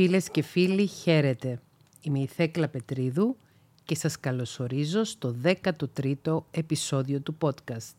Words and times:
Φίλες 0.00 0.30
και 0.30 0.42
φίλοι, 0.42 0.86
χαίρετε. 0.86 1.60
Είμαι 2.02 2.18
η 2.18 2.26
Θέκλα 2.26 2.68
Πετρίδου 2.68 3.36
και 3.84 3.94
σας 3.94 4.20
καλωσορίζω 4.20 5.04
στο 5.04 5.36
13ο 5.42 6.38
επεισόδιο 6.50 7.20
του 7.20 7.36
podcast. 7.40 7.94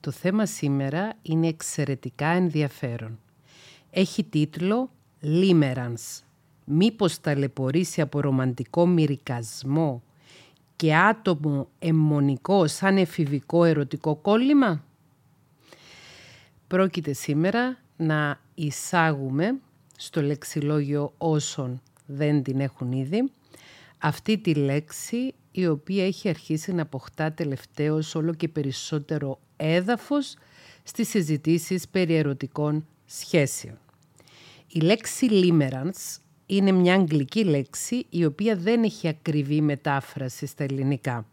Το 0.00 0.10
θέμα 0.10 0.46
σήμερα 0.46 1.12
είναι 1.22 1.46
εξαιρετικά 1.46 2.26
ενδιαφέρον. 2.26 3.18
Έχει 3.90 4.24
τίτλο 4.24 4.90
«Limerence». 5.22 6.22
Μήπως 6.64 7.20
ταλαιπωρήσει 7.20 8.00
από 8.00 8.20
ρομαντικό 8.20 8.86
μυρικασμό 8.86 10.02
και 10.76 10.96
άτομο 10.96 11.68
αιμονικό 11.78 12.66
σαν 12.66 12.96
εφηβικό 12.98 13.64
ερωτικό 13.64 14.14
κόλλημα; 14.16 14.84
Πρόκειται 16.66 17.12
σήμερα 17.12 17.78
να 17.96 18.40
εισάγουμε 18.54 19.58
στο 19.96 20.22
λεξιλόγιο 20.22 21.12
όσων 21.18 21.82
δεν 22.06 22.42
την 22.42 22.60
έχουν 22.60 22.92
ήδη 22.92 23.30
αυτή 23.98 24.38
τη 24.38 24.54
λέξη 24.54 25.34
η 25.50 25.66
οποία 25.66 26.06
έχει 26.06 26.28
αρχίσει 26.28 26.72
να 26.72 26.82
αποκτά 26.82 27.32
τελευταίως 27.32 28.14
όλο 28.14 28.34
και 28.34 28.48
περισσότερο 28.48 29.38
έδαφος 29.56 30.36
στις 30.82 31.08
συζητήσεις 31.08 31.88
περί 31.88 32.14
ερωτικών 32.14 32.86
σχέσεων. 33.06 33.78
Η 34.68 34.80
λέξη 34.80 35.28
limerence 35.30 36.18
είναι 36.46 36.72
μια 36.72 36.94
αγγλική 36.94 37.44
λέξη 37.44 38.06
η 38.10 38.24
οποία 38.24 38.56
δεν 38.56 38.82
έχει 38.82 39.08
ακριβή 39.08 39.60
μετάφραση 39.60 40.46
στα 40.46 40.64
ελληνικά. 40.64 41.26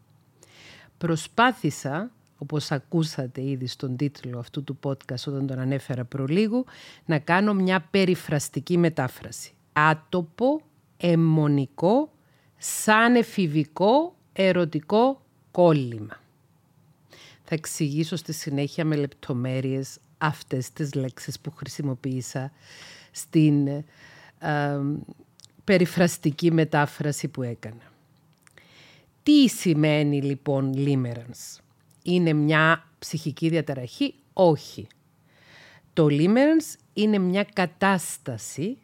Προσπάθησα, 0.98 2.10
όπως 2.42 2.70
ακούσατε 2.70 3.42
ήδη 3.42 3.66
στον 3.66 3.96
τίτλο 3.96 4.38
αυτού 4.38 4.64
του 4.64 4.78
podcast 4.82 5.24
όταν 5.26 5.46
τον 5.46 5.58
ανέφερα 5.58 6.04
προλίγου, 6.04 6.64
να 7.04 7.18
κάνω 7.18 7.54
μια 7.54 7.80
περιφραστική 7.90 8.78
μετάφραση. 8.78 9.52
Άτοπο, 9.72 10.60
αιμονικό, 10.96 12.12
σαν 12.58 13.14
εφηβικό, 13.14 14.16
ερωτικό 14.32 15.22
κόλλημα. 15.50 16.20
Θα 17.44 17.54
εξηγήσω 17.54 18.16
στη 18.16 18.32
συνέχεια 18.32 18.84
με 18.84 18.96
λεπτομέρειες 18.96 19.98
αυτές 20.18 20.72
τις 20.72 20.94
λέξεις 20.94 21.40
που 21.40 21.50
χρησιμοποίησα 21.50 22.52
στην 23.10 23.68
περιφραστική 25.64 26.52
μετάφραση 26.52 27.28
που 27.28 27.42
έκανα. 27.42 27.92
Τι 29.22 29.48
σημαίνει 29.48 30.22
λοιπόν 30.22 30.72
limerence. 30.76 31.61
Είναι 32.02 32.32
μια 32.32 32.88
ψυχική 32.98 33.48
διαταραχή; 33.48 34.14
Όχι. 34.32 34.86
Το 35.92 36.06
limerence 36.10 36.78
είναι 36.92 37.18
μια 37.18 37.44
κατάσταση, 37.44 38.78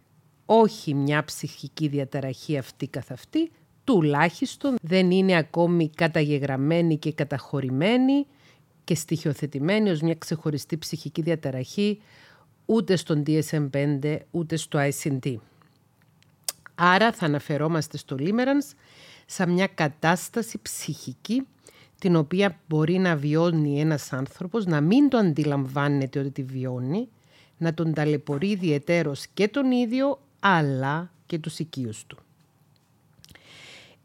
όχι 0.47 0.94
μια 0.94 1.24
ψυχική 1.24 1.89
διαταραχή 1.89 2.58
αυτή 2.58 2.86
καθ' 2.86 3.11
αυτή, 3.12 3.50
τουλάχιστον 3.84 4.77
δεν 4.83 5.11
είναι 5.11 5.36
ακόμη 5.36 5.91
καταγεγραμμένη 5.91 6.98
και 6.98 7.12
καταχωρημένη 7.12 8.27
και 8.84 8.94
στοιχειοθετημένη 8.94 9.91
ως 9.91 10.00
μια 10.00 10.14
ξεχωριστή 10.14 10.78
ψυχική 10.78 11.22
διαταραχή 11.22 12.00
ούτε 12.66 12.96
στον 12.96 13.22
DSM-5 13.27 14.19
ούτε 14.30 14.56
στο 14.56 14.78
ICD. 14.91 15.34
Άρα 16.74 17.12
θα 17.12 17.27
αναφερόμαστε 17.27 17.96
στο 17.96 18.16
Limerence 18.19 18.77
σαν 19.27 19.50
μια 19.50 19.66
κατάσταση 19.66 20.58
ψυχική 20.62 21.46
την 21.99 22.17
οποία 22.17 22.59
μπορεί 22.69 22.99
να 22.99 23.17
βιώνει 23.17 23.81
ένας 23.81 24.13
άνθρωπος, 24.13 24.67
να 24.67 24.81
μην 24.81 25.09
το 25.09 25.19
αντιλαμβάνεται 25.19 26.19
ότι 26.19 26.31
τη 26.31 26.43
βιώνει, 26.43 27.09
να 27.59 27.75
τον 27.75 27.95
ταλαιπωρεί 27.95 28.49
ιδιαιτέρως 28.49 29.27
και 29.27 29.49
τον 29.49 29.71
ίδιο, 29.71 30.21
αλλά 30.41 31.11
και 31.27 31.39
τους 31.39 31.59
οικείους 31.59 32.05
του. 32.07 32.19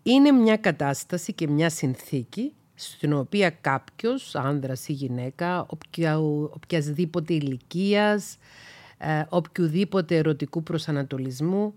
Είναι 0.03 0.31
μια 0.31 0.57
κατάσταση 0.57 1.33
και 1.33 1.47
μια 1.47 1.69
συνθήκη 1.69 2.53
στην 2.75 3.13
οποία 3.13 3.49
κάποιος, 3.49 4.35
άνδρας 4.35 4.87
ή 4.87 4.93
γυναίκα, 4.93 5.65
οποια, 5.69 6.19
οποιασδήποτε 6.19 7.33
ηλικίας, 7.33 8.37
ε, 8.97 9.23
οποιοδήποτε 9.29 10.17
ερωτικού 10.17 10.63
προσανατολισμού, 10.63 11.73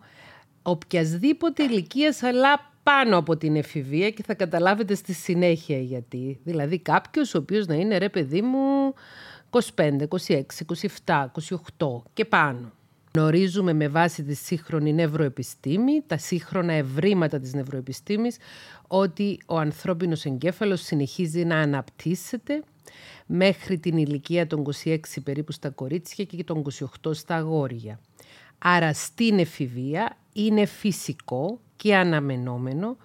οποιασδήποτε 0.63 1.63
ηλικίας 1.63 2.23
αλλά 2.23 2.73
πάνω 2.93 3.17
από 3.17 3.37
την 3.37 3.57
εφηβεία 3.57 4.11
και 4.11 4.23
θα 4.23 4.35
καταλάβετε 4.35 4.95
στη 4.95 5.13
συνέχεια 5.13 5.79
γιατί. 5.79 6.41
Δηλαδή 6.45 6.79
κάποιος 6.79 7.35
ο 7.35 7.39
οποίος 7.39 7.67
να 7.67 7.75
είναι 7.75 7.99
ρε 7.99 8.09
παιδί 8.09 8.43
μου 8.43 8.95
25, 9.51 9.61
26, 10.27 10.43
27, 11.07 11.27
28 11.79 12.03
και 12.13 12.25
πάνω. 12.25 12.73
Γνωρίζουμε 13.15 13.73
με 13.73 13.89
βάση 13.89 14.25
τη 14.25 14.35
σύγχρονη 14.35 14.93
νευροεπιστήμη, 14.93 16.03
τα 16.07 16.19
σύγχρονα 16.19 16.73
ευρήματα 16.73 17.39
της 17.39 17.55
νευροεπιστήμης, 17.55 18.37
ότι 18.87 19.39
ο 19.47 19.59
ανθρώπινος 19.59 20.25
εγκέφαλος 20.25 20.81
συνεχίζει 20.81 21.45
να 21.45 21.57
αναπτύσσεται 21.57 22.63
μέχρι 23.27 23.79
την 23.79 23.97
ηλικία 23.97 24.47
των 24.47 24.65
26 24.85 24.99
περίπου 25.25 25.53
στα 25.53 25.71
κορίτσια 25.71 26.25
και 26.25 26.45
των 26.45 26.65
28 27.03 27.15
στα 27.15 27.35
αγόρια. 27.35 28.01
Άρα 28.59 28.93
στην 28.93 29.39
εφηβεία 29.39 30.17
είναι 30.33 30.67
φυσικό 30.67 31.61
και 31.77 31.97
αναμενόμενο 31.97 32.97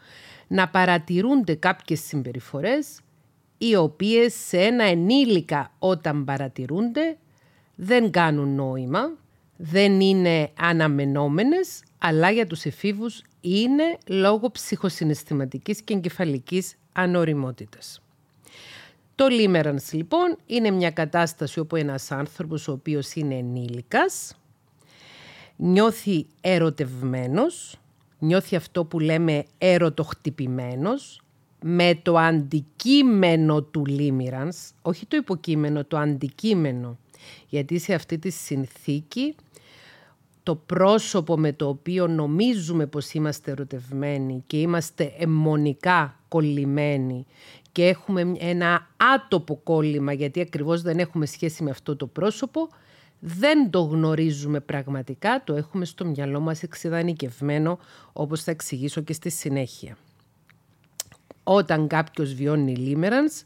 να 0.47 0.69
παρατηρούνται 0.69 1.55
κάποιες 1.55 1.99
συμπεριφορές 1.99 2.99
οι 3.57 3.75
οποίες 3.75 4.33
σε 4.33 4.57
ένα 4.57 4.83
ενήλικα 4.83 5.71
όταν 5.79 6.25
παρατηρούνται 6.25 7.17
δεν 7.75 8.11
κάνουν 8.11 8.55
νόημα, 8.55 9.11
δεν 9.57 9.99
είναι 9.99 10.49
αναμενόμενες, 10.59 11.83
αλλά 11.97 12.31
για 12.31 12.47
τους 12.47 12.65
εφήβους 12.65 13.23
είναι 13.41 13.97
λόγω 14.07 14.51
ψυχοσυναισθηματικής 14.51 15.81
και 15.81 15.93
εγκεφαλικής 15.93 16.75
ανοριμότητας. 16.93 18.01
Το 19.15 19.25
limerence 19.29 19.91
λοιπόν 19.91 20.37
είναι 20.45 20.71
μια 20.71 20.91
κατάσταση 20.91 21.59
όπου 21.59 21.75
ένας 21.75 22.11
άνθρωπος 22.11 22.67
ο 22.67 22.71
οποίος 22.71 23.13
είναι 23.13 23.35
ενήλικας 23.35 24.35
νιώθει 25.61 26.25
ερωτευμένος, 26.41 27.79
νιώθει 28.21 28.55
αυτό 28.55 28.85
που 28.85 28.99
λέμε 28.99 29.45
ερωτοχτυπημένος, 29.57 31.21
με 31.61 31.99
το 32.01 32.17
αντικείμενο 32.17 33.61
του 33.61 33.83
limerence, 33.87 34.71
όχι 34.81 35.05
το 35.05 35.15
υποκείμενο, 35.15 35.85
το 35.85 35.97
αντικείμενο. 35.97 36.97
Γιατί 37.47 37.79
σε 37.79 37.93
αυτή 37.93 38.19
τη 38.19 38.29
συνθήκη 38.29 39.35
το 40.43 40.55
πρόσωπο 40.55 41.37
με 41.37 41.53
το 41.53 41.67
οποίο 41.67 42.07
νομίζουμε 42.07 42.85
πως 42.85 43.11
είμαστε 43.11 43.51
ερωτευμένοι 43.51 44.43
και 44.47 44.57
είμαστε 44.57 45.13
αιμονικά 45.17 46.19
κολλημένοι 46.27 47.25
και 47.71 47.87
έχουμε 47.87 48.33
ένα 48.37 48.87
άτοπο 49.15 49.59
κόλλημα 49.63 50.13
γιατί 50.13 50.41
ακριβώς 50.41 50.81
δεν 50.81 50.99
έχουμε 50.99 51.25
σχέση 51.25 51.63
με 51.63 51.69
αυτό 51.69 51.95
το 51.95 52.07
πρόσωπο, 52.07 52.69
δεν 53.23 53.69
το 53.69 53.81
γνωρίζουμε 53.81 54.59
πραγματικά, 54.59 55.41
το 55.43 55.55
έχουμε 55.55 55.85
στο 55.85 56.05
μυαλό 56.05 56.39
μας 56.39 56.63
εξειδανικευμένο, 56.63 57.79
όπως 58.13 58.43
θα 58.43 58.51
εξηγήσω 58.51 59.01
και 59.01 59.13
στη 59.13 59.29
συνέχεια. 59.29 59.97
Όταν 61.43 61.87
κάποιος 61.87 62.33
βιώνει 62.33 62.75
λίμερανς, 62.75 63.43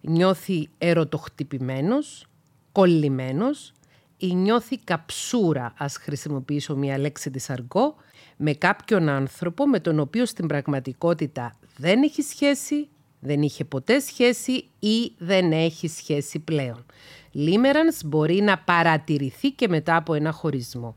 νιώθει 0.00 0.68
ερωτοχτυπημένος, 0.78 2.26
κολλημένος 2.72 3.72
ή 4.16 4.34
νιώθει 4.34 4.78
καψούρα, 4.78 5.74
ας 5.78 5.96
χρησιμοποιήσω 5.96 6.76
μια 6.76 6.98
λέξη 6.98 7.30
της 7.30 7.50
αργό, 7.50 7.94
με 8.36 8.52
κάποιον 8.52 9.08
άνθρωπο 9.08 9.66
με 9.66 9.80
τον 9.80 9.98
οποίο 9.98 10.26
στην 10.26 10.46
πραγματικότητα 10.46 11.56
δεν 11.76 12.02
έχει 12.02 12.22
σχέση, 12.22 12.88
δεν 13.20 13.42
είχε 13.42 13.64
ποτέ 13.64 14.00
σχέση 14.00 14.68
ή 14.78 15.12
δεν 15.18 15.52
έχει 15.52 15.88
σχέση 15.88 16.38
πλέον. 16.38 16.84
Λίμερανς 17.38 18.04
μπορεί 18.04 18.40
να 18.40 18.58
παρατηρηθεί 18.58 19.50
και 19.50 19.68
μετά 19.68 19.96
από 19.96 20.14
ένα 20.14 20.32
χωρισμό. 20.32 20.96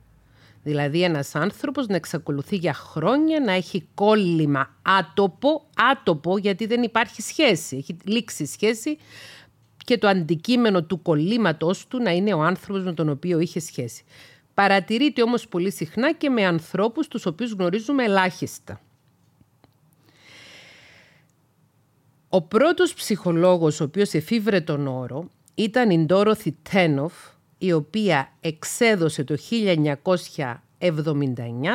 Δηλαδή 0.64 1.04
ένας 1.04 1.36
άνθρωπος 1.36 1.88
να 1.88 1.96
εξακολουθεί 1.96 2.56
για 2.56 2.74
χρόνια 2.74 3.40
να 3.40 3.52
έχει 3.52 3.88
κόλλημα 3.94 4.76
άτοπο, 4.82 5.64
άτοπο 5.92 6.38
γιατί 6.38 6.66
δεν 6.66 6.84
υπάρχει 6.84 7.22
σχέση, 7.22 7.78
έχει 7.78 7.98
λήξει 8.04 8.46
σχέση 8.46 8.98
και 9.86 9.98
το 9.98 10.08
αντικείμενο 10.08 10.84
του 10.84 11.02
κολλήματος 11.02 11.88
του 11.88 12.02
να 12.02 12.12
είναι 12.12 12.34
ο 12.34 12.42
άνθρωπος 12.42 12.84
με 12.84 12.94
τον 12.94 13.10
οποίο 13.10 13.40
είχε 13.40 13.60
σχέση. 13.60 14.04
Παρατηρείται 14.54 15.22
όμως 15.22 15.48
πολύ 15.48 15.72
συχνά 15.72 16.14
και 16.14 16.30
με 16.30 16.46
ανθρώπους 16.46 17.08
τους 17.08 17.26
οποίους 17.26 17.52
γνωρίζουμε 17.52 18.04
ελάχιστα. 18.04 18.82
Ο 22.30 22.42
πρώτος 22.42 22.94
ψυχολόγος 22.94 23.80
ο 23.80 23.84
οποίος 23.84 24.14
εφήβρε 24.14 24.62
τον 24.62 24.88
όρο 24.88 25.30
ήταν 25.56 25.90
η 25.90 26.06
Ντόροθι 26.06 26.56
Τένοφ, 26.72 27.14
η 27.58 27.74
οποία 27.74 28.32
εξέδωσε 28.42 29.24
το 29.24 29.38
1979 29.50 30.48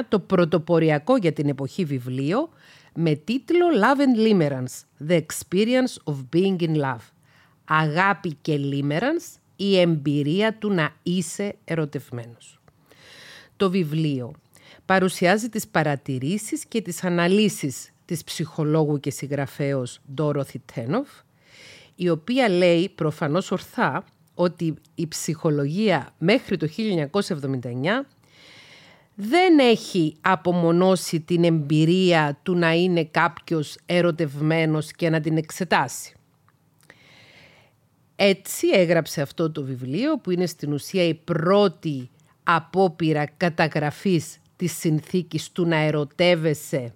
το 0.08 0.20
πρωτοποριακό 0.20 1.16
για 1.16 1.32
την 1.32 1.48
εποχή 1.48 1.84
βιβλίο 1.84 2.48
με 2.94 3.14
τίτλο 3.14 3.66
Love 3.82 4.00
and 4.00 4.18
Limerence, 4.26 5.08
The 5.08 5.20
Experience 5.20 5.94
of 6.04 6.14
Being 6.36 6.56
in 6.60 6.76
Love. 6.76 7.10
Αγάπη 7.64 8.36
και 8.42 8.58
Limerence, 8.72 9.38
η 9.56 9.78
εμπειρία 9.78 10.54
του 10.54 10.72
να 10.72 10.94
είσαι 11.02 11.54
ερωτευμένος. 11.64 12.60
Το 13.56 13.70
βιβλίο 13.70 14.32
παρουσιάζει 14.86 15.48
τις 15.48 15.68
παρατηρήσεις 15.68 16.64
και 16.64 16.82
τις 16.82 17.04
αναλύσεις 17.04 17.90
της 18.04 18.24
ψυχολόγου 18.24 19.00
και 19.00 19.10
συγγραφέως 19.10 20.00
Ντόροθι 20.14 20.62
Τένοφ, 20.74 21.08
η 21.96 22.08
οποία 22.08 22.48
λέει 22.48 22.88
προφανώς 22.88 23.50
ορθά 23.50 24.04
ότι 24.34 24.74
η 24.94 25.06
ψυχολογία 25.06 26.14
μέχρι 26.18 26.56
το 26.56 26.68
1979 27.12 27.60
δεν 29.14 29.58
έχει 29.58 30.16
απομονώσει 30.20 31.20
την 31.20 31.44
εμπειρία 31.44 32.38
του 32.42 32.54
να 32.54 32.72
είναι 32.72 33.04
κάποιος 33.04 33.76
ερωτευμένος 33.86 34.90
και 34.90 35.10
να 35.10 35.20
την 35.20 35.36
εξετάσει. 35.36 36.14
Έτσι 38.16 38.68
έγραψε 38.72 39.22
αυτό 39.22 39.50
το 39.50 39.62
βιβλίο 39.62 40.18
που 40.18 40.30
είναι 40.30 40.46
στην 40.46 40.72
ουσία 40.72 41.04
η 41.04 41.14
πρώτη 41.14 42.10
απόπειρα 42.42 43.26
καταγραφής 43.26 44.38
της 44.56 44.78
συνθήκης 44.78 45.50
του 45.50 45.66
να 45.66 45.76
ερωτεύεσαι 45.76 46.94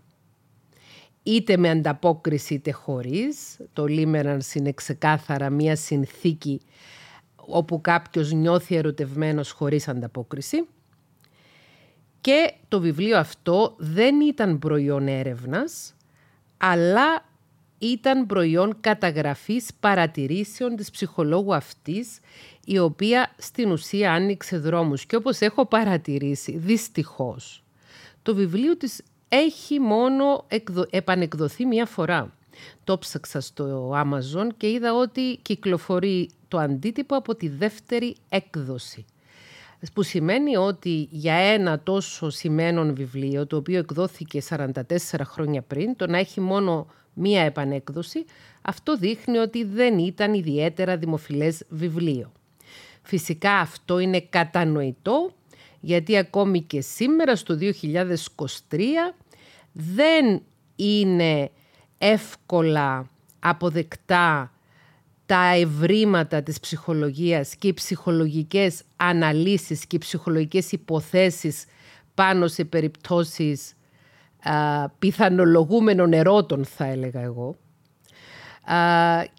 είτε 1.22 1.56
με 1.56 1.70
ανταπόκριση 1.70 2.54
είτε 2.54 2.70
χωρίς. 2.70 3.56
Το 3.72 3.86
Λίμερανς 3.86 4.54
είναι 4.54 4.72
ξεκάθαρα 4.72 5.50
μία 5.50 5.76
συνθήκη 5.76 6.60
όπου 7.36 7.80
κάποιος 7.80 8.32
νιώθει 8.32 8.74
ερωτευμένος 8.74 9.50
χωρίς 9.50 9.88
ανταπόκριση. 9.88 10.66
Και 12.20 12.52
το 12.68 12.80
βιβλίο 12.80 13.18
αυτό 13.18 13.74
δεν 13.78 14.20
ήταν 14.20 14.58
προϊόν 14.58 15.08
έρευνας, 15.08 15.94
αλλά 16.56 17.24
ήταν 17.78 18.26
προϊόν 18.26 18.76
καταγραφής 18.80 19.68
παρατηρήσεων 19.80 20.76
της 20.76 20.90
ψυχολόγου 20.90 21.54
αυτής, 21.54 22.18
η 22.64 22.78
οποία 22.78 23.34
στην 23.36 23.70
ουσία 23.70 24.12
άνοιξε 24.12 24.58
δρόμους. 24.58 25.06
Και 25.06 25.16
όπως 25.16 25.40
έχω 25.40 25.66
παρατηρήσει, 25.66 26.58
δυστυχώς, 26.58 27.64
το 28.22 28.34
βιβλίο 28.34 28.76
της 28.76 29.02
έχει 29.32 29.80
μόνο 29.80 30.46
επανεκδοθεί 30.90 31.66
μία 31.66 31.86
φορά. 31.86 32.32
Το 32.84 32.98
ψάξα 32.98 33.40
στο 33.40 33.92
Amazon 33.94 34.48
και 34.56 34.70
είδα 34.70 34.94
ότι 34.94 35.38
κυκλοφορεί 35.42 36.30
το 36.48 36.58
αντίτυπο 36.58 37.16
από 37.16 37.34
τη 37.34 37.48
δεύτερη 37.48 38.16
έκδοση. 38.28 39.04
Που 39.92 40.02
σημαίνει 40.02 40.56
ότι 40.56 41.08
για 41.10 41.34
ένα 41.34 41.80
τόσο 41.80 42.30
σημαίνον 42.30 42.94
βιβλίο, 42.94 43.46
το 43.46 43.56
οποίο 43.56 43.78
εκδόθηκε 43.78 44.42
44 44.48 44.72
χρόνια 45.24 45.62
πριν, 45.62 45.96
το 45.96 46.06
να 46.06 46.18
έχει 46.18 46.40
μόνο 46.40 46.86
μία 47.14 47.42
επανέκδοση, 47.42 48.24
αυτό 48.62 48.96
δείχνει 48.96 49.38
ότι 49.38 49.64
δεν 49.64 49.98
ήταν 49.98 50.34
ιδιαίτερα 50.34 50.96
δημοφιλές 50.96 51.64
βιβλίο. 51.68 52.32
Φυσικά 53.02 53.52
αυτό 53.52 53.98
είναι 53.98 54.20
κατανοητό, 54.20 55.30
γιατί 55.80 56.16
ακόμη 56.16 56.62
και 56.62 56.80
σήμερα 56.80 57.36
στο 57.36 57.58
2023 57.60 58.78
δεν 59.72 60.42
είναι 60.76 61.50
εύκολα 61.98 63.10
αποδεκτά 63.38 64.52
τα 65.26 65.54
ευρήματα 65.54 66.42
της 66.42 66.60
ψυχολογίας 66.60 67.56
και 67.56 67.68
οι 67.68 67.74
ψυχολογικές 67.74 68.82
αναλύσεις 68.96 69.86
και 69.86 69.96
οι 69.96 69.98
ψυχολογικές 69.98 70.72
υποθέσεις 70.72 71.64
πάνω 72.14 72.46
σε 72.46 72.64
περιπτώσεις 72.64 73.72
α, 74.42 74.88
πιθανολογούμενων 74.88 76.12
ερώτων 76.12 76.64
θα 76.64 76.84
έλεγα 76.84 77.20
εγώ. 77.20 77.56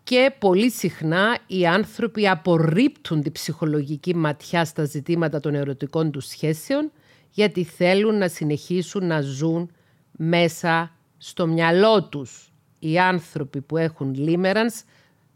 Και 0.03 0.33
πολύ 0.39 0.71
συχνά 0.71 1.37
οι 1.47 1.67
άνθρωποι 1.67 2.27
απορρίπτουν 2.27 3.21
τη 3.21 3.31
ψυχολογική 3.31 4.15
ματιά 4.15 4.65
στα 4.65 4.83
ζητήματα 4.83 5.39
των 5.39 5.55
ερωτικών 5.55 6.11
τους 6.11 6.27
σχέσεων 6.27 6.91
γιατί 7.31 7.63
θέλουν 7.63 8.17
να 8.17 8.27
συνεχίσουν 8.27 9.05
να 9.05 9.21
ζουν 9.21 9.71
μέσα 10.11 10.91
στο 11.17 11.47
μυαλό 11.47 12.03
τους. 12.03 12.53
Οι 12.79 12.99
άνθρωποι 12.99 13.61
που 13.61 13.77
έχουν 13.77 14.13
λίμερανς 14.13 14.83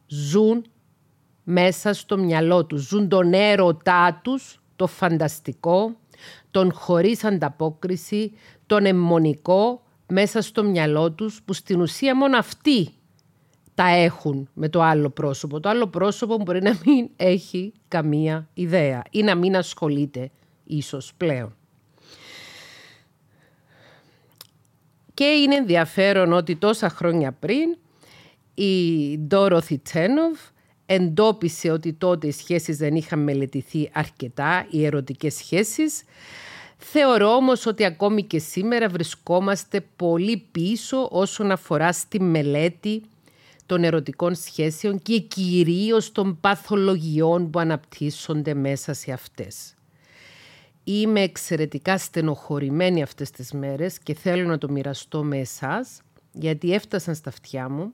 ζουν 0.07 0.65
μέσα 1.43 1.93
στο 1.93 2.17
μυαλό 2.17 2.65
τους. 2.65 2.87
Ζουν 2.87 3.07
τον 3.09 3.33
έρωτά 3.33 4.19
τους, 4.23 4.61
το 4.75 4.87
φανταστικό, 4.87 5.95
τον 6.51 6.73
χωρίς 6.73 7.23
ανταπόκριση, 7.23 8.31
τον 8.65 8.85
αιμονικό 8.85 9.83
μέσα 10.07 10.41
στο 10.41 10.63
μυαλό 10.63 11.11
τους 11.11 11.41
που 11.45 11.53
στην 11.53 11.81
ουσία 11.81 12.15
μόνο 12.15 12.37
αυτοί 12.37 12.93
τα 13.75 13.87
έχουν 13.87 14.49
με 14.53 14.69
το 14.69 14.81
άλλο 14.81 15.09
πρόσωπο. 15.09 15.59
Το 15.59 15.69
άλλο 15.69 15.87
πρόσωπο 15.87 16.37
μπορεί 16.37 16.61
να 16.61 16.77
μην 16.85 17.09
έχει 17.15 17.73
καμία 17.87 18.47
ιδέα 18.53 19.03
ή 19.11 19.23
να 19.23 19.35
μην 19.35 19.55
ασχολείται 19.55 20.31
ίσως 20.63 21.13
πλέον. 21.17 21.55
Και 25.13 25.25
είναι 25.25 25.55
ενδιαφέρον 25.55 26.33
ότι 26.33 26.55
τόσα 26.55 26.89
χρόνια 26.89 27.31
πριν 27.31 27.77
η 28.53 29.17
Ντόροθι 29.17 29.77
Τσένοβ 29.77 30.39
εντόπισε 30.85 31.69
ότι 31.71 31.93
τότε 31.93 32.27
οι 32.27 32.31
σχέσεις 32.31 32.77
δεν 32.77 32.95
είχαν 32.95 33.19
μελετηθεί 33.19 33.89
αρκετά, 33.93 34.67
οι 34.69 34.85
ερωτικές 34.85 35.33
σχέσεις. 35.33 36.03
Θεωρώ 36.77 37.27
όμως 37.27 37.65
ότι 37.65 37.85
ακόμη 37.85 38.23
και 38.23 38.39
σήμερα 38.39 38.89
βρισκόμαστε 38.89 39.85
πολύ 39.95 40.47
πίσω 40.51 41.07
όσον 41.11 41.51
αφορά 41.51 41.91
στη 41.91 42.21
μελέτη 42.21 43.01
των 43.65 43.83
ερωτικών 43.83 44.35
σχέσεων 44.35 45.01
και 45.01 45.19
κυρίως 45.19 46.11
των 46.11 46.39
παθολογιών 46.39 47.49
που 47.49 47.59
αναπτύσσονται 47.59 48.53
μέσα 48.53 48.93
σε 48.93 49.11
αυτές. 49.11 49.73
Είμαι 50.83 51.21
εξαιρετικά 51.21 51.97
στενοχωρημένη 51.97 53.01
αυτές 53.01 53.31
τις 53.31 53.51
μέρες 53.51 53.99
και 53.99 54.13
θέλω 54.13 54.45
να 54.45 54.57
το 54.57 54.69
μοιραστώ 54.69 55.23
με 55.23 55.37
εσάς, 55.37 56.01
γιατί 56.31 56.73
έφτασαν 56.73 57.15
στα 57.15 57.29
αυτιά 57.29 57.69
μου, 57.69 57.93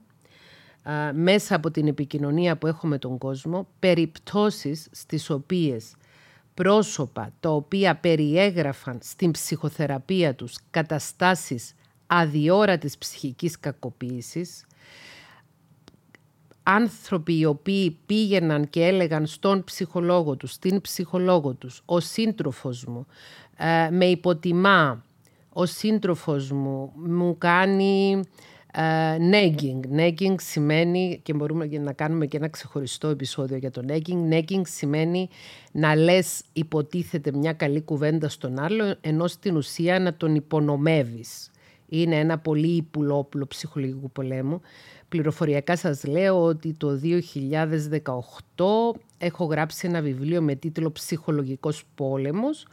μέσα 1.14 1.56
από 1.56 1.72
την 1.72 1.88
επικοινωνία 1.88 2.58
που 2.58 2.68
έχω 2.68 2.88
με 2.88 2.98
τον 2.98 3.18
κόσμο, 3.18 3.68
περιπτώσεις 3.80 4.88
στις 4.92 5.30
οποίες 5.30 5.96
πρόσωπα 6.54 7.34
τα 7.40 7.50
οποία 7.50 7.96
περιέγραφαν 7.96 9.00
στην 9.02 9.32
ψυχοθεραπεία 9.32 10.36
τους 10.36 10.58
καταστάσεις 10.70 11.74
αδιόρατης 12.08 12.98
ψυχικής 12.98 13.60
κακοποίησης, 13.60 14.66
άνθρωποι 16.64 17.40
οι 17.40 17.46
οποίοι 17.46 17.98
πήγαιναν 18.06 18.70
και 18.70 18.86
έλεγαν 18.86 19.26
στον 19.26 19.64
ψυχολόγο 19.64 20.36
τους, 20.36 20.52
στην 20.52 20.82
ψυχολόγο 20.82 21.54
τους, 21.54 21.82
ο 21.86 22.00
σύντροφος 22.00 22.86
μου 22.86 23.06
ε, 23.58 23.90
με 23.90 24.06
υποτιμά, 24.06 25.04
ο 25.50 25.66
σύντροφος 25.66 26.52
μου 26.52 26.92
μου 26.96 27.38
κάνει 27.38 28.24
ε, 28.74 29.18
negging. 29.32 30.00
Negging 30.00 30.36
σημαίνει, 30.38 31.20
και 31.24 31.34
μπορούμε 31.34 31.66
να 31.66 31.94
κάνουμε 31.94 32.26
και 32.26 32.38
ένα 32.38 32.48
ξεχωριστό 32.48 33.08
επεισόδιο 33.08 33.58
για 33.58 33.72
το 33.72 33.82
negging, 33.88 34.34
negging 34.34 34.62
σημαίνει 34.64 35.30
να 35.72 35.96
λες 35.96 36.42
υποτίθεται 36.54 37.32
μια 37.32 37.54
καλή 37.54 37.82
κουβέντα 37.82 38.30
στον 38.30 38.60
άλλο, 38.60 38.96
ενώ 39.02 39.28
στην 39.28 39.56
ουσία 39.56 40.00
να 40.00 40.14
τον 40.14 40.36
υπονομεύεις. 40.36 41.51
Είναι 41.94 42.20
ένα 42.20 42.38
πολύ 42.38 42.76
υπουλόπουλο 42.76 43.48
ψυχολογικού 43.48 44.12
πολέμου 44.12 44.62
Πληροφοριακά 45.12 45.76
σας 45.76 46.04
λέω 46.04 46.44
ότι 46.44 46.74
το 46.74 47.00
2018 48.56 49.00
έχω 49.18 49.46
γράψει 49.46 49.88
ένα 49.88 50.02
βιβλίο 50.02 50.42
με 50.42 50.56
τίτλο 50.56 50.92
«Ψυχολογικός 50.92 51.84
πόλεμος», 51.96 52.68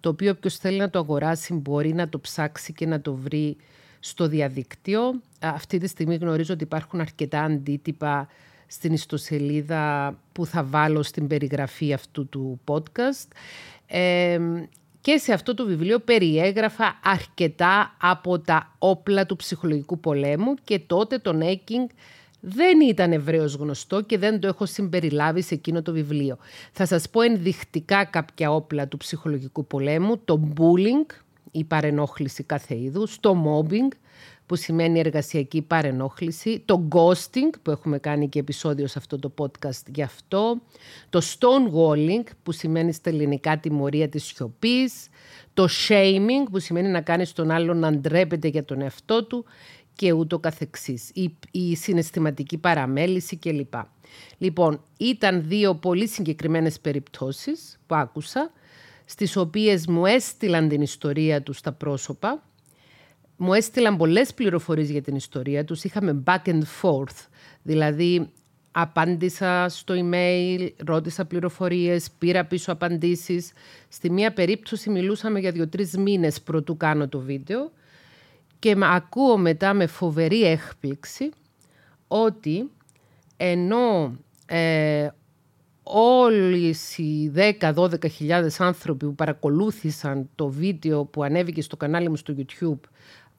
το 0.00 0.08
οποίο 0.08 0.30
όποιος 0.30 0.56
θέλει 0.56 0.78
να 0.78 0.90
το 0.90 0.98
αγοράσει 0.98 1.54
μπορεί 1.54 1.92
να 1.92 2.08
το 2.08 2.20
ψάξει 2.20 2.72
και 2.72 2.86
να 2.86 3.00
το 3.00 3.14
βρει 3.14 3.56
στο 4.00 4.28
διαδίκτυο. 4.28 5.20
Αυτή 5.40 5.78
τη 5.78 5.86
στιγμή 5.86 6.14
γνωρίζω 6.14 6.54
ότι 6.54 6.64
υπάρχουν 6.64 7.00
αρκετά 7.00 7.40
αντίτυπα 7.40 8.28
στην 8.66 8.92
ιστοσελίδα 8.92 10.14
που 10.32 10.46
θα 10.46 10.64
βάλω 10.64 11.02
στην 11.02 11.26
περιγραφή 11.26 11.92
αυτού 11.92 12.28
του 12.28 12.60
podcast. 12.64 13.28
Ε, 13.86 14.38
και 15.00 15.16
σε 15.16 15.32
αυτό 15.32 15.54
το 15.54 15.64
βιβλίο 15.66 15.98
περιέγραφα 15.98 16.98
αρκετά 17.02 17.96
από 18.00 18.38
τα 18.38 18.74
όπλα 18.78 19.26
του 19.26 19.36
ψυχολογικού 19.36 20.00
πολέμου 20.00 20.54
και 20.64 20.78
τότε 20.78 21.18
το 21.18 21.32
Νέκινγκ 21.32 21.88
δεν 22.40 22.80
ήταν 22.80 23.12
ευρέως 23.12 23.54
γνωστό 23.54 24.02
και 24.02 24.18
δεν 24.18 24.40
το 24.40 24.46
έχω 24.46 24.66
συμπεριλάβει 24.66 25.42
σε 25.42 25.54
εκείνο 25.54 25.82
το 25.82 25.92
βιβλίο. 25.92 26.38
Θα 26.72 26.86
σας 26.86 27.08
πω 27.08 27.20
ενδεικτικά 27.20 28.04
κάποια 28.04 28.52
όπλα 28.52 28.88
του 28.88 28.96
ψυχολογικού 28.96 29.66
πολέμου, 29.66 30.18
το 30.18 30.48
bullying, 30.56 31.14
η 31.50 31.64
παρενόχληση 31.64 32.42
κάθε 32.42 32.76
είδους, 32.78 33.20
το 33.20 33.44
mobbing, 33.46 33.96
που 34.50 34.56
σημαίνει 34.56 34.98
εργασιακή 34.98 35.62
παρενόχληση, 35.62 36.62
το 36.64 36.88
ghosting 36.92 37.58
που 37.62 37.70
έχουμε 37.70 37.98
κάνει 37.98 38.28
και 38.28 38.38
επεισόδιο 38.38 38.86
σε 38.86 38.98
αυτό 38.98 39.18
το 39.18 39.32
podcast 39.38 39.82
γι' 39.94 40.02
αυτό, 40.02 40.60
το 41.10 41.20
stonewalling 41.24 42.24
που 42.42 42.52
σημαίνει 42.52 42.92
στα 42.92 43.10
ελληνικά 43.10 43.58
τιμωρία 43.58 44.08
της 44.08 44.24
σιωπής, 44.24 45.08
το 45.54 45.68
shaming 45.88 46.50
που 46.50 46.58
σημαίνει 46.58 46.88
να 46.88 47.00
κάνεις 47.00 47.32
τον 47.32 47.50
άλλον 47.50 47.78
να 47.78 47.92
ντρέπεται 47.92 48.48
για 48.48 48.64
τον 48.64 48.80
εαυτό 48.80 49.24
του 49.24 49.44
και 49.94 50.12
ούτω 50.12 50.38
καθεξής, 50.38 51.10
η, 51.12 51.36
η 51.50 51.76
συναισθηματική 51.76 52.58
παραμέληση 52.58 53.36
κλπ. 53.36 53.74
Λοιπόν, 54.38 54.82
ήταν 54.98 55.42
δύο 55.46 55.74
πολύ 55.74 56.08
συγκεκριμένες 56.08 56.80
περιπτώσεις 56.80 57.78
που 57.86 57.94
άκουσα 57.94 58.52
στις 59.04 59.36
οποίες 59.36 59.86
μου 59.86 60.06
έστειλαν 60.06 60.68
την 60.68 60.80
ιστορία 60.80 61.42
τους 61.42 61.60
τα 61.60 61.72
πρόσωπα. 61.72 62.42
Μου 63.42 63.52
έστειλαν 63.52 63.96
πολλές 63.96 64.34
πληροφορίες 64.34 64.90
για 64.90 65.02
την 65.02 65.16
ιστορία 65.16 65.64
τους. 65.64 65.84
Είχαμε 65.84 66.22
back 66.26 66.48
and 66.48 66.62
forth, 66.82 67.26
δηλαδή 67.62 68.30
απάντησα 68.70 69.68
στο 69.68 69.94
email, 69.96 70.68
ρώτησα 70.84 71.24
πληροφορίες, 71.24 72.10
πήρα 72.18 72.44
πίσω 72.44 72.72
απαντήσεις. 72.72 73.52
Στη 73.88 74.10
μία 74.10 74.32
περίπτωση 74.32 74.90
μιλούσαμε 74.90 75.38
για 75.40 75.50
δύο-τρεις 75.50 75.96
μήνες 75.96 76.40
πρωτού 76.40 76.76
κάνω 76.76 77.08
το 77.08 77.18
βίντεο 77.18 77.70
και 78.58 78.76
ακούω 78.80 79.36
μετά 79.36 79.74
με 79.74 79.86
φοβερή 79.86 80.42
έκπληξη 80.42 81.30
ότι 82.08 82.70
ενώ 83.36 84.16
ε, 84.46 85.08
όλοι 85.82 86.76
οι 86.96 87.32
10-12 87.60 88.10
χιλιάδες 88.10 88.60
άνθρωποι 88.60 89.06
που 89.06 89.14
παρακολούθησαν 89.14 90.28
το 90.34 90.48
βίντεο 90.48 91.04
που 91.04 91.22
ανέβηκε 91.22 91.62
στο 91.62 91.76
κανάλι 91.76 92.08
μου 92.08 92.16
στο 92.16 92.34
YouTube 92.36 92.88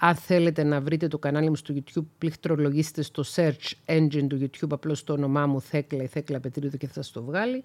αν 0.04 0.16
θέλετε 0.16 0.64
να 0.64 0.82
βρείτε 0.82 1.08
το 1.08 1.18
κανάλι 1.18 1.50
μου 1.50 1.56
στο 1.56 1.74
YouTube, 1.78 2.06
πληκτρολογήστε 2.18 3.02
στο 3.02 3.24
search 3.36 3.72
engine 3.86 4.28
του 4.28 4.40
YouTube 4.42 4.70
απλώς 4.70 5.04
το 5.04 5.14
όνομά 5.14 5.48
μου 5.48 5.62
Θέκλα 5.62 6.04
ή 6.04 6.08
Θέκλα 6.08 6.40
Πετρίδου 6.40 6.78
και 6.78 6.88
θα 6.88 7.04
το 7.14 7.24
βγάλει. 7.24 7.64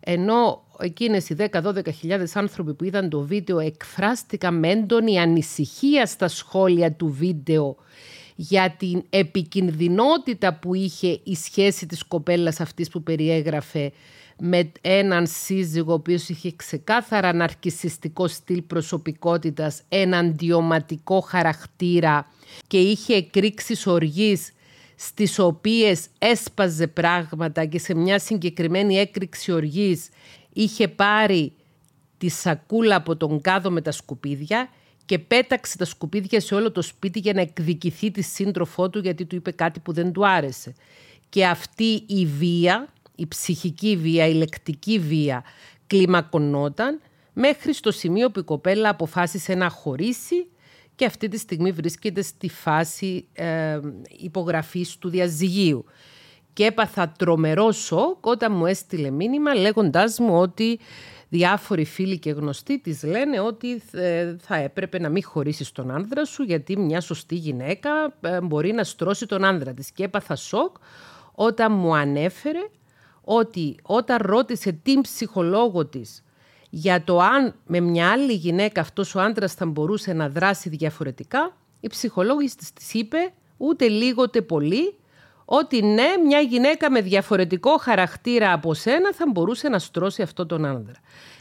Ενώ 0.00 0.64
εκείνες 0.78 1.28
οι 1.28 1.36
10-12 1.38 1.92
χιλιάδες 1.92 2.36
άνθρωποι 2.36 2.74
που 2.74 2.84
είδαν 2.84 3.08
το 3.08 3.20
βίντεο 3.20 3.58
εκφράστηκαν 3.58 4.58
με 4.58 4.68
έντονη 4.68 5.18
ανησυχία 5.18 6.06
στα 6.06 6.28
σχόλια 6.28 6.92
του 6.92 7.08
βίντεο 7.08 7.76
για 8.34 8.74
την 8.78 9.02
επικινδυνότητα 9.10 10.54
που 10.54 10.74
είχε 10.74 11.20
η 11.22 11.34
σχέση 11.34 11.86
της 11.86 12.02
κοπέλας 12.02 12.60
αυτής 12.60 12.88
που 12.88 13.02
περιέγραφε 13.02 13.92
με 14.38 14.72
έναν 14.80 15.26
σύζυγο 15.26 15.90
ο 15.90 15.94
οποίος 15.94 16.28
είχε 16.28 16.52
ξεκάθαρα 16.56 17.32
ναρκισιστικό 17.32 18.28
στυλ 18.28 18.62
προσωπικότητας, 18.62 19.82
εναντιωματικό 19.88 21.20
χαρακτήρα 21.20 22.26
και 22.66 22.78
είχε 22.80 23.14
εκρήξεις 23.14 23.86
οργής 23.86 24.52
στις 24.96 25.38
οποίες 25.38 26.06
έσπαζε 26.18 26.86
πράγματα 26.86 27.64
και 27.64 27.78
σε 27.78 27.94
μια 27.94 28.18
συγκεκριμένη 28.18 28.96
έκρηξη 28.96 29.52
οργής 29.52 30.08
είχε 30.52 30.88
πάρει 30.88 31.52
τη 32.18 32.28
σακούλα 32.28 32.96
από 32.96 33.16
τον 33.16 33.40
κάδο 33.40 33.70
με 33.70 33.80
τα 33.80 33.90
σκουπίδια 33.90 34.68
και 35.04 35.18
πέταξε 35.18 35.76
τα 35.76 35.84
σκουπίδια 35.84 36.40
σε 36.40 36.54
όλο 36.54 36.72
το 36.72 36.82
σπίτι 36.82 37.18
για 37.18 37.32
να 37.32 37.40
εκδικηθεί 37.40 38.10
τη 38.10 38.22
σύντροφό 38.22 38.90
του 38.90 38.98
γιατί 38.98 39.24
του 39.24 39.34
είπε 39.34 39.50
κάτι 39.50 39.80
που 39.80 39.92
δεν 39.92 40.12
του 40.12 40.26
άρεσε. 40.26 40.74
Και 41.28 41.46
αυτή 41.46 42.02
η 42.06 42.26
βία, 42.26 42.91
η 43.14 43.26
ψυχική 43.26 43.96
βία, 43.96 44.26
η 44.26 44.32
λεκτική 44.34 44.98
βία 44.98 45.44
κλιμακωνόταν 45.86 47.00
μέχρι 47.32 47.72
στο 47.72 47.90
σημείο 47.90 48.30
που 48.30 48.38
η 48.38 48.42
κοπέλα 48.42 48.88
αποφάσισε 48.88 49.54
να 49.54 49.68
χωρίσει 49.68 50.46
και 50.94 51.04
αυτή 51.04 51.28
τη 51.28 51.38
στιγμή 51.38 51.70
βρίσκεται 51.72 52.22
στη 52.22 52.48
φάση 52.48 53.28
ε, 53.32 53.80
υπογραφής 54.18 54.96
του 54.96 55.08
διαζυγίου. 55.08 55.84
Και 56.52 56.64
έπαθα 56.64 57.12
τρομερό 57.18 57.72
σοκ 57.72 58.26
όταν 58.26 58.52
μου 58.52 58.66
έστειλε 58.66 59.10
μήνυμα 59.10 59.54
λέγοντάς 59.54 60.18
μου 60.18 60.38
ότι 60.38 60.78
διάφοροι 61.28 61.84
φίλοι 61.84 62.18
και 62.18 62.30
γνωστοί 62.30 62.80
της 62.80 63.02
λένε 63.02 63.40
ότι 63.40 63.82
ε, 63.92 64.36
θα 64.40 64.56
έπρεπε 64.56 64.98
να 64.98 65.08
μην 65.08 65.24
χωρίσεις 65.24 65.72
τον 65.72 65.90
άνδρα 65.90 66.24
σου 66.24 66.42
γιατί 66.42 66.76
μια 66.78 67.00
σωστή 67.00 67.34
γυναίκα 67.34 67.90
ε, 68.20 68.40
μπορεί 68.40 68.72
να 68.72 68.84
στρώσει 68.84 69.26
τον 69.26 69.44
άνδρα 69.44 69.74
της. 69.74 69.90
Και 69.92 70.04
έπαθα 70.04 70.36
σοκ 70.36 70.76
όταν 71.34 71.72
μου 71.72 71.94
ανέφερε 71.94 72.60
ότι 73.24 73.76
όταν 73.82 74.18
ρώτησε 74.20 74.72
την 74.72 75.00
ψυχολόγο 75.00 75.86
της 75.86 76.24
για 76.70 77.04
το 77.04 77.18
αν 77.20 77.54
με 77.66 77.80
μια 77.80 78.10
άλλη 78.10 78.32
γυναίκα 78.32 78.80
αυτός 78.80 79.14
ο 79.14 79.20
άντρας 79.20 79.54
θα 79.54 79.66
μπορούσε 79.66 80.12
να 80.12 80.28
δράσει 80.28 80.68
διαφορετικά, 80.68 81.56
η 81.80 81.88
ψυχολόγος 81.88 82.54
της 82.54 82.92
είπε 82.92 83.32
ούτε 83.56 83.88
λίγο 83.88 84.22
ούτε 84.22 84.42
πολύ 84.42 84.94
ότι 85.44 85.82
ναι, 85.82 86.16
μια 86.26 86.40
γυναίκα 86.40 86.90
με 86.90 87.00
διαφορετικό 87.00 87.78
χαρακτήρα 87.78 88.52
από 88.52 88.74
σένα 88.74 89.12
θα 89.12 89.24
μπορούσε 89.32 89.68
να 89.68 89.78
στρώσει 89.78 90.22
αυτό 90.22 90.46
τον 90.46 90.64
άνδρα. 90.64 90.96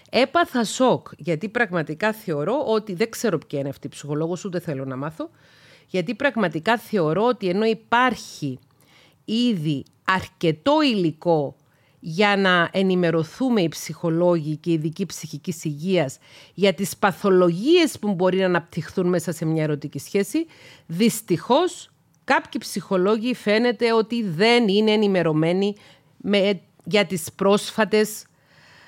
Έπαθα 0.09 0.63
σοκ, 0.63 1.07
γιατί 1.17 1.49
πραγματικά 1.49 2.13
θεωρώ 2.13 2.63
ότι 2.65 2.93
δεν 2.93 3.09
ξέρω 3.09 3.37
ποια 3.37 3.59
είναι 3.59 3.69
αυτή 3.69 3.87
η 3.87 3.89
ψυχολόγος, 3.89 4.45
ούτε 4.45 4.59
θέλω 4.59 4.85
να 4.85 4.95
μάθω, 4.95 5.29
γιατί 5.87 6.15
πραγματικά 6.15 6.77
θεωρώ 6.77 7.25
ότι 7.25 7.49
ενώ 7.49 7.65
υπάρχει 7.65 8.59
ήδη 9.25 9.83
αρκετό 10.03 10.81
υλικό 10.81 11.55
για 12.03 12.37
να 12.37 12.69
ενημερωθούμε 12.71 13.61
οι 13.61 13.67
ψυχολόγοι 13.67 14.55
και 14.55 14.69
οι 14.69 14.73
ειδικοί 14.73 15.05
ψυχικής 15.05 15.63
υγείας 15.63 16.17
για 16.53 16.73
τις 16.73 16.97
παθολογίες 16.97 17.99
που 17.99 18.13
μπορεί 18.13 18.37
να 18.37 18.45
αναπτυχθούν 18.45 19.07
μέσα 19.07 19.31
σε 19.31 19.45
μια 19.45 19.63
ερωτική 19.63 19.99
σχέση, 19.99 20.45
δυστυχώς 20.85 21.89
κάποιοι 22.23 22.59
ψυχολόγοι 22.59 23.35
φαίνεται 23.35 23.93
ότι 23.93 24.23
δεν 24.23 24.67
είναι 24.67 24.91
ενημερωμένοι 24.91 25.75
με, 26.17 26.61
για 26.83 27.05
τις 27.05 27.31
πρόσφατες 27.35 28.25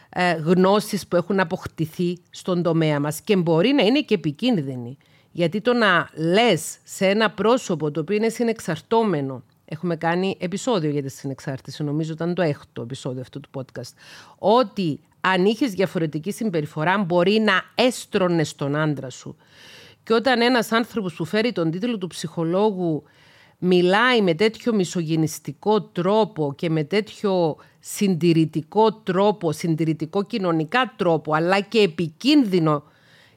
ε, 0.10 0.34
γνώσεις 0.34 1.08
που 1.08 1.15
έχουν 1.15 1.39
αποκτηθεί 1.39 2.17
στον 2.29 2.63
τομέα 2.63 3.00
μας 3.00 3.22
και 3.22 3.36
μπορεί 3.36 3.72
να 3.72 3.84
είναι 3.84 4.01
και 4.01 4.13
επικίνδυνοι. 4.13 4.98
Γιατί 5.32 5.62
το 5.62 5.74
να 5.74 6.10
λες 6.13 6.77
σε 6.84 7.08
ένα 7.08 7.32
πρόσωπο 7.32 7.91
το 7.91 8.00
οποίο 8.00 8.15
είναι 8.15 8.29
συνεξαρτώμενο 8.29 9.43
Έχουμε 9.74 9.96
κάνει 9.96 10.38
επεισόδιο 10.39 10.89
για 10.89 11.01
τη 11.01 11.10
συνεξάρτηση, 11.10 11.84
νομίζω 11.84 12.13
ήταν 12.13 12.34
το 12.34 12.42
έκτο 12.42 12.82
επεισόδιο 12.82 13.22
αυτού 13.22 13.39
του 13.39 13.50
podcast. 13.53 13.94
Ότι 14.38 15.00
αν 15.22 15.46
είχες 15.46 15.72
διαφορετική 15.72 16.32
συμπεριφορά, 16.32 16.98
μπορεί 16.98 17.39
να 17.39 17.62
έστρωνες 17.75 18.56
τον 18.56 18.75
άντρα 18.75 19.10
σου. 19.10 19.36
Και 20.03 20.13
όταν 20.13 20.42
ένας 20.42 20.72
άνθρωπος 20.72 21.13
που 21.13 21.25
φέρει 21.25 21.51
τον 21.51 21.72
τίτλο 21.72 21.98
του 21.98 22.08
ψυχολόγου 22.08 23.03
μιλάει 23.58 24.22
με 24.22 24.34
τέτοιο 24.34 24.74
μισογενιστικό 24.74 25.82
τρόπο 25.82 26.53
και 26.58 26.70
με 26.70 26.84
τέτοιο 26.84 27.58
συντηρητικό 27.80 28.94
τρόπο, 28.94 29.51
συντηρητικό 29.51 30.24
κοινωνικά 30.24 30.94
τρόπο, 30.96 31.34
αλλά 31.34 31.60
και 31.60 31.80
επικίνδυνο 31.80 32.84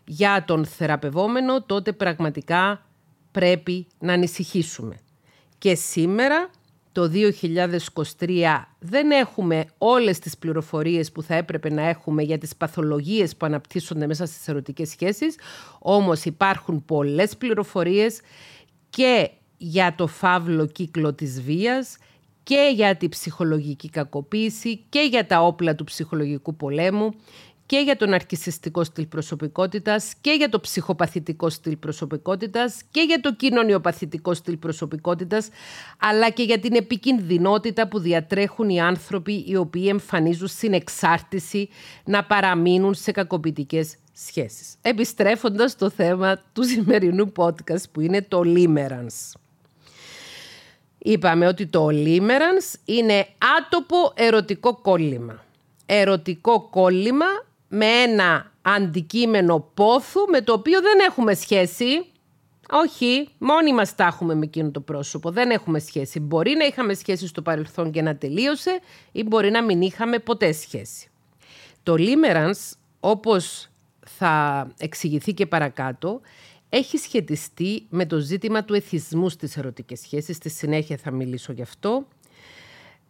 για 0.05 0.45
τον 0.47 0.64
θεραπευόμενο, 0.64 1.62
τότε 1.62 1.93
πραγματικά 1.93 2.87
πρέπει 3.31 3.87
να 3.99 4.12
ανησυχήσουμε. 4.12 5.00
Και 5.58 5.75
σήμερα, 5.75 6.50
το 6.92 7.10
2023, 8.18 8.68
δεν 8.78 9.10
έχουμε 9.10 9.64
όλες 9.78 10.18
τις 10.18 10.38
πληροφορίες 10.38 11.12
που 11.12 11.22
θα 11.22 11.34
έπρεπε 11.34 11.70
να 11.70 11.82
έχουμε 11.88 12.22
για 12.22 12.38
τις 12.38 12.56
παθολογίες 12.56 13.36
που 13.36 13.46
αναπτύσσονται 13.46 14.06
μέσα 14.06 14.26
στις 14.26 14.48
ερωτικές 14.48 14.88
σχέσεις, 14.88 15.34
όμως 15.78 16.25
υπάρχουν 16.25 16.84
πολλές 16.84 17.36
πληροφορίες 17.36 18.20
και 18.90 19.30
για 19.56 19.94
το 19.94 20.06
φαύλο 20.06 20.66
κύκλο 20.66 21.14
της 21.14 21.42
βίας 21.42 21.96
και 22.42 22.72
για 22.75 22.96
τη 22.96 23.08
ψυχολογική 23.08 23.90
κακοποίηση 23.90 24.80
και 24.88 25.00
για 25.00 25.26
τα 25.26 25.42
όπλα 25.42 25.75
του 25.75 25.84
ψυχολογικού 25.84 26.56
πολέμου 26.56 27.14
και 27.66 27.78
για 27.78 27.96
τον 27.96 28.12
αρκισιστικό 28.12 28.85
στυλ 28.85 29.06
προσωπικότητας 29.06 30.12
και 30.20 30.30
για 30.30 30.49
το 30.49 30.61
ψυχοπαθητικό 30.61 31.50
στυλ 31.50 31.76
προσωπικότητας 31.76 32.82
και 32.90 33.00
για 33.00 33.20
το 33.20 33.35
κοινωνιοπαθητικό 33.35 34.35
στυλ 34.35 34.56
προσωπικότητας 34.56 35.49
αλλά 35.99 36.30
και 36.30 36.42
για 36.42 36.58
την 36.58 36.75
επικινδυνότητα 36.75 37.88
που 37.88 37.99
διατρέχουν 37.99 38.68
οι 38.68 38.80
άνθρωποι 38.80 39.44
οι 39.46 39.56
οποίοι 39.56 39.87
εμφανίζουν 39.88 40.49
συνεξάρτηση 40.49 41.68
να 42.04 42.25
παραμείνουν 42.25 42.94
σε 42.94 43.11
κακοποιητικές 43.11 43.96
σχέσεις. 44.12 44.75
Επιστρέφοντας 44.82 45.70
στο 45.70 45.90
θέμα 45.90 46.42
του 46.52 46.64
σημερινού 46.64 47.32
podcast 47.37 47.90
που 47.92 48.00
είναι 48.00 48.23
το 48.23 48.42
Limerence. 48.44 49.38
Είπαμε 50.99 51.46
ότι 51.46 51.66
το 51.66 51.87
Limerence 51.90 52.78
είναι 52.85 53.26
άτοπο 53.58 54.12
ερωτικό 54.14 54.76
κόλλημα. 54.76 55.44
Ερωτικό 55.87 56.68
κόλλημα 56.70 57.26
με 57.68 57.87
ένα 57.87 58.52
αντικείμενο 58.62 59.70
πόθου 59.75 60.20
με 60.30 60.40
το 60.40 60.52
οποίο 60.52 60.80
δεν 60.80 60.99
έχουμε 61.08 61.35
σχέση. 61.35 62.06
Όχι, 62.70 63.28
μόνοι 63.38 63.73
μας 63.75 63.94
τα 63.94 64.04
έχουμε 64.04 64.35
με 64.35 64.44
εκείνο 64.44 64.70
το 64.70 64.80
πρόσωπο. 64.80 65.30
Δεν 65.30 65.50
έχουμε 65.50 65.78
σχέση. 65.78 66.20
Μπορεί 66.20 66.54
να 66.58 66.64
είχαμε 66.64 66.94
σχέση 66.94 67.26
στο 67.26 67.42
παρελθόν 67.42 67.90
και 67.90 68.02
να 68.02 68.16
τελείωσε 68.16 68.80
ή 69.12 69.23
μπορεί 69.23 69.50
να 69.50 69.64
μην 69.64 69.80
είχαμε 69.80 70.18
ποτέ 70.18 70.52
σχέση. 70.52 71.11
Το 71.82 71.94
limerence, 71.99 72.76
όπως 73.00 73.68
θα 74.06 74.66
εξηγηθεί 74.78 75.35
και 75.35 75.46
παρακάτω, 75.46 76.20
έχει 76.68 76.96
σχετιστεί 76.96 77.87
με 77.88 78.06
το 78.06 78.18
ζήτημα 78.18 78.64
του 78.64 78.75
εθισμού 78.75 79.28
στις 79.28 79.56
ερωτικές 79.56 80.00
σχέσεις. 80.00 80.37
Στη 80.37 80.49
συνέχεια 80.49 80.96
θα 80.96 81.11
μιλήσω 81.11 81.52
γι' 81.52 81.62
αυτό. 81.62 82.06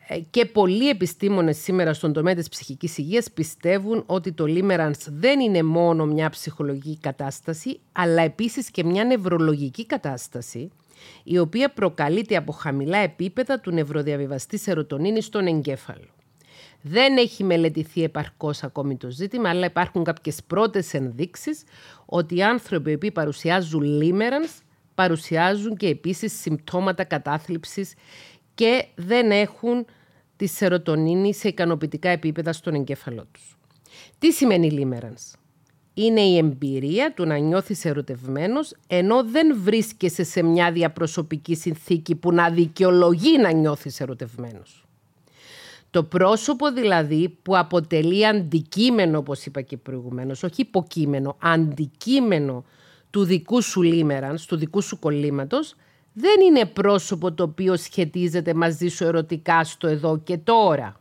Ε, 0.09 0.19
και 0.31 0.45
πολλοί 0.45 0.89
επιστήμονες 0.89 1.57
σήμερα 1.59 1.95
στον 1.95 2.13
τομέα 2.13 2.35
της 2.35 2.49
ψυχικής 2.49 2.99
υγείας 2.99 3.31
πιστεύουν 3.31 4.03
ότι 4.07 4.33
το 4.33 4.45
limerence 4.49 5.07
δεν 5.07 5.41
είναι 5.41 5.63
μόνο 5.63 6.07
μια 6.07 6.31
ψυχολογική 6.31 6.99
κατάσταση, 7.01 7.81
αλλά 7.93 8.23
επίσης 8.23 8.71
και 8.71 8.85
μια 8.85 9.05
νευρολογική 9.05 9.87
κατάσταση, 9.87 10.71
η 11.25 11.39
οποία 11.39 11.73
προκαλείται 11.73 12.37
από 12.37 12.53
χαμηλά 12.53 12.99
επίπεδα 12.99 13.61
του 13.61 13.71
νευροδιαβιβαστή 13.71 14.59
σερωτονίνη 14.59 15.21
στον 15.21 15.47
εγκέφαλο. 15.47 16.09
Δεν 16.83 17.17
έχει 17.17 17.45
μελετηθεί 17.45 18.03
επαρκώς 18.03 18.63
ακόμη 18.63 18.97
το 18.97 19.11
ζήτημα, 19.11 19.49
αλλά 19.49 19.67
υπάρχουν 19.67 20.05
κάποιες 20.05 20.39
πρώτες 20.47 20.95
ενδείξεις 20.95 21.63
ότι 22.07 22.37
οι 22.37 22.43
άνθρωποι 22.43 22.99
που 22.99 23.13
παρουσιάζουν 23.13 23.83
λίμερανς 23.83 24.51
παρουσιάζουν 24.95 25.77
και 25.77 25.87
επίσης 25.87 26.41
συμπτώματα 26.41 27.05
κατάθλιψης 27.05 27.95
και 28.57 28.85
δεν 28.95 29.31
έχουν 29.31 29.87
τη 30.37 30.47
σερωτονίνη 30.47 31.35
σε 31.35 31.49
ικανοποιητικά 31.49 32.09
επίπεδα 32.09 32.53
στον 32.53 32.75
εγκέφαλό 32.75 33.27
τους. 33.33 33.57
Τι 34.19 34.33
σημαίνει 34.33 34.71
λίμερανς; 34.71 35.33
Είναι 35.95 36.21
η 36.21 36.37
εμπειρία 36.37 37.13
του 37.15 37.27
να 37.27 37.37
νιώθεις 37.37 37.85
ερωτευμένος 37.85 38.75
ενώ 38.87 39.25
δεν 39.25 39.57
βρίσκεσαι 39.63 40.25
σε 40.25 40.43
μια 40.43 40.73
διαπροσωπική 40.73 41.55
συνθήκη 41.55 42.15
που 42.15 42.33
να 42.33 42.51
δικαιολογεί 42.51 43.39
να 43.39 43.53
νιώθεις 43.53 44.01
ερωτευμένος. 44.01 44.87
Το 45.91 46.03
πρόσωπο 46.05 46.73
δηλαδή 46.73 47.39
που 47.43 47.57
αποτελεί 47.57 48.27
αντικείμενο, 48.27 49.19
όπως 49.19 49.47
είπα 49.47 49.61
και 49.61 49.77
προηγουμένως, 49.77 50.43
όχι 50.43 50.61
υποκείμενο, 50.61 51.37
αντικείμενο 51.41 52.65
του 53.11 53.25
δικού 53.25 53.63
σου 53.63 53.83
λίμερανς, 53.83 54.47
του 54.47 54.57
δικού 54.57 54.81
σου 54.81 54.99
κολλήματος, 54.99 55.75
δεν 56.19 56.41
είναι 56.41 56.67
πρόσωπο 56.67 57.33
το 57.33 57.43
οποίο 57.43 57.77
σχετίζεται 57.77 58.55
μαζί 58.55 58.89
σου 58.89 59.05
ερωτικά 59.05 59.65
στο 59.65 59.87
εδώ 59.87 60.19
και 60.19 60.37
τώρα. 60.37 61.01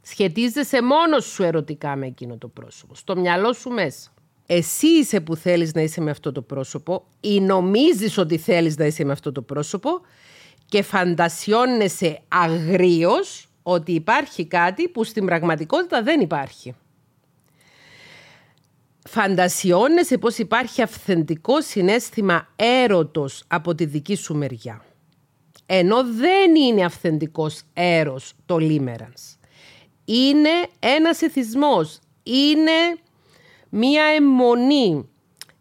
Σχετίζεσαι 0.00 0.82
μόνος 0.82 1.24
σου 1.24 1.42
ερωτικά 1.42 1.96
με 1.96 2.06
εκείνο 2.06 2.36
το 2.36 2.48
πρόσωπο, 2.48 2.94
στο 2.94 3.16
μυαλό 3.16 3.52
σου 3.52 3.70
μέσα. 3.70 4.10
Εσύ 4.46 4.86
είσαι 4.86 5.20
που 5.20 5.36
θέλεις 5.36 5.74
να 5.74 5.80
είσαι 5.80 6.00
με 6.00 6.10
αυτό 6.10 6.32
το 6.32 6.42
πρόσωπο 6.42 7.04
ή 7.20 7.40
νομίζεις 7.40 8.18
ότι 8.18 8.38
θέλεις 8.38 8.76
να 8.76 8.84
είσαι 8.84 9.04
με 9.04 9.12
αυτό 9.12 9.32
το 9.32 9.42
πρόσωπο 9.42 10.00
και 10.66 10.82
φαντασιώνεσαι 10.82 12.20
αγρίως 12.28 13.48
ότι 13.62 13.92
υπάρχει 13.92 14.46
κάτι 14.46 14.88
που 14.88 15.04
στην 15.04 15.26
πραγματικότητα 15.26 16.02
δεν 16.02 16.20
υπάρχει 16.20 16.74
φαντασιώνεσαι 19.10 20.18
πως 20.18 20.38
υπάρχει 20.38 20.82
αυθεντικό 20.82 21.60
συνέστημα 21.60 22.48
έρωτος 22.56 23.44
από 23.46 23.74
τη 23.74 23.84
δική 23.84 24.14
σου 24.14 24.34
μεριά. 24.34 24.84
Ενώ 25.66 26.04
δεν 26.04 26.54
είναι 26.54 26.84
αυθεντικός 26.84 27.62
έρος 27.72 28.32
το 28.46 28.58
λίμερανς. 28.58 29.36
Είναι 30.04 30.50
ένας 30.78 31.22
εθισμός, 31.22 31.98
είναι 32.22 32.98
μία 33.68 34.04
αιμονή, 34.04 35.08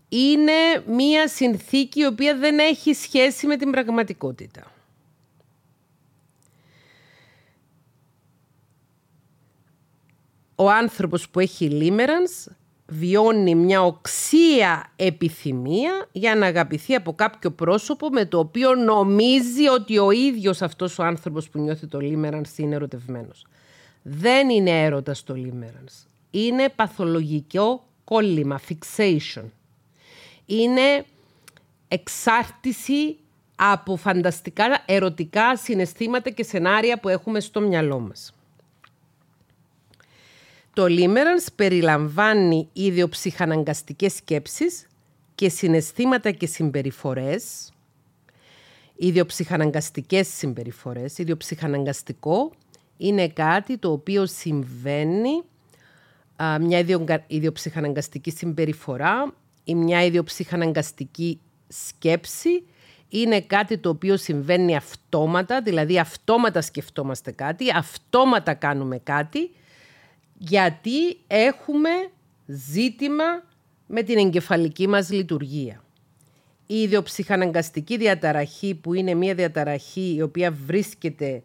είναι 0.09 0.83
μία 0.87 1.27
συνθήκη 1.27 1.99
η 1.99 2.05
οποία 2.05 2.35
δεν 2.35 2.59
έχει 2.59 2.93
σχέση 2.93 3.47
με 3.47 3.57
την 3.57 3.71
πραγματικότητα. 3.71 4.71
Ο 10.55 10.69
άνθρωπος 10.69 11.29
που 11.29 11.39
έχει 11.39 11.69
λίμερανς 11.69 12.47
βιώνει 12.87 13.55
μια 13.55 13.81
οξία 13.83 14.91
επιθυμία 14.95 16.07
για 16.11 16.35
να 16.35 16.45
αγαπηθεί 16.45 16.95
από 16.95 17.13
κάποιο 17.13 17.51
πρόσωπο 17.51 18.09
με 18.09 18.25
το 18.25 18.39
οποίο 18.39 18.75
νομίζει 18.75 19.67
ότι 19.67 19.97
ο 19.97 20.11
ίδιος 20.11 20.61
αυτός 20.61 20.99
ο 20.99 21.03
άνθρωπος 21.03 21.49
που 21.49 21.59
νιώθει 21.59 21.87
το 21.87 21.99
λίμερανς 21.99 22.57
είναι 22.57 22.75
ερωτευμένος. 22.75 23.45
Δεν 24.01 24.49
είναι 24.49 24.83
έρωτας 24.83 25.23
το 25.23 25.33
λίμερανς. 25.33 25.93
Είναι 26.31 26.69
παθολογικό 26.69 27.83
κόλλημα, 28.03 28.59
fixation. 28.69 29.43
Είναι 30.45 31.05
εξάρτηση 31.87 33.17
από 33.55 33.95
φανταστικά 33.95 34.83
ερωτικά 34.85 35.57
συναισθήματα 35.57 36.29
και 36.29 36.43
σενάρια 36.43 36.99
που 36.99 37.09
έχουμε 37.09 37.39
στο 37.39 37.61
μυαλό 37.61 37.99
μας. 37.99 38.36
Το 40.77 40.85
Limerence 40.89 41.47
περιλαμβάνει 41.55 42.69
ιδιοψυχαναγκαστικές 42.73 44.13
σκέψεις 44.13 44.87
και 45.35 45.49
συναισθήματα 45.49 46.31
και 46.31 46.47
συμπεριφορές, 46.47 47.71
ιδιοψυχαναγκαστικές 48.95 50.27
συμπεριφορές. 50.27 51.17
Ιδιοψυχαναγκαστικό 51.17 52.51
είναι 52.97 53.27
κάτι 53.27 53.77
το 53.77 53.91
οποίο 53.91 54.25
συμβαίνει 54.25 55.43
μια 56.61 56.85
ιδιοψυχαναγκαστική 57.27 58.31
συμπεριφορά 58.31 59.33
ή 59.63 59.75
μια 59.75 60.03
ιδιοψυχαναγκαστική 60.03 61.39
σκέψη 61.67 62.63
είναι 63.09 63.41
κάτι 63.41 63.77
το 63.77 63.89
οποίο 63.89 64.17
συμβαίνει 64.17 64.75
αυτόματα, 64.75 65.61
δηλαδή 65.61 65.99
αυτόματα 65.99 66.61
σκεφτόμαστε 66.61 67.31
κάτι, 67.31 67.65
αυτόματα 67.75 68.53
κάνουμε 68.53 68.97
κάτι 68.97 69.51
γιατί 70.37 71.17
έχουμε 71.27 71.89
ζήτημα 72.45 73.43
με 73.87 74.03
την 74.03 74.17
εγκεφαλική 74.17 74.87
μας 74.87 75.11
λειτουργία. 75.11 75.83
Η 76.65 76.75
ιδιοψυχαναγκαστική 76.75 77.97
διαταραχή 77.97 78.75
που 78.75 78.93
είναι 78.93 79.13
μια 79.13 79.33
διαταραχή 79.33 80.15
η 80.15 80.21
οποία 80.21 80.51
βρίσκεται 80.51 81.43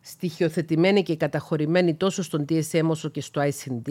στοιχειοθετημένη 0.00 1.02
και 1.02 1.16
καταχωρημένη 1.16 1.94
τόσο 1.94 2.22
στον 2.22 2.44
TSM 2.48 2.86
όσο 2.86 3.08
και 3.08 3.20
στο 3.20 3.42
ICD 3.42 3.90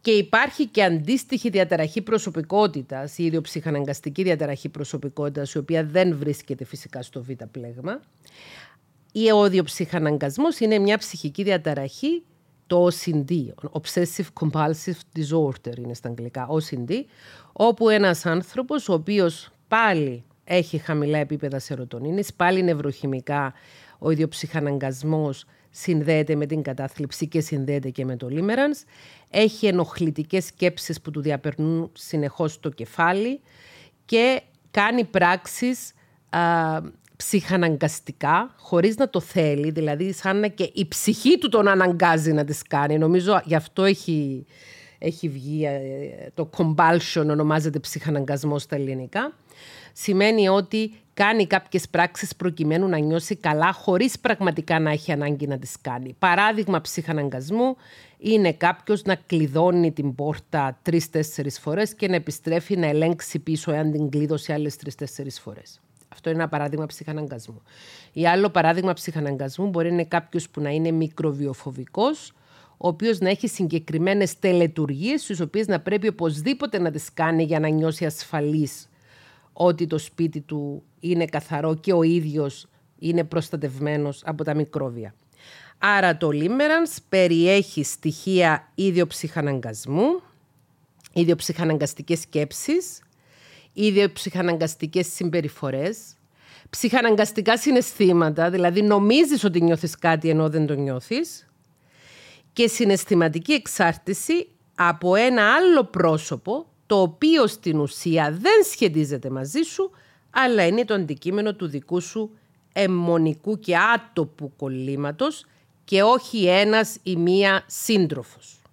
και 0.00 0.10
υπάρχει 0.10 0.66
και 0.66 0.82
αντίστοιχη 0.82 1.48
διαταραχή 1.48 2.02
προσωπικότητας, 2.02 3.18
η 3.18 3.24
ιδιοψυχαναγκαστική 3.24 4.22
διαταραχή 4.22 4.68
προσωπικότητας, 4.68 5.52
η 5.52 5.58
οποία 5.58 5.84
δεν 5.84 6.16
βρίσκεται 6.16 6.64
φυσικά 6.64 7.02
στο 7.02 7.22
β' 7.22 7.44
πλέγμα. 7.50 8.00
Ο 9.34 9.46
ιδιοψυχαναγκασμός 9.46 10.58
είναι 10.58 10.78
μια 10.78 10.98
ψυχική 10.98 11.42
διαταραχή 11.42 12.22
το 12.66 12.88
OCD, 12.90 13.30
Obsessive 13.72 14.26
Compulsive 14.40 15.00
Disorder 15.16 15.78
είναι 15.78 15.94
στα 15.94 16.08
αγγλικά, 16.08 16.48
OCD, 16.50 16.92
όπου 17.52 17.88
ένας 17.88 18.26
άνθρωπος 18.26 18.88
ο 18.88 18.92
οποίος 18.92 19.50
πάλι 19.68 20.24
έχει 20.44 20.78
χαμηλά 20.78 21.18
επίπεδα 21.18 21.58
σερωτονίνης, 21.58 22.34
πάλι 22.34 22.62
νευροχημικά 22.62 23.52
ο 23.98 24.10
ιδιοψυχαναγκασμός 24.10 25.44
συνδέεται 25.70 26.34
με 26.34 26.46
την 26.46 26.62
κατάθλιψη 26.62 27.28
και 27.28 27.40
συνδέεται 27.40 27.90
και 27.90 28.04
με 28.04 28.16
το 28.16 28.28
λίμερανς, 28.28 28.82
έχει 29.30 29.66
ενοχλητικές 29.66 30.44
σκέψεις 30.44 31.00
που 31.00 31.10
του 31.10 31.20
διαπερνούν 31.20 31.90
συνεχώς 31.92 32.60
το 32.60 32.68
κεφάλι 32.70 33.40
και 34.04 34.42
κάνει 34.70 35.04
πράξεις 35.04 35.92
ψυχαναγκαστικά, 37.16 38.54
χωρίς 38.58 38.96
να 38.96 39.08
το 39.08 39.20
θέλει, 39.20 39.70
δηλαδή 39.70 40.12
σαν 40.12 40.54
και 40.54 40.70
η 40.74 40.88
ψυχή 40.88 41.38
του 41.38 41.48
τον 41.48 41.68
αναγκάζει 41.68 42.32
να 42.32 42.44
τις 42.44 42.62
κάνει. 42.62 42.98
Νομίζω 42.98 43.40
γι' 43.44 43.54
αυτό 43.54 43.84
έχει, 43.84 44.46
έχει 44.98 45.28
βγει 45.28 45.64
ε, 45.64 46.30
το 46.34 46.50
compulsion, 46.56 47.26
ονομάζεται 47.30 47.78
ψυχαναγκασμός 47.78 48.62
στα 48.62 48.76
ελληνικά. 48.76 49.32
Σημαίνει 49.92 50.48
ότι 50.48 50.92
κάνει 51.14 51.46
κάποιες 51.46 51.88
πράξεις 51.88 52.36
προκειμένου 52.36 52.88
να 52.88 52.98
νιώσει 52.98 53.36
καλά 53.36 53.72
χωρίς 53.72 54.18
πραγματικά 54.18 54.78
να 54.78 54.90
έχει 54.90 55.12
ανάγκη 55.12 55.46
να 55.46 55.58
τις 55.58 55.76
κάνει. 55.80 56.14
Παράδειγμα 56.18 56.80
ψυχαναγκασμού 56.80 57.76
είναι 58.18 58.52
κάποιος 58.52 59.02
να 59.02 59.14
κλειδώνει 59.14 59.92
την 59.92 60.14
πόρτα 60.14 60.78
τρεις-τέσσερις 60.82 61.58
φορές 61.58 61.94
και 61.94 62.08
να 62.08 62.14
επιστρέφει 62.14 62.76
να 62.76 62.86
ελέγξει 62.86 63.38
πίσω 63.38 63.72
εάν 63.72 63.92
την 63.92 64.10
κλείδωσε 64.10 64.52
άλλες 64.52 64.76
τρεις-τέσσερις 64.76 65.40
φορές. 65.40 65.80
Αυτό 66.14 66.30
είναι 66.30 66.38
ένα 66.38 66.48
παράδειγμα 66.48 66.86
ψυχαναγκασμού. 66.86 67.62
Ή 68.12 68.26
άλλο 68.26 68.50
παράδειγμα 68.50 68.92
ψυχαναγκασμού 68.92 69.68
μπορεί 69.68 69.88
να 69.88 69.94
είναι 69.94 70.04
κάποιος 70.04 70.48
που 70.48 70.60
να 70.60 70.70
είναι 70.70 70.90
μικροβιοφοβικός, 70.90 72.32
ο 72.76 72.88
οποίος 72.88 73.18
να 73.18 73.28
έχει 73.28 73.48
συγκεκριμένες 73.48 74.38
τελετουργίες, 74.38 75.24
τι 75.24 75.42
οποίες 75.42 75.66
να 75.66 75.80
πρέπει 75.80 76.08
οπωσδήποτε 76.08 76.78
να 76.78 76.90
τις 76.90 77.12
κάνει 77.12 77.42
για 77.42 77.60
να 77.60 77.68
νιώσει 77.68 78.04
ασφαλής 78.06 78.88
ότι 79.52 79.86
το 79.86 79.98
σπίτι 79.98 80.40
του 80.40 80.82
είναι 81.00 81.24
καθαρό 81.24 81.74
και 81.74 81.92
ο 81.92 82.02
ίδιος 82.02 82.66
είναι 82.98 83.24
προστατευμένος 83.24 84.22
από 84.24 84.44
τα 84.44 84.54
μικρόβια. 84.54 85.14
Άρα 85.78 86.16
το 86.16 86.28
Limerence 86.32 86.96
περιέχει 87.08 87.84
στοιχεία 87.84 88.70
ιδιοψυχαναγκασμού, 88.74 90.20
ιδιοψυχαναγκαστικές 91.12 92.20
σκέψεις, 92.20 93.00
ιδιοψυχαναγκαστικές 93.74 95.06
συμπεριφορές, 95.06 95.98
ψυχαναγκαστικά 96.70 97.58
συναισθήματα, 97.58 98.50
δηλαδή 98.50 98.82
νομίζεις 98.82 99.44
ότι 99.44 99.62
νιώθεις 99.62 99.98
κάτι 99.98 100.28
ενώ 100.28 100.48
δεν 100.48 100.66
το 100.66 100.74
νιώθεις, 100.74 101.46
και 102.52 102.68
συναισθηματική 102.68 103.52
εξάρτηση 103.52 104.48
από 104.74 105.14
ένα 105.14 105.54
άλλο 105.54 105.84
πρόσωπο, 105.84 106.66
το 106.86 107.00
οποίο 107.00 107.46
στην 107.46 107.78
ουσία 107.78 108.30
δεν 108.30 108.64
σχετίζεται 108.70 109.30
μαζί 109.30 109.62
σου, 109.62 109.90
αλλά 110.30 110.66
είναι 110.66 110.84
το 110.84 110.94
αντικείμενο 110.94 111.54
του 111.54 111.66
δικού 111.66 112.00
σου 112.00 112.30
αιμονικού 112.72 113.58
και 113.58 113.76
άτοπου 113.76 114.52
κολλήματος 114.56 115.46
και 115.84 116.02
όχι 116.02 116.46
ένας 116.46 116.96
ή 117.02 117.16
μία 117.16 117.64
σύντροφος. 117.66 118.63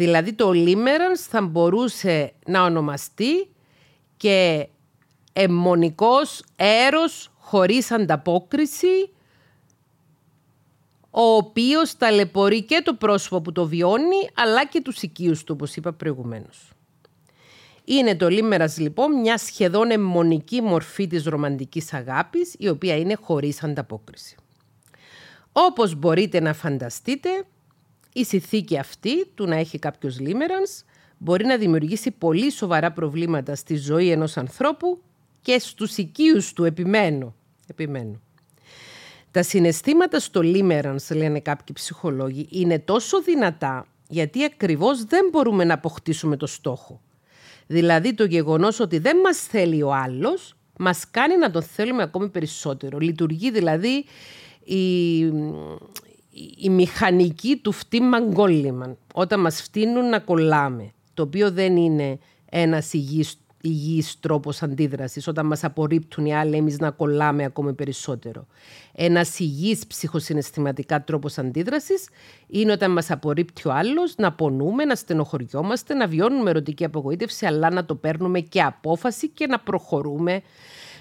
Δηλαδή 0.00 0.32
το 0.32 0.50
limerence 0.54 1.24
θα 1.28 1.42
μπορούσε 1.42 2.32
να 2.46 2.62
ονομαστεί 2.62 3.48
και 4.16 4.68
αιμονικός 5.32 6.42
έρος 6.56 7.32
χωρίς 7.38 7.90
ανταπόκριση 7.90 9.10
ο 11.10 11.22
οποίος 11.22 11.96
ταλαιπωρεί 11.96 12.62
και 12.62 12.82
το 12.84 12.94
πρόσωπο 12.94 13.40
που 13.40 13.52
το 13.52 13.66
βιώνει, 13.66 14.28
αλλά 14.34 14.66
και 14.66 14.80
τους 14.80 15.02
οικείους 15.02 15.44
του, 15.44 15.52
όπως 15.56 15.76
είπα 15.76 15.92
προηγουμένως. 15.92 16.72
Είναι 17.84 18.16
το 18.16 18.28
λίμερας 18.28 18.78
λοιπόν 18.78 19.20
μια 19.20 19.38
σχεδόν 19.38 19.90
αιμονική 19.90 20.60
μορφή 20.60 21.06
της 21.06 21.24
ρομαντικής 21.24 21.92
αγάπης, 21.92 22.54
η 22.58 22.68
οποία 22.68 22.96
είναι 22.96 23.14
χωρίς 23.14 23.62
ανταπόκριση. 23.62 24.36
Όπως 25.52 25.94
μπορείτε 25.94 26.40
να 26.40 26.52
φανταστείτε, 26.52 27.44
η 28.12 28.24
συνθήκη 28.24 28.78
αυτή 28.78 29.26
του 29.26 29.46
να 29.46 29.56
έχει 29.56 29.78
κάποιος 29.78 30.20
λίμερανς 30.20 30.82
μπορεί 31.18 31.44
να 31.44 31.56
δημιουργήσει 31.56 32.10
πολύ 32.10 32.50
σοβαρά 32.50 32.92
προβλήματα 32.92 33.54
στη 33.54 33.76
ζωή 33.76 34.10
ενός 34.10 34.36
ανθρώπου 34.36 35.02
και 35.42 35.58
στους 35.58 35.96
οικείους 35.96 36.52
του 36.52 36.64
επιμένω. 36.64 37.34
επιμένω. 37.66 38.20
Τα 39.30 39.42
συναισθήματα 39.42 40.20
στο 40.20 40.42
λίμερανς, 40.42 41.10
λένε 41.10 41.40
κάποιοι 41.40 41.74
ψυχολόγοι, 41.74 42.48
είναι 42.50 42.78
τόσο 42.78 43.22
δυνατά 43.22 43.86
γιατί 44.08 44.44
ακριβώς 44.44 45.04
δεν 45.04 45.28
μπορούμε 45.32 45.64
να 45.64 45.74
αποκτήσουμε 45.74 46.36
το 46.36 46.46
στόχο. 46.46 47.00
Δηλαδή 47.66 48.14
το 48.14 48.24
γεγονός 48.24 48.80
ότι 48.80 48.98
δεν 48.98 49.16
μας 49.16 49.38
θέλει 49.38 49.82
ο 49.82 49.94
άλλος, 49.94 50.54
μας 50.78 51.10
κάνει 51.10 51.36
να 51.36 51.50
τον 51.50 51.62
θέλουμε 51.62 52.02
ακόμη 52.02 52.28
περισσότερο. 52.28 52.98
Λειτουργεί 52.98 53.50
δηλαδή 53.50 54.04
η, 54.64 55.24
η 56.56 56.68
μηχανική 56.68 57.56
του 57.56 57.72
φτύμαν 57.72 58.32
κόλλημαν, 58.32 58.96
όταν 59.14 59.40
μας 59.40 59.62
φτύνουν 59.62 60.08
να 60.08 60.18
κολλάμε, 60.18 60.92
το 61.14 61.22
οποίο 61.22 61.50
δεν 61.50 61.76
είναι 61.76 62.18
ένας 62.50 62.92
υγιής 62.92 63.40
υγιής 63.62 64.20
τρόπος 64.20 64.62
αντίδρασης, 64.62 65.26
όταν 65.26 65.46
μας 65.46 65.64
απορρίπτουν 65.64 66.26
οι 66.26 66.34
άλλοι 66.34 66.56
εμείς 66.56 66.78
να 66.78 66.90
κολλάμε 66.90 67.44
ακόμη 67.44 67.72
περισσότερο. 67.72 68.46
Ένας 68.92 69.38
υγιής 69.38 69.86
ψυχοσυναισθηματικά 69.86 71.04
τρόπος 71.04 71.38
αντίδρασης 71.38 72.08
είναι 72.46 72.72
όταν 72.72 72.90
μας 72.90 73.10
απορρίπτει 73.10 73.68
ο 73.68 73.72
άλλος 73.72 74.14
να 74.16 74.32
πονούμε, 74.32 74.84
να 74.84 74.94
στενοχωριόμαστε, 74.94 75.94
να 75.94 76.06
βιώνουμε 76.06 76.50
ερωτική 76.50 76.84
απογοήτευση, 76.84 77.46
αλλά 77.46 77.70
να 77.70 77.84
το 77.84 77.94
παίρνουμε 77.94 78.40
και 78.40 78.62
απόφαση 78.62 79.28
και 79.28 79.46
να 79.46 79.58
προχωρούμε 79.58 80.42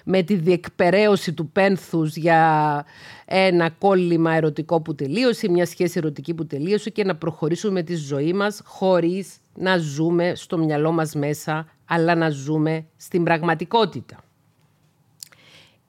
με 0.05 0.23
τη 0.23 0.35
διεκπαιρέωση 0.35 1.33
του 1.33 1.49
πένθους 1.49 2.15
για 2.15 2.85
ένα 3.25 3.69
κόλλημα 3.69 4.33
ερωτικό 4.33 4.81
που 4.81 4.95
τελείωσε, 4.95 5.49
μια 5.49 5.65
σχέση 5.65 5.97
ερωτική 5.97 6.33
που 6.33 6.45
τελείωσε 6.45 6.89
και 6.89 7.03
να 7.03 7.15
προχωρήσουμε 7.15 7.83
τη 7.83 7.95
ζωή 7.95 8.33
μας 8.33 8.62
χωρίς 8.65 9.38
να 9.55 9.77
ζούμε 9.77 10.35
στο 10.35 10.57
μυαλό 10.57 10.91
μας 10.91 11.15
μέσα, 11.15 11.67
αλλά 11.85 12.15
να 12.15 12.29
ζούμε 12.29 12.85
στην 12.97 13.23
πραγματικότητα. 13.23 14.23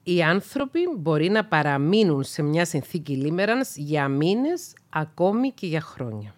Οι 0.03 0.23
άνθρωποι 0.23 0.79
μπορεί 0.97 1.29
να 1.29 1.45
παραμείνουν 1.45 2.23
σε 2.23 2.41
μια 2.41 2.65
συνθήκη 2.65 3.15
λίμερανς 3.15 3.75
για 3.75 4.07
μήνες, 4.07 4.73
ακόμη 4.89 5.51
και 5.51 5.67
για 5.67 5.81
χρόνια. 5.81 6.35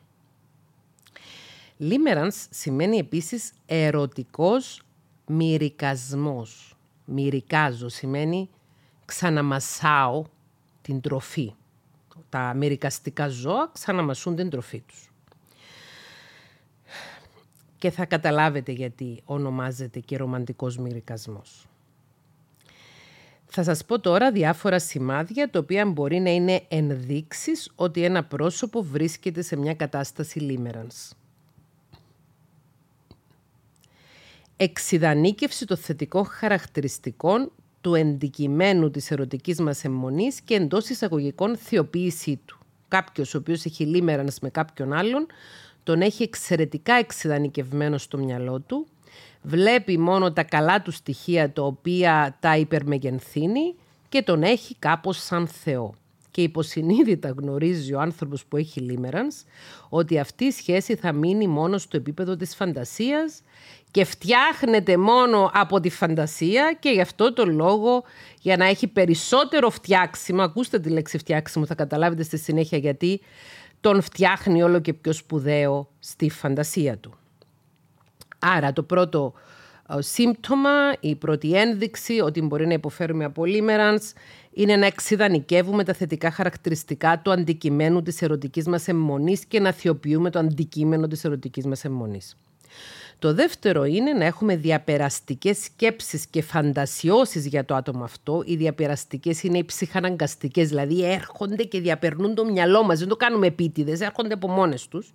Λίμερανς 1.77 2.45
σημαίνει 2.49 2.97
επίσης 2.97 3.51
ερωτικός 3.65 4.81
μυρικασμός. 5.25 6.72
Μυρικάζω 7.05 7.89
σημαίνει 7.89 8.49
ξαναμασάω 9.05 10.23
την 10.81 11.01
τροφή. 11.01 11.53
Τα 12.29 12.53
μυρικαστικά 12.53 13.27
ζώα 13.27 13.69
ξαναμασούν 13.73 14.35
την 14.35 14.49
τροφή 14.49 14.79
τους 14.79 15.07
και 17.83 17.91
θα 17.91 18.05
καταλάβετε 18.05 18.71
γιατί 18.71 19.21
ονομάζεται 19.25 19.99
και 19.99 20.17
ρομαντικός 20.17 20.77
μυρικασμός. 20.77 21.67
Θα 23.45 23.63
σας 23.63 23.85
πω 23.85 23.99
τώρα 23.99 24.31
διάφορα 24.31 24.79
σημάδια, 24.79 25.49
τα 25.49 25.59
οποία 25.59 25.85
μπορεί 25.85 26.19
να 26.19 26.29
είναι 26.29 26.65
ενδείξεις 26.67 27.71
ότι 27.75 28.03
ένα 28.03 28.23
πρόσωπο 28.23 28.83
βρίσκεται 28.83 29.41
σε 29.41 29.55
μια 29.55 29.73
κατάσταση 29.73 30.39
λίμερανς. 30.39 31.11
Εξιδανίκευση 34.57 35.65
των 35.65 35.77
θετικών 35.77 36.25
χαρακτηριστικών 36.25 37.51
του 37.81 37.95
εντικημένου 37.95 38.91
της 38.91 39.11
ερωτικής 39.11 39.59
μας 39.59 39.83
αιμονής 39.83 40.41
και 40.41 40.55
εντός 40.55 40.89
εισαγωγικών 40.89 41.57
θεοποίησή 41.57 42.39
του. 42.45 42.57
Κάποιος 42.87 43.33
ο 43.33 43.37
οποίος 43.37 43.65
έχει 43.65 43.85
λίμερανς 43.85 44.39
με 44.39 44.49
κάποιον 44.49 44.93
άλλον 44.93 45.27
τον 45.83 46.01
έχει 46.01 46.23
εξαιρετικά 46.23 46.93
εξειδανικευμένο 46.93 47.97
στο 47.97 48.17
μυαλό 48.17 48.59
του, 48.59 48.87
βλέπει 49.41 49.97
μόνο 49.97 50.33
τα 50.33 50.43
καλά 50.43 50.81
του 50.81 50.91
στοιχεία 50.91 51.51
τα 51.51 51.61
οποία 51.61 52.37
τα 52.39 52.57
υπερμεγενθύνει 52.57 53.75
και 54.09 54.21
τον 54.21 54.43
έχει 54.43 54.75
κάπως 54.79 55.23
σαν 55.23 55.47
Θεό. 55.47 55.93
Και 56.31 56.41
υποσυνείδητα 56.41 57.29
γνωρίζει 57.37 57.93
ο 57.93 57.99
άνθρωπος 57.99 58.45
που 58.45 58.57
έχει 58.57 58.79
λίμερανς 58.79 59.43
ότι 59.89 60.19
αυτή 60.19 60.45
η 60.45 60.51
σχέση 60.51 60.95
θα 60.95 61.11
μείνει 61.11 61.47
μόνο 61.47 61.77
στο 61.77 61.97
επίπεδο 61.97 62.35
της 62.35 62.55
φαντασίας 62.55 63.41
και 63.93 64.05
φτιάχνεται 64.05 64.97
μόνο 64.97 65.51
από 65.53 65.79
τη 65.79 65.89
φαντασία 65.89 66.77
και 66.79 66.89
γι' 66.89 67.01
αυτό 67.01 67.33
το 67.33 67.45
λόγο 67.45 68.03
για 68.39 68.57
να 68.57 68.65
έχει 68.65 68.87
περισσότερο 68.87 69.69
φτιάξιμο, 69.69 70.41
ακούστε 70.41 70.79
τη 70.79 70.89
λέξη 70.89 71.17
φτιάξιμο, 71.17 71.65
θα 71.65 71.75
καταλάβετε 71.75 72.23
στη 72.23 72.37
συνέχεια 72.37 72.77
γιατί, 72.77 73.21
τον 73.81 74.01
φτιάχνει 74.01 74.63
όλο 74.63 74.79
και 74.79 74.93
πιο 74.93 75.13
σπουδαίο 75.13 75.89
στη 75.99 76.29
φαντασία 76.29 76.97
του. 76.97 77.13
Άρα 78.39 78.73
το 78.73 78.83
πρώτο 78.83 79.33
ε, 79.89 80.01
σύμπτωμα, 80.01 80.93
η 80.99 81.15
πρώτη 81.15 81.53
ένδειξη 81.53 82.19
ότι 82.19 82.41
μπορεί 82.41 82.67
να 82.67 82.73
υποφέρουμε 82.73 83.23
από 83.23 83.45
λίμερανς 83.45 84.13
είναι 84.51 84.75
να 84.75 84.85
εξειδανικεύουμε 84.85 85.83
τα 85.83 85.93
θετικά 85.93 86.31
χαρακτηριστικά 86.31 87.19
του 87.19 87.31
αντικειμένου 87.31 88.01
της 88.01 88.21
ερωτικής 88.21 88.67
μας 88.67 88.87
αιμονής 88.87 89.45
και 89.45 89.59
να 89.59 89.71
θειοποιούμε 89.71 90.29
το 90.29 90.39
αντικείμενο 90.39 91.07
της 91.07 91.23
ερωτικής 91.23 91.65
μας 91.65 91.85
αιμονής. 91.85 92.37
Το 93.23 93.33
δεύτερο 93.33 93.83
είναι 93.85 94.13
να 94.13 94.25
έχουμε 94.25 94.55
διαπεραστικές 94.55 95.57
σκέψεις 95.57 96.27
και 96.27 96.41
φαντασιώσεις 96.41 97.45
για 97.45 97.65
το 97.65 97.75
άτομο 97.75 98.03
αυτό. 98.03 98.43
Οι 98.45 98.55
διαπεραστικές 98.55 99.43
είναι 99.43 99.57
οι 99.57 99.63
ψυχαναγκαστικές, 99.63 100.67
δηλαδή 100.67 101.05
έρχονται 101.05 101.63
και 101.63 101.79
διαπερνούν 101.79 102.35
το 102.35 102.45
μυαλό 102.45 102.83
μας. 102.83 102.99
Δεν 102.99 103.07
το 103.07 103.15
κάνουμε 103.15 103.47
επίτηδες, 103.47 103.99
έρχονται 103.99 104.33
από 104.33 104.47
μόνες 104.47 104.87
τους. 104.87 105.13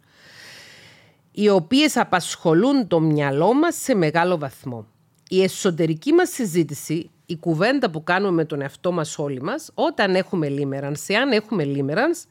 Οι 1.32 1.48
οποίες 1.48 1.96
απασχολούν 1.96 2.86
το 2.86 3.00
μυαλό 3.00 3.54
μας 3.54 3.74
σε 3.74 3.94
μεγάλο 3.94 4.38
βαθμό. 4.38 4.86
Η 5.28 5.42
εσωτερική 5.42 6.12
μας 6.12 6.28
συζήτηση, 6.28 7.10
η 7.26 7.36
κουβέντα 7.36 7.90
που 7.90 8.04
κάνουμε 8.04 8.32
με 8.32 8.44
τον 8.44 8.60
εαυτό 8.60 8.92
μας 8.92 9.18
όλοι 9.18 9.42
μας, 9.42 9.70
όταν 9.74 10.14
έχουμε 10.14 10.48
λίμερανς, 10.48 11.08
εάν 11.08 11.32
έχουμε 11.32 11.64
λίμερανς, 11.64 12.24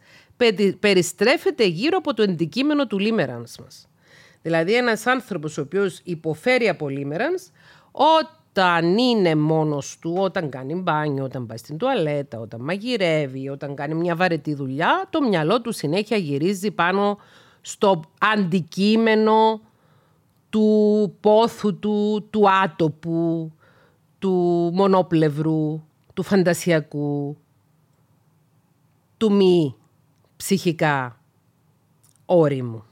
περιστρέφεται 0.79 1.65
γύρω 1.65 1.97
από 1.97 2.13
το 2.13 2.23
αντικείμενο 2.23 2.87
του 2.87 2.99
λίμερανς 2.99 3.57
μας. 3.57 3.87
Δηλαδή 4.41 4.76
ένας 4.76 5.06
άνθρωπος 5.08 5.58
ο 5.58 5.62
οποίος 5.62 6.00
υποφέρει 6.04 6.69
από 6.69 6.89
λίμερανς, 6.89 7.43
όταν 7.91 8.97
είναι 8.97 9.36
μόνος 9.36 9.97
του, 10.00 10.15
όταν 10.17 10.50
κάνει 10.50 10.76
μπάνιο, 10.76 11.23
όταν 11.23 11.45
πάει 11.45 11.58
στην 11.58 11.78
τουαλέτα, 11.78 12.39
όταν 12.39 12.62
μαγειρεύει, 12.62 13.50
όταν 13.50 13.76
κάνει 13.76 13.93
μια 13.93 14.15
βαρετή 14.15 14.54
δουλειά, 14.54 15.08
το 15.10 15.21
μυαλό 15.21 15.62
του 15.62 15.71
συνέχεια 15.71 16.17
γυρίζει 16.17 16.71
πάνω 16.71 17.17
στο 17.62 18.02
αντικείμενο 18.19 19.62
του 20.50 21.15
πόθου 21.19 21.80
του, 21.80 22.28
του 22.30 22.50
άτοπου, 22.50 23.52
του 24.19 24.32
μονόπλευρου, 24.73 25.84
του 26.13 26.23
φαντασιακού, 26.23 27.38
του 29.17 29.32
μη 29.32 29.76
ψυχικά 30.36 31.19
όριμου 32.26 32.84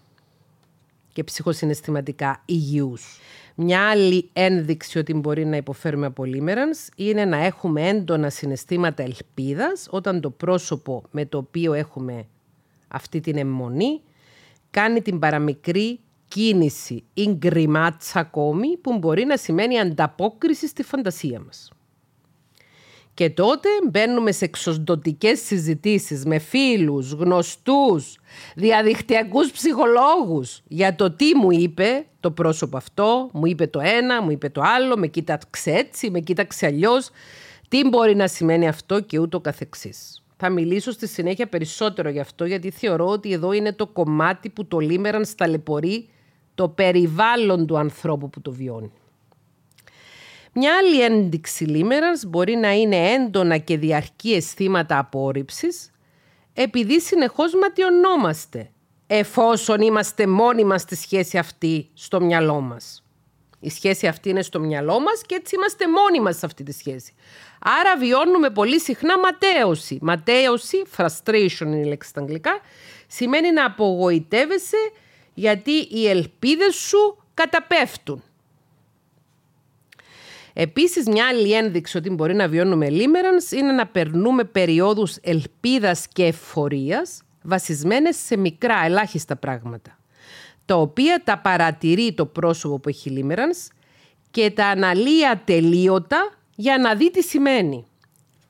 και 1.15 1.23
ψυχοσυναισθηματικά 1.23 2.41
υγιούς. 2.45 3.19
Μια 3.55 3.89
άλλη 3.89 4.29
ένδειξη 4.33 4.97
ότι 4.97 5.13
μπορεί 5.13 5.45
να 5.45 5.57
υποφέρουμε 5.57 6.05
από 6.05 6.25
λίμερανς 6.25 6.87
είναι 6.95 7.25
να 7.25 7.37
έχουμε 7.37 7.87
έντονα 7.87 8.29
συναισθήματα 8.29 9.03
ελπίδας 9.03 9.87
όταν 9.89 10.21
το 10.21 10.29
πρόσωπο 10.29 11.03
με 11.11 11.25
το 11.25 11.37
οποίο 11.37 11.73
έχουμε 11.73 12.27
αυτή 12.87 13.19
την 13.19 13.37
αιμονή 13.37 14.01
κάνει 14.71 15.01
την 15.01 15.19
παραμικρή 15.19 15.99
κίνηση 16.27 17.03
ή 17.13 17.25
γκριμάτσα 17.25 18.19
ακόμη 18.19 18.77
που 18.77 18.97
μπορεί 18.97 19.25
να 19.25 19.37
σημαίνει 19.37 19.79
ανταπόκριση 19.79 20.67
στη 20.67 20.83
φαντασία 20.83 21.39
μας. 21.39 21.69
Και 23.15 23.29
τότε 23.29 23.69
μπαίνουμε 23.89 24.31
σε 24.31 24.45
εξοσδοτικές 24.45 25.39
συζητήσεις 25.39 26.25
με 26.25 26.39
φίλους, 26.39 27.11
γνωστούς, 27.11 28.17
διαδικτυακούς 28.55 29.51
ψυχολόγους 29.51 30.61
για 30.67 30.95
το 30.95 31.11
τι 31.11 31.35
μου 31.35 31.51
είπε 31.51 32.05
το 32.19 32.31
πρόσωπο 32.31 32.77
αυτό, 32.77 33.29
μου 33.33 33.45
είπε 33.45 33.67
το 33.67 33.79
ένα, 33.83 34.21
μου 34.21 34.31
είπε 34.31 34.49
το 34.49 34.61
άλλο, 34.63 34.97
με 34.97 35.07
κοίταξε 35.07 35.71
έτσι, 35.71 36.09
με 36.09 36.19
κοίταξε 36.19 36.65
αλλιώς. 36.65 37.09
Τι 37.67 37.89
μπορεί 37.89 38.15
να 38.15 38.27
σημαίνει 38.27 38.67
αυτό 38.67 38.99
και 38.99 39.19
ούτω 39.19 39.39
καθεξής. 39.39 40.23
Θα 40.37 40.49
μιλήσω 40.49 40.91
στη 40.91 41.07
συνέχεια 41.07 41.47
περισσότερο 41.47 42.09
γι' 42.09 42.19
αυτό 42.19 42.45
γιατί 42.45 42.69
θεωρώ 42.69 43.07
ότι 43.07 43.31
εδώ 43.31 43.51
είναι 43.51 43.73
το 43.73 43.87
κομμάτι 43.87 44.49
που 44.49 44.65
το 44.65 44.79
λίμεραν 44.79 45.25
σταλαιπωρεί 45.25 46.09
το 46.55 46.69
περιβάλλον 46.69 47.65
του 47.65 47.77
ανθρώπου 47.77 48.29
που 48.29 48.41
το 48.41 48.51
βιώνει. 48.51 48.91
Μια 50.57 50.77
άλλη 50.77 51.01
ένδειξη 51.01 51.63
λίμερας 51.63 52.25
μπορεί 52.25 52.55
να 52.55 52.71
είναι 52.71 53.11
έντονα 53.11 53.57
και 53.57 53.77
διαρκή 53.77 54.33
αισθήματα 54.33 54.97
απόρριψης, 54.97 55.91
επειδή 56.53 57.01
συνεχώς 57.01 57.53
ματιωνόμαστε, 57.53 58.69
εφόσον 59.07 59.81
είμαστε 59.81 60.27
μόνοι 60.27 60.63
μας 60.63 60.81
στη 60.81 60.95
σχέση 60.95 61.37
αυτή 61.37 61.89
στο 61.93 62.21
μυαλό 62.21 62.61
μας. 62.61 63.03
Η 63.59 63.69
σχέση 63.69 64.07
αυτή 64.07 64.29
είναι 64.29 64.41
στο 64.41 64.59
μυαλό 64.59 64.99
μας 64.99 65.21
και 65.25 65.35
έτσι 65.35 65.55
είμαστε 65.55 65.85
μόνοι 65.87 66.19
μας 66.19 66.37
σε 66.37 66.45
αυτή 66.45 66.63
τη 66.63 66.71
σχέση. 66.71 67.13
Άρα 67.59 67.97
βιώνουμε 67.97 68.49
πολύ 68.49 68.79
συχνά 68.79 69.19
ματέωση. 69.19 69.97
Ματέωση, 70.01 70.81
frustration 70.97 71.61
είναι 71.61 71.79
η 71.79 71.85
λέξη 71.85 72.09
στα 72.09 72.21
αγγλικά, 72.21 72.59
σημαίνει 73.07 73.51
να 73.51 73.65
απογοητεύεσαι 73.65 74.91
γιατί 75.33 75.71
οι 75.71 76.07
ελπίδες 76.07 76.75
σου 76.75 77.17
καταπέφτουν. 77.33 78.23
Επίσης, 80.57 81.07
μια 81.07 81.27
άλλη 81.27 81.53
ένδειξη 81.53 81.97
ότι 81.97 82.09
μπορεί 82.09 82.33
να 82.33 82.47
βιώνουμε 82.47 82.89
λίμερανς 82.89 83.51
είναι 83.51 83.71
να 83.71 83.87
περνούμε 83.87 84.43
περιόδους 84.43 85.15
ελπίδας 85.21 86.07
και 86.07 86.25
εφορίας 86.25 87.21
βασισμένες 87.41 88.15
σε 88.17 88.37
μικρά, 88.37 88.85
ελάχιστα 88.85 89.35
πράγματα, 89.35 89.97
τα 90.65 90.75
οποία 90.75 91.21
τα 91.23 91.37
παρατηρεί 91.37 92.13
το 92.13 92.25
πρόσωπο 92.25 92.79
που 92.79 92.89
έχει 92.89 93.09
λίμερανς 93.09 93.67
και 94.31 94.51
τα 94.51 94.65
αναλύει 94.65 95.25
ατελείωτα 95.25 96.31
για 96.55 96.77
να 96.77 96.95
δει 96.95 97.11
τι 97.11 97.23
σημαίνει. 97.23 97.85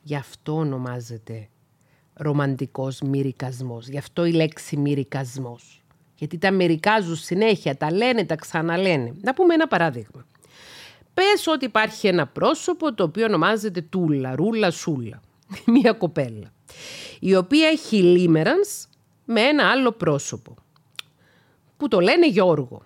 Γι' 0.01 0.15
αυτό 0.15 0.55
ονομάζεται 0.55 1.47
ρομαντικός 2.13 3.01
μυρικασμός. 3.01 3.87
Γι' 3.87 3.97
αυτό 3.97 4.25
η 4.25 4.31
λέξη 4.31 4.77
μυρικασμός. 4.77 5.83
Γιατί 6.15 6.37
τα 6.37 6.51
μυρικάζουν 6.51 7.15
συνέχεια, 7.15 7.77
τα 7.77 7.91
λένε, 7.91 8.25
τα 8.25 8.35
ξαναλένε. 8.35 9.13
Να 9.21 9.33
πούμε 9.33 9.53
ένα 9.53 9.67
παράδειγμα. 9.67 10.25
Πες 11.15 11.47
ότι 11.47 11.65
υπάρχει 11.65 12.07
ένα 12.07 12.27
πρόσωπο 12.27 12.93
το 12.93 13.03
οποίο 13.03 13.25
ονομάζεται 13.25 13.81
Τούλα, 13.81 14.35
Ρούλα, 14.35 14.71
Σούλα. 14.71 15.21
Μία 15.73 15.91
κοπέλα. 15.91 16.53
Η 17.19 17.35
οποία 17.35 17.67
έχει 17.67 17.95
λίμερανς 18.01 18.87
με 19.25 19.41
ένα 19.41 19.69
άλλο 19.69 19.91
πρόσωπο. 19.91 20.55
Που 21.77 21.87
το 21.87 21.99
λένε 21.99 22.27
Γιώργο. 22.27 22.81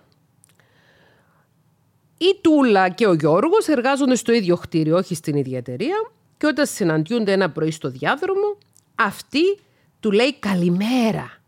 Η 2.18 2.38
Τούλα 2.40 2.88
και 2.88 3.06
ο 3.06 3.12
Γιώργος 3.12 3.68
εργάζονται 3.68 4.14
στο 4.14 4.32
ίδιο 4.32 4.56
κτίριο, 4.56 4.96
όχι 4.96 5.14
στην 5.14 5.36
ίδια 5.36 5.58
εταιρεία. 5.58 6.10
Και 6.36 6.46
όταν 6.46 6.66
συναντιούνται 6.66 7.32
ένα 7.32 7.50
πρωί 7.50 7.70
στο 7.70 7.90
διάδρομο, 7.90 8.56
αυτή 8.94 9.58
του 10.00 10.10
λέει 10.10 10.34
καλημέρα. 10.34 11.40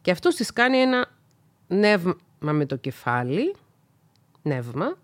Και 0.00 0.10
αυτός 0.10 0.34
της 0.34 0.52
κάνει 0.52 0.78
ένα 0.78 1.10
νεύμα 1.66 2.16
με 2.38 2.66
το 2.66 2.76
κεφάλι. 2.76 3.54
Νεύμα. 4.42 4.96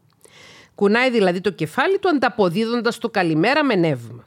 Κουνάει 0.75 1.11
δηλαδή 1.11 1.41
το 1.41 1.51
κεφάλι 1.51 1.99
του 1.99 2.09
ανταποδίδοντας 2.09 2.99
το 2.99 3.11
καλημέρα 3.11 3.65
με 3.65 3.75
νεύμα. 3.75 4.27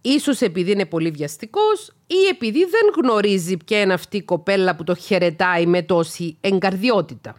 Ίσως 0.00 0.40
επειδή 0.40 0.70
είναι 0.70 0.86
πολύ 0.86 1.10
βιαστικός 1.10 1.92
ή 2.06 2.26
επειδή 2.30 2.58
δεν 2.58 3.02
γνωρίζει 3.02 3.56
ποια 3.56 3.80
είναι 3.80 3.92
αυτή 3.92 4.16
η 4.16 4.22
κοπέλα 4.22 4.76
που 4.76 4.84
το 4.84 4.94
χαιρετάει 4.94 5.66
με 5.66 5.82
τόση 5.82 6.36
εγκαρδιότητα. 6.40 7.36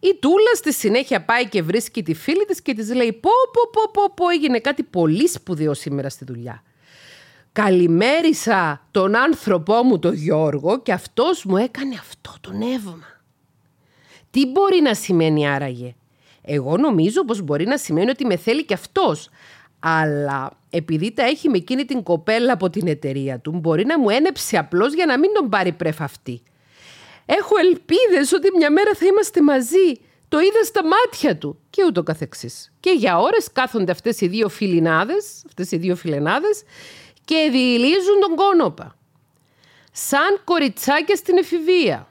Η 0.00 0.16
Τούλα 0.20 0.54
στη 0.54 0.72
συνέχεια 0.72 1.24
πάει 1.24 1.48
και 1.48 1.62
βρίσκει 1.62 2.02
τη 2.02 2.14
φίλη 2.14 2.44
της 2.44 2.62
και 2.62 2.74
της 2.74 2.94
λέει 2.94 3.12
πω 3.12 3.30
πω 3.52 3.70
πω 3.72 3.90
πω 3.92 4.12
πω 4.16 4.28
έγινε 4.28 4.58
κάτι 4.58 4.82
πολύ 4.82 5.28
σπουδαίο 5.28 5.74
σήμερα 5.74 6.08
στη 6.08 6.24
δουλειά. 6.24 6.62
Καλημέρισα 7.52 8.86
τον 8.90 9.14
άνθρωπό 9.14 9.82
μου 9.82 9.98
τον 9.98 10.14
Γιώργο 10.14 10.82
και 10.82 10.92
αυτός 10.92 11.44
μου 11.44 11.56
έκανε 11.56 11.94
αυτό 11.98 12.34
το 12.40 12.52
νεύμα. 12.52 13.06
Τι 14.30 14.46
μπορεί 14.46 14.80
να 14.80 14.94
σημαίνει 14.94 15.48
άραγε. 15.48 15.94
Εγώ 16.50 16.76
νομίζω 16.76 17.24
πως 17.24 17.42
μπορεί 17.42 17.66
να 17.66 17.76
σημαίνει 17.76 18.10
ότι 18.10 18.26
με 18.26 18.36
θέλει 18.36 18.64
και 18.64 18.74
αυτός. 18.74 19.28
Αλλά 19.78 20.50
επειδή 20.70 21.12
τα 21.12 21.22
έχει 21.22 21.48
με 21.48 21.56
εκείνη 21.56 21.84
την 21.84 22.02
κοπέλα 22.02 22.52
από 22.52 22.70
την 22.70 22.86
εταιρεία 22.86 23.38
του, 23.38 23.50
μπορεί 23.50 23.84
να 23.84 23.98
μου 23.98 24.10
ένεψε 24.10 24.58
απλώς 24.58 24.94
για 24.94 25.06
να 25.06 25.18
μην 25.18 25.30
τον 25.34 25.48
πάρει 25.48 25.72
πρέφα 25.72 26.04
αυτή. 26.04 26.42
Έχω 27.26 27.54
ελπίδες 27.58 28.32
ότι 28.32 28.48
μια 28.56 28.70
μέρα 28.70 28.94
θα 28.94 29.06
είμαστε 29.06 29.42
μαζί. 29.42 30.00
Το 30.28 30.38
είδα 30.38 30.64
στα 30.64 30.80
μάτια 30.84 31.36
του 31.36 31.58
και 31.70 31.84
ούτω 31.86 32.02
καθεξής. 32.02 32.72
Και 32.80 32.90
για 32.90 33.18
ώρες 33.18 33.52
κάθονται 33.52 33.92
αυτές 33.92 34.20
οι 34.20 34.26
δύο 34.26 34.48
φιλινάδες, 34.48 35.42
αυτές 35.46 35.70
οι 35.70 35.76
δύο 35.76 35.96
φιλενάδες 35.96 36.62
και 37.24 37.48
διηλίζουν 37.52 38.20
τον 38.20 38.36
κόνοπα. 38.36 38.96
Σαν 39.92 40.40
κοριτσάκια 40.44 41.16
στην 41.16 41.38
εφηβεία. 41.38 42.08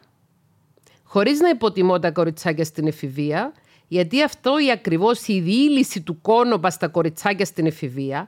Χωρίς 1.04 1.39
να 1.39 1.50
υποτιμώ 1.50 2.00
τα 2.00 2.12
κοριτσάκια 2.12 2.63
στην 2.63 2.88
εφηβεία, 2.88 3.54
γιατί 3.88 4.23
αυτό 4.23 4.60
η 4.60 4.71
ακριβώς 4.71 5.28
η 5.28 5.39
διήλυση 5.39 6.02
του 6.02 6.21
κόνοπα 6.21 6.69
στα 6.69 6.88
κοριτσάκια 6.88 7.45
στην 7.45 7.65
εφηβεία, 7.65 8.28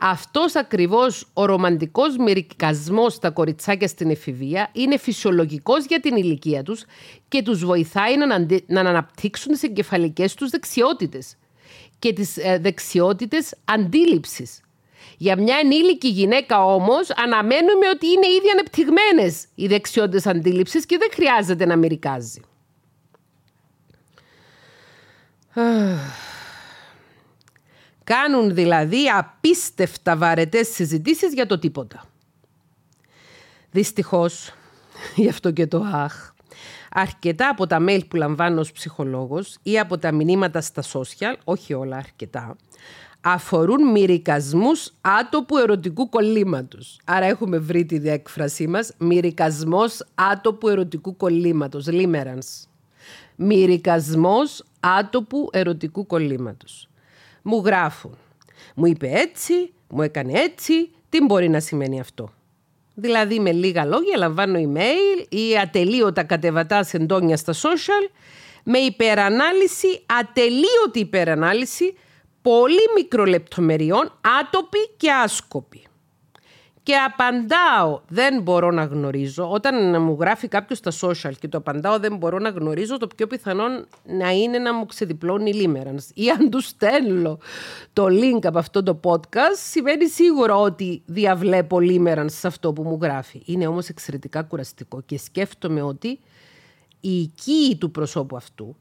αυτός 0.00 0.56
ακριβώς 0.56 1.26
ο 1.32 1.44
ρομαντικός 1.44 2.16
μερικασμός 2.16 3.12
στα 3.12 3.30
κοριτσάκια 3.30 3.88
στην 3.88 4.10
εφηβεία 4.10 4.70
είναι 4.72 4.98
φυσιολογικός 4.98 5.84
για 5.84 6.00
την 6.00 6.16
ηλικία 6.16 6.62
τους 6.62 6.84
και 7.28 7.42
τους 7.42 7.64
βοηθάει 7.64 8.16
να, 8.16 8.46
να 8.66 8.80
αναπτύξουν 8.80 9.52
τις 9.52 9.62
εγκεφαλικές 9.62 10.34
τους 10.34 10.50
δεξιότητες 10.50 11.36
και 11.98 12.12
τις 12.12 12.36
ε, 12.36 12.58
δεξιότητες 12.58 13.54
αντίληψης. 13.64 14.60
Για 15.18 15.36
μια 15.38 15.56
ενήλικη 15.62 16.08
γυναίκα 16.08 16.64
όμως 16.64 17.10
αναμένουμε 17.10 17.88
ότι 17.94 18.06
είναι 18.06 18.26
ήδη 18.26 18.50
ανεπτυγμένες 18.52 19.44
οι 19.54 19.66
δεξιότητες 19.66 20.26
αντίληψης 20.26 20.86
και 20.86 20.96
δεν 20.98 21.08
χρειάζεται 21.12 21.66
να 21.66 21.76
μερικάζει. 21.76 22.40
Κάνουν 28.04 28.54
δηλαδή 28.54 29.08
απίστευτα 29.08 30.16
βαρετές 30.16 30.68
συζητήσεις 30.68 31.32
για 31.32 31.46
το 31.46 31.58
τίποτα. 31.58 32.04
Δυστυχώς, 33.70 34.52
γι' 35.16 35.28
αυτό 35.28 35.50
και 35.50 35.66
το 35.66 35.84
αχ, 35.92 36.32
αρκετά 36.90 37.48
από 37.48 37.66
τα 37.66 37.84
mail 37.88 38.00
που 38.08 38.16
λαμβάνω 38.16 38.60
ως 38.60 38.72
ψυχολόγος 38.72 39.56
ή 39.62 39.78
από 39.78 39.98
τα 39.98 40.12
μηνύματα 40.12 40.60
στα 40.60 40.82
social, 40.82 41.34
όχι 41.44 41.74
όλα 41.74 41.96
αρκετά, 41.96 42.56
αφορούν 43.20 43.90
μυρικασμούς 43.90 44.92
άτοπου 45.00 45.56
ερωτικού 45.56 46.08
κολλήματος. 46.08 47.00
Άρα 47.04 47.26
έχουμε 47.26 47.58
βρει 47.58 47.84
τη 47.84 47.98
διέκφρασή 47.98 48.66
μας, 48.66 48.92
μυρικασμός 48.98 50.06
άτοπου 50.14 50.68
ερωτικού 50.68 51.16
κολλήματος, 51.16 51.86
limerence. 51.88 52.68
Μυρικασμός 53.36 54.64
άτοπου 54.80 55.48
ερωτικού 55.52 56.06
κολλήματος. 56.06 56.88
Μου 57.42 57.62
γράφουν. 57.64 58.18
Μου 58.74 58.86
είπε 58.86 59.10
έτσι, 59.12 59.72
μου 59.88 60.02
έκανε 60.02 60.32
έτσι, 60.32 60.90
τι 61.08 61.24
μπορεί 61.24 61.48
να 61.48 61.60
σημαίνει 61.60 62.00
αυτό; 62.00 62.30
Δηλαδή 62.94 63.40
με 63.40 63.52
λίγα 63.52 63.84
λόγια 63.84 64.16
λαμβάνω 64.16 64.58
email 64.58 65.26
ή 65.28 65.58
ατελείωτα 65.58 66.22
κατεβατά 66.22 66.86
εντόνια 66.92 67.36
στα 67.36 67.52
social 67.52 68.10
με 68.64 68.78
υπερανάλυση, 68.78 70.04
ατελείωτη 70.20 70.98
υπερανάλυση 70.98 71.94
πολύ 72.42 72.80
μικρολεπτομεριών, 72.94 74.12
άτοπη 74.40 74.78
και 74.96 75.12
άσκοπη 75.12 75.85
και 76.86 76.96
απαντάω 76.96 78.00
δεν 78.08 78.42
μπορώ 78.42 78.70
να 78.70 78.84
γνωρίζω. 78.84 79.50
Όταν 79.50 80.02
μου 80.02 80.16
γράφει 80.20 80.48
κάποιος 80.48 80.78
στα 80.78 80.92
social 81.00 81.32
και 81.40 81.48
το 81.48 81.58
απαντάω 81.58 81.98
δεν 81.98 82.16
μπορώ 82.16 82.38
να 82.38 82.48
γνωρίζω, 82.48 82.98
το 82.98 83.06
πιο 83.06 83.26
πιθανόν 83.26 83.86
να 84.04 84.30
είναι 84.30 84.58
να 84.58 84.74
μου 84.74 84.86
ξεδιπλώνει 84.86 85.52
Limerence. 85.54 86.10
Ή 86.14 86.30
αν 86.30 86.50
του 86.50 86.60
στέλνω 86.60 87.38
το 87.92 88.04
link 88.04 88.38
από 88.42 88.58
αυτό 88.58 88.82
το 88.82 89.00
podcast, 89.02 89.56
σημαίνει 89.70 90.08
σίγουρα 90.08 90.56
ότι 90.56 91.02
διαβλέπω 91.06 91.78
Limerence 91.80 92.26
σε 92.30 92.46
αυτό 92.46 92.72
που 92.72 92.82
μου 92.82 92.98
γράφει. 93.02 93.42
Είναι 93.44 93.66
όμως 93.66 93.88
εξαιρετικά 93.88 94.42
κουραστικό 94.42 95.02
και 95.06 95.18
σκέφτομαι 95.18 95.82
ότι 95.82 96.18
η 97.00 97.20
οικοί 97.20 97.76
του 97.80 97.90
προσώπου 97.90 98.36
αυτού, 98.36 98.76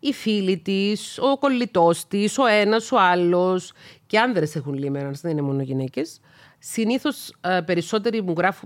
οι 0.00 0.12
φίλοι 0.12 0.58
της, 0.58 1.18
ο 1.18 1.38
κολλητός 1.38 2.06
της, 2.06 2.38
ο 2.38 2.46
ένας, 2.46 2.92
ο 2.92 2.96
άλλος. 3.00 3.72
Και 4.06 4.18
άνδρες 4.18 4.56
έχουν 4.56 4.74
Limerence, 4.74 5.20
δεν 5.22 5.30
είναι 5.30 5.42
μόνο 5.42 5.62
γυναίκες 5.62 6.20
Συνήθως 6.68 7.32
ε, 7.40 7.60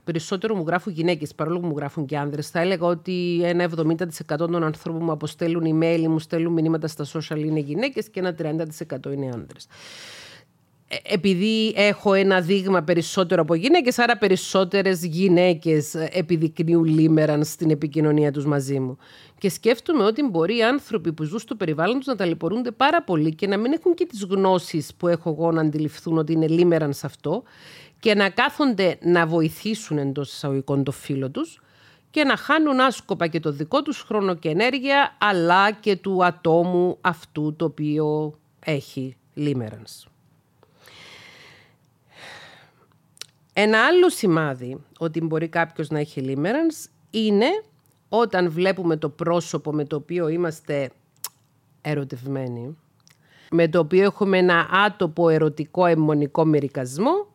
περισσότερο 0.05 0.55
μου 0.55 0.65
γράφουν 0.67 0.93
γυναίκες, 0.93 1.35
παρόλο 1.35 1.61
που 1.61 1.67
μου 1.67 1.75
γράφουν 1.77 2.07
και 2.07 2.19
άνδρες. 2.19 2.51
Θα 2.51 2.61
έλεγα 2.61 2.87
ότι 2.87 3.41
ένα 3.45 3.71
70% 3.77 4.37
των 4.37 4.65
ανθρώπων 4.65 5.01
που 5.01 5.07
μου 5.07 5.13
αποστέλουν 5.13 5.63
email 5.63 5.99
ή 6.01 6.09
μου 6.09 6.19
στέλνουν 6.19 6.53
μηνύματα 6.53 6.87
στα 6.87 7.07
social 7.13 7.39
είναι 7.39 7.61
γυναίκες 7.61 8.09
και 8.09 8.21
ένα 8.21 8.35
30% 8.39 9.13
είναι 9.13 9.31
άνδρες. 9.35 9.67
Ε, 10.89 10.97
επειδή 11.15 11.73
έχω 11.77 12.13
ένα 12.13 12.41
δείγμα 12.41 12.83
περισσότερο 12.83 13.43
από 13.43 13.55
γυναίκες, 13.55 13.99
άρα 13.99 14.17
περισσότερες 14.17 15.05
γυναίκες 15.05 15.95
επιδεικνύουν 15.95 16.85
λίμεραν 16.85 17.45
στην 17.45 17.71
επικοινωνία 17.71 18.33
τους 18.33 18.47
μαζί 18.47 18.81
μου. 18.81 18.97
Και 19.39 19.49
σκέφτομαι 19.49 20.05
ότι 20.05 20.23
μπορεί 20.23 20.57
οι 20.57 20.63
άνθρωποι 20.63 21.13
που 21.13 21.25
ζουν 21.25 21.39
στο 21.39 21.55
περιβάλλον 21.55 21.97
τους 21.97 22.07
να 22.07 22.17
ταλαιπωρούνται 22.17 22.71
πάρα 22.71 23.03
πολύ 23.03 23.35
και 23.35 23.47
να 23.47 23.57
μην 23.57 23.73
έχουν 23.73 23.95
και 23.95 24.07
τις 24.07 24.25
γνώσεις 24.25 24.95
που 24.95 25.09
έχω 25.09 25.31
εγώ 25.31 25.53
να 25.53 25.61
αντιληφθούν 25.61 26.19
ότι 26.19 26.33
είναι 26.33 26.47
λίμεραν 26.47 26.93
σε 26.93 27.07
αυτό 27.07 27.43
και 28.01 28.15
να 28.15 28.31
κάθονται 28.31 28.99
να 29.03 29.27
βοηθήσουν 29.27 29.99
εντός 29.99 30.33
εισαγωγικών 30.33 30.85
το 30.85 30.93
φίλο 30.93 31.31
τους 31.31 31.61
και 32.11 32.25
να 32.25 32.37
χάνουν 32.37 32.81
άσκοπα 32.81 33.27
και 33.27 33.41
το 33.41 33.53
δικό 33.53 33.83
τους 33.83 34.01
χρόνο 34.01 34.35
και 34.35 34.49
ενέργεια 34.49 35.17
αλλά 35.19 35.73
και 35.73 35.97
του 35.97 36.25
ατόμου 36.25 36.99
αυτού 37.01 37.55
το 37.57 37.65
οποίο 37.65 38.35
έχει 38.61 39.17
λίμερανς. 39.35 40.07
Ένα 43.53 43.85
άλλο 43.85 44.11
σημάδι 44.11 44.85
ότι 44.99 45.21
μπορεί 45.21 45.49
κάποιος 45.49 45.89
να 45.89 45.99
έχει 45.99 46.21
λίμερανς 46.21 46.89
είναι 47.11 47.47
όταν 48.09 48.51
βλέπουμε 48.51 48.97
το 48.97 49.09
πρόσωπο 49.09 49.73
με 49.73 49.85
το 49.85 49.97
οποίο 49.97 50.29
είμαστε 50.29 50.91
ερωτευμένοι, 51.81 52.77
με 53.51 53.69
το 53.69 53.79
οποίο 53.79 54.03
έχουμε 54.03 54.39
ένα 54.39 54.69
άτοπο 54.73 55.29
ερωτικό 55.29 55.87
αιμονικό 55.87 56.45
μερικασμό, 56.45 57.30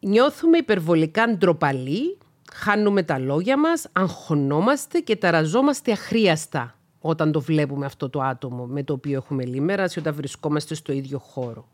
νιώθουμε 0.00 0.58
υπερβολικά 0.58 1.28
ντροπαλοί, 1.28 2.18
χάνουμε 2.52 3.02
τα 3.02 3.18
λόγια 3.18 3.58
μας, 3.58 3.86
αγχωνόμαστε 3.92 4.98
και 4.98 5.16
ταραζόμαστε 5.16 5.92
αχρίαστα 5.92 6.74
όταν 7.00 7.32
το 7.32 7.40
βλέπουμε 7.40 7.86
αυτό 7.86 8.10
το 8.10 8.20
άτομο 8.20 8.66
με 8.66 8.82
το 8.82 8.92
οποίο 8.92 9.16
έχουμε 9.16 9.44
λίμερανση 9.44 9.98
όταν 9.98 10.14
βρισκόμαστε 10.14 10.74
στο 10.74 10.92
ίδιο 10.92 11.18
χώρο. 11.18 11.68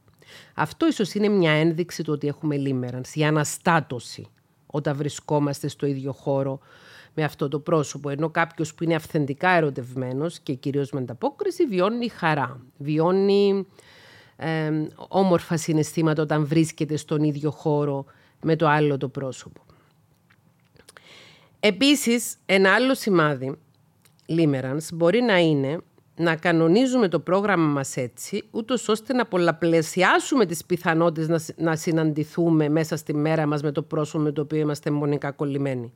Αυτό 0.55 0.87
ίσως 0.87 1.15
είναι 1.15 1.29
μια 1.29 1.51
ένδειξη 1.51 2.03
του 2.03 2.12
ότι 2.12 2.27
έχουμε 2.27 2.57
λίμερανση, 2.57 3.21
η 3.21 3.25
αναστάτωση 3.25 4.27
όταν 4.67 4.97
βρισκόμαστε 4.97 5.69
στο 5.69 5.87
ίδιο 5.87 6.12
χώρο 6.12 6.59
με 7.15 7.25
αυτό 7.25 7.49
το 7.49 7.59
πρόσωπο. 7.59 8.09
Ενώ 8.09 8.31
κάποιος 8.31 8.75
που 8.75 8.85
είναι 8.85 8.95
αυθεντικά 8.95 9.49
ερωτευμένος 9.49 10.39
και 10.39 10.55
κυρίως 10.55 10.91
με 10.91 11.01
ανταπόκριση 11.01 11.67
βιώνει 11.67 12.09
χαρά, 12.09 12.61
βιώνει 12.79 13.67
ε, 14.37 14.71
όμορφα 15.09 15.57
συναισθήματα 15.57 16.23
όταν 16.23 16.47
βρίσκεται 16.47 16.97
στον 16.97 17.23
ίδιο 17.23 17.51
χώρο 17.51 18.05
με 18.42 18.57
το 18.57 18.68
άλλο 18.68 18.96
το 18.96 19.09
πρόσωπο. 19.09 19.61
Επίσης, 21.61 22.37
ένα 22.46 22.75
άλλο 22.75 22.94
σημάδι 22.94 23.59
Limerence 24.29 24.88
μπορεί 24.92 25.20
να 25.20 25.38
είναι 25.38 25.81
να 26.16 26.37
κανονίζουμε 26.37 27.09
το 27.09 27.20
πρόγραμμα 27.20 27.66
μας 27.66 27.96
έτσι, 27.96 28.42
ούτως 28.51 28.88
ώστε 28.88 29.12
να 29.12 29.27
πολλαπλασιάσουμε 29.27 30.46
τις 30.46 30.64
πιθανότητες 30.64 31.29
να, 31.29 31.64
να 31.64 31.77
συναντηθούμε 31.77 32.68
μέσα 32.68 32.96
στη 32.96 33.14
μέρα 33.14 33.46
μας 33.46 33.62
με 33.62 33.72
το 33.72 33.83
πρόσωπο 33.83 34.22
με 34.22 34.33
το 34.33 34.40
οποίο 34.40 34.59
είμαστε 34.59 34.90
μονικά 34.90 35.31
κολλημένοι. 35.31 35.92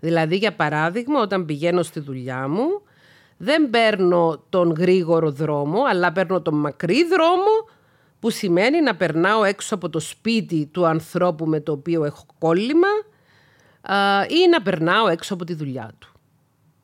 Δηλαδή, 0.00 0.36
για 0.36 0.54
παράδειγμα, 0.54 1.20
όταν 1.20 1.44
πηγαίνω 1.44 1.82
στη 1.82 2.00
δουλειά 2.00 2.48
μου, 2.48 2.82
δεν 3.36 3.70
παίρνω 3.70 4.42
τον 4.48 4.74
γρήγορο 4.78 5.30
δρόμο, 5.30 5.82
αλλά 5.90 6.12
παίρνω 6.12 6.40
τον 6.40 6.54
μακρύ 6.54 7.04
δρόμο, 7.04 7.68
που 8.20 8.30
σημαίνει 8.30 8.80
να 8.80 8.96
περνάω 8.96 9.44
έξω 9.44 9.74
από 9.74 9.88
το 9.88 10.00
σπίτι 10.00 10.66
του 10.66 10.86
ανθρώπου 10.86 11.46
με 11.46 11.60
το 11.60 11.72
οποίο 11.72 12.04
έχω 12.04 12.26
κόλλημα 12.38 12.88
ή 14.28 14.48
να 14.50 14.62
περνάω 14.62 15.08
έξω 15.08 15.34
από 15.34 15.44
τη 15.44 15.54
δουλειά 15.54 15.92
του. 15.98 16.12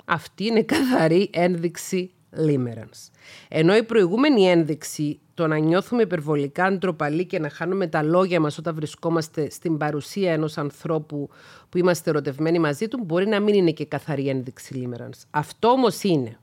Αυτή 0.05 0.45
είναι 0.45 0.63
καθαρή 0.63 1.31
ένδειξη 1.33 2.11
limerence. 2.37 3.11
Ενώ 3.49 3.77
η 3.77 3.83
προηγούμενη 3.83 4.49
ένδειξη, 4.49 5.21
το 5.35 5.47
να 5.47 5.59
νιώθουμε 5.59 6.03
υπερβολικά 6.03 6.73
ντροπαλοί 6.73 7.27
και 7.27 7.39
να 7.39 7.49
χάνουμε 7.49 7.87
τα 7.87 8.03
λόγια 8.03 8.41
μας 8.41 8.59
όταν 8.59 8.75
βρισκόμαστε 8.75 9.51
στην 9.51 9.77
παρουσία 9.77 10.33
ενός 10.33 10.59
ανθρώπου 10.59 11.29
που 11.69 11.79
είμαστε 11.79 12.11
ερωτευμένοι 12.11 12.59
μαζί 12.59 12.89
του, 12.89 13.01
μπορεί 13.05 13.27
να 13.27 13.41
μην 13.41 13.55
είναι 13.55 13.71
και 13.71 13.85
καθαρή 13.85 14.29
ένδειξη 14.29 14.89
limerence. 14.89 15.21
Αυτό 15.31 15.69
όμως 15.69 16.03
είναι. 16.03 16.39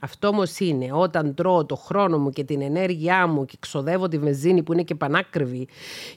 Αυτό 0.00 0.28
όμως 0.28 0.58
είναι 0.58 0.92
όταν 0.92 1.34
τρώω 1.34 1.66
το 1.66 1.76
χρόνο 1.76 2.18
μου 2.18 2.30
και 2.30 2.44
την 2.44 2.62
ενέργειά 2.62 3.26
μου 3.26 3.44
και 3.44 3.56
ξοδεύω 3.60 4.08
τη 4.08 4.18
βενζίνη 4.18 4.62
που 4.62 4.72
είναι 4.72 4.82
και 4.82 4.94
πανάκριβη 4.94 5.68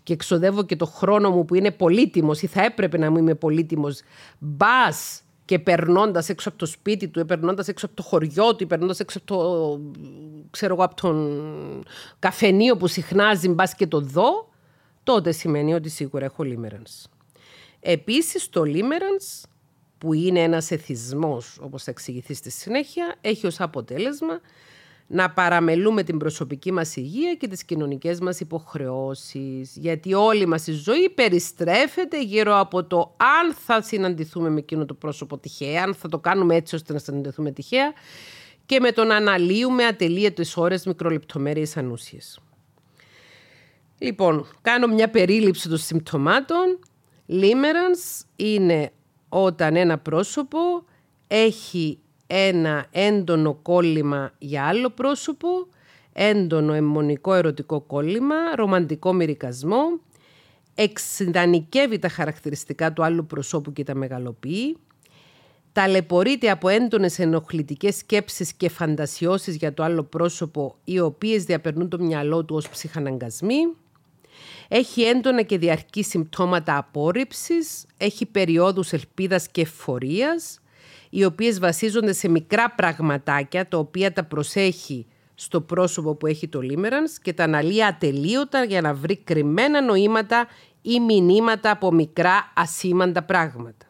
και 0.04 0.16
ξοδεύω 0.16 0.64
και 0.64 0.76
το 0.76 0.86
χρόνο 0.86 1.30
μου 1.30 1.46
που 1.46 1.56
είναι 1.56 1.72
πολύτιμος 1.72 2.42
ή 2.42 2.48
θα 2.48 2.64
έπρεπε 2.64 2.98
να 2.98 3.12
μου 3.12 3.18
είμαι 3.18 3.36
πολύτιμος 3.36 4.02
μπας 4.40 5.24
και 5.46 5.60
περνώντας 5.60 6.30
έξω 6.30 6.50
από 6.50 6.58
το 6.58 6.66
σπίτι 6.66 7.08
του, 7.08 7.26
περνώντας 7.26 7.68
έξω 7.68 7.86
από 7.86 7.96
το 7.96 8.04
χωριό 8.04 8.56
του, 8.56 8.68
περνώντας 8.68 9.00
έξω 9.00 9.18
από 9.18 9.28
το, 9.28 9.80
ξέρω 10.52 10.74
εγώ, 10.74 10.84
από 10.84 10.96
τον 10.96 11.84
καφενείο 12.20 12.78
που 12.78 12.88
συχνάζει, 12.88 13.50
μπας 13.50 13.76
και 13.76 13.88
το 13.88 14.00
δω, 14.00 14.50
τότε 15.04 15.32
σημαίνει 15.32 15.74
ότι 15.74 15.90
σίγουρα 15.90 16.26
έχω 16.26 16.44
limerence. 16.44 17.10
Επίσης, 17.80 18.50
το 18.50 18.62
limerence, 18.66 19.50
που 20.04 20.14
είναι 20.14 20.40
ένας 20.40 20.72
εθισμός, 20.72 21.58
όπως 21.62 21.84
θα 21.84 21.92
εξηγηθείς 21.92 22.38
στη 22.38 22.52
συνέχεια, 22.52 23.16
έχει 23.22 23.48
ως 23.48 23.60
αποτέλεσμα 23.60 24.40
να 25.08 25.32
παραμελούμε 25.32 26.04
την 26.04 26.18
προσωπική 26.18 26.72
μας 26.72 26.96
υγεία 26.96 27.34
και 27.36 27.48
τις 27.48 27.64
κοινωνικές 27.64 28.20
μας 28.20 28.40
υποχρεώσεις. 28.40 29.76
Γιατί 29.76 30.14
όλη 30.14 30.46
μας 30.46 30.68
η 30.68 30.72
ζωή 30.72 31.10
περιστρέφεται 31.10 32.22
γύρω 32.24 32.60
από 32.60 32.84
το 32.84 33.16
αν 33.18 33.54
θα 33.54 33.82
συναντηθούμε 33.82 34.50
με 34.50 34.60
εκείνο 34.60 34.86
το 34.86 34.94
πρόσωπο 34.94 35.38
τυχαία, 35.38 35.84
αν 35.84 35.94
θα 35.94 36.10
το 36.10 36.20
κάνουμε 36.20 36.56
έτσι 36.56 36.76
ώστε 36.76 36.94
να 36.94 37.00
συναντηθούμε 37.00 37.52
τυχαία 37.52 37.94
και 38.66 38.80
με 38.80 38.92
το 38.92 39.04
να 39.04 39.16
αναλύουμε 39.16 39.86
ατελείωτες 39.86 40.58
ώρες 40.58 40.86
μικρολεπτομέρειες 40.86 41.78
ανούσιες. 41.78 42.40
Λοιπόν, 43.98 44.48
κάνω 44.62 44.88
μια 44.88 45.10
περίληψη 45.10 45.70
των 45.70 45.78
συμπτωμάτων. 45.78 46.80
Limerence 47.30 48.26
είναι 48.36 48.92
όταν 49.36 49.76
ένα 49.76 49.98
πρόσωπο 49.98 50.60
έχει 51.28 52.00
ένα 52.28 52.86
έντονο 52.92 53.54
κόλλημα 53.54 54.32
για 54.38 54.66
άλλο 54.66 54.90
πρόσωπο, 54.90 55.48
έντονο 56.14 56.74
αιμονικό 56.74 57.34
ερωτικό 57.34 57.82
κόλλημα, 57.82 58.36
ρομαντικό 58.56 59.14
μυρικασμό, 59.14 60.00
εξειδανικεύει 60.76 62.00
τα 62.00 62.10
χαρακτηριστικά 62.10 62.94
του 62.94 63.04
άλλου 63.04 63.26
προσώπου 63.26 63.74
και 63.74 63.84
τα 63.84 63.96
μεγαλοποιεί, 63.96 64.78
ταλαιπωρείται 65.72 66.50
από 66.50 66.68
έντονες 66.68 67.20
ενοχλητικές 67.20 67.96
σκέψεις 67.96 68.54
και 68.54 68.70
φαντασιώσεις 68.70 69.56
για 69.56 69.74
το 69.74 69.84
άλλο 69.84 70.04
πρόσωπο, 70.04 70.76
οι 70.84 71.00
οποίες 71.00 71.44
διαπερνούν 71.44 71.90
το 71.90 72.00
μυαλό 72.00 72.46
του 72.46 72.56
ως 72.56 72.70
ψυχαναγκασμοί, 72.70 73.76
έχει 74.68 75.02
έντονα 75.02 75.42
και 75.42 75.58
διαρκή 75.58 76.04
συμπτώματα 76.04 76.78
απόρριψης, 76.78 77.86
έχει 77.98 78.26
περιόδους 78.26 78.92
ελπίδας 78.92 79.48
και 79.48 79.62
εφορίας, 79.62 80.60
οι 81.10 81.26
οποίες 81.26 81.60
βασίζονται 81.60 82.14
σε 82.14 82.30
μικρά 82.30 82.72
πραγματάκια, 82.72 83.68
τα 83.68 83.78
οποία 83.78 84.14
τα 84.14 84.24
προσέχει 84.24 85.08
στο 85.36 85.62
πρόσωπο 85.62 86.16
που 86.16 86.28
έχει 86.28 86.48
το 86.48 86.62
λίμερανς 86.62 87.20
και 87.20 87.34
τα 87.34 87.44
αναλύει 87.44 87.84
ατελείωτα 87.84 88.64
για 88.64 88.82
να 88.82 88.94
βρει 88.94 89.18
κρυμμένα 89.18 89.82
νοήματα 89.82 90.48
ή 90.82 91.00
μηνύματα 91.00 91.72
από 91.72 91.92
μικρά 91.92 92.52
ασήμαντα 92.56 93.24
πράγματα. 93.24 93.86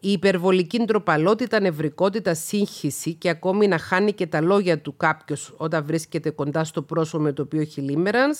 Η 0.00 0.12
υπερβολική 0.12 0.84
ντροπαλότητα, 0.84 1.60
νευρικότητα, 1.60 2.34
σύγχυση 2.34 3.14
και 3.14 3.28
ακόμη 3.28 3.66
να 3.66 3.78
χάνει 3.78 4.12
και 4.12 4.26
τα 4.26 4.40
λόγια 4.40 4.80
του 4.80 4.96
κάποιος 4.96 5.54
όταν 5.56 5.84
βρίσκεται 5.84 6.30
κοντά 6.30 6.64
στο 6.64 6.82
πρόσωπο 6.82 7.22
με 7.22 7.32
το 7.32 7.42
οποίο 7.42 7.60
έχει 7.60 7.80
λίμερανς, 7.80 8.38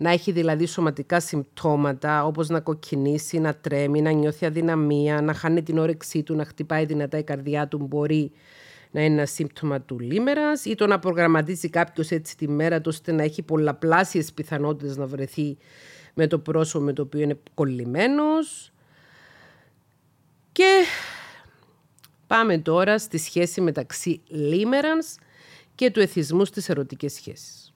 να 0.00 0.10
έχει 0.10 0.32
δηλαδή 0.32 0.66
σωματικά 0.66 1.20
συμπτώματα 1.20 2.24
όπως 2.24 2.48
να 2.48 2.60
κοκκινήσει, 2.60 3.38
να 3.38 3.54
τρέμει, 3.54 4.02
να 4.02 4.10
νιώθει 4.10 4.46
αδυναμία, 4.46 5.20
να 5.20 5.34
χάνει 5.34 5.62
την 5.62 5.78
όρεξή 5.78 6.22
του, 6.22 6.34
να 6.34 6.44
χτυπάει 6.44 6.84
δυνατά 6.84 7.18
η 7.18 7.22
καρδιά 7.22 7.68
του 7.68 7.78
μπορεί 7.78 8.32
να 8.90 9.02
είναι 9.02 9.14
ένα 9.14 9.26
σύμπτωμα 9.26 9.80
του 9.80 9.98
λίμερας 9.98 10.64
ή 10.64 10.74
το 10.74 10.86
να 10.86 10.98
προγραμματίζει 10.98 11.68
κάποιος 11.68 12.10
έτσι 12.10 12.36
τη 12.36 12.48
μέρα 12.48 12.80
του 12.80 12.90
ώστε 12.92 13.12
να 13.12 13.22
έχει 13.22 13.42
πολλαπλάσιες 13.42 14.32
πιθανότητες 14.32 14.96
να 14.96 15.06
βρεθεί 15.06 15.56
με 16.14 16.26
το 16.26 16.38
πρόσωπο 16.38 16.84
με 16.84 16.92
το 16.92 17.02
οποίο 17.02 17.20
είναι 17.20 17.38
κολλημένος. 17.54 18.72
Και 20.52 20.84
πάμε 22.26 22.58
τώρα 22.58 22.98
στη 22.98 23.18
σχέση 23.18 23.60
μεταξύ 23.60 24.20
λίμερανς 24.28 25.14
και 25.74 25.90
του 25.90 26.00
εθισμού 26.00 26.44
στις 26.44 26.68
ερωτικές 26.68 27.12
σχέσεις 27.12 27.67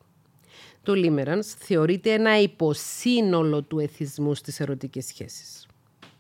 το 0.83 0.93
Limerence 0.97 1.55
θεωρείται 1.59 2.13
ένα 2.13 2.41
υποσύνολο 2.41 3.63
του 3.63 3.79
εθισμού 3.79 4.35
στις 4.35 4.61
ερωτικές 4.61 5.05
σχέσεις. 5.07 5.67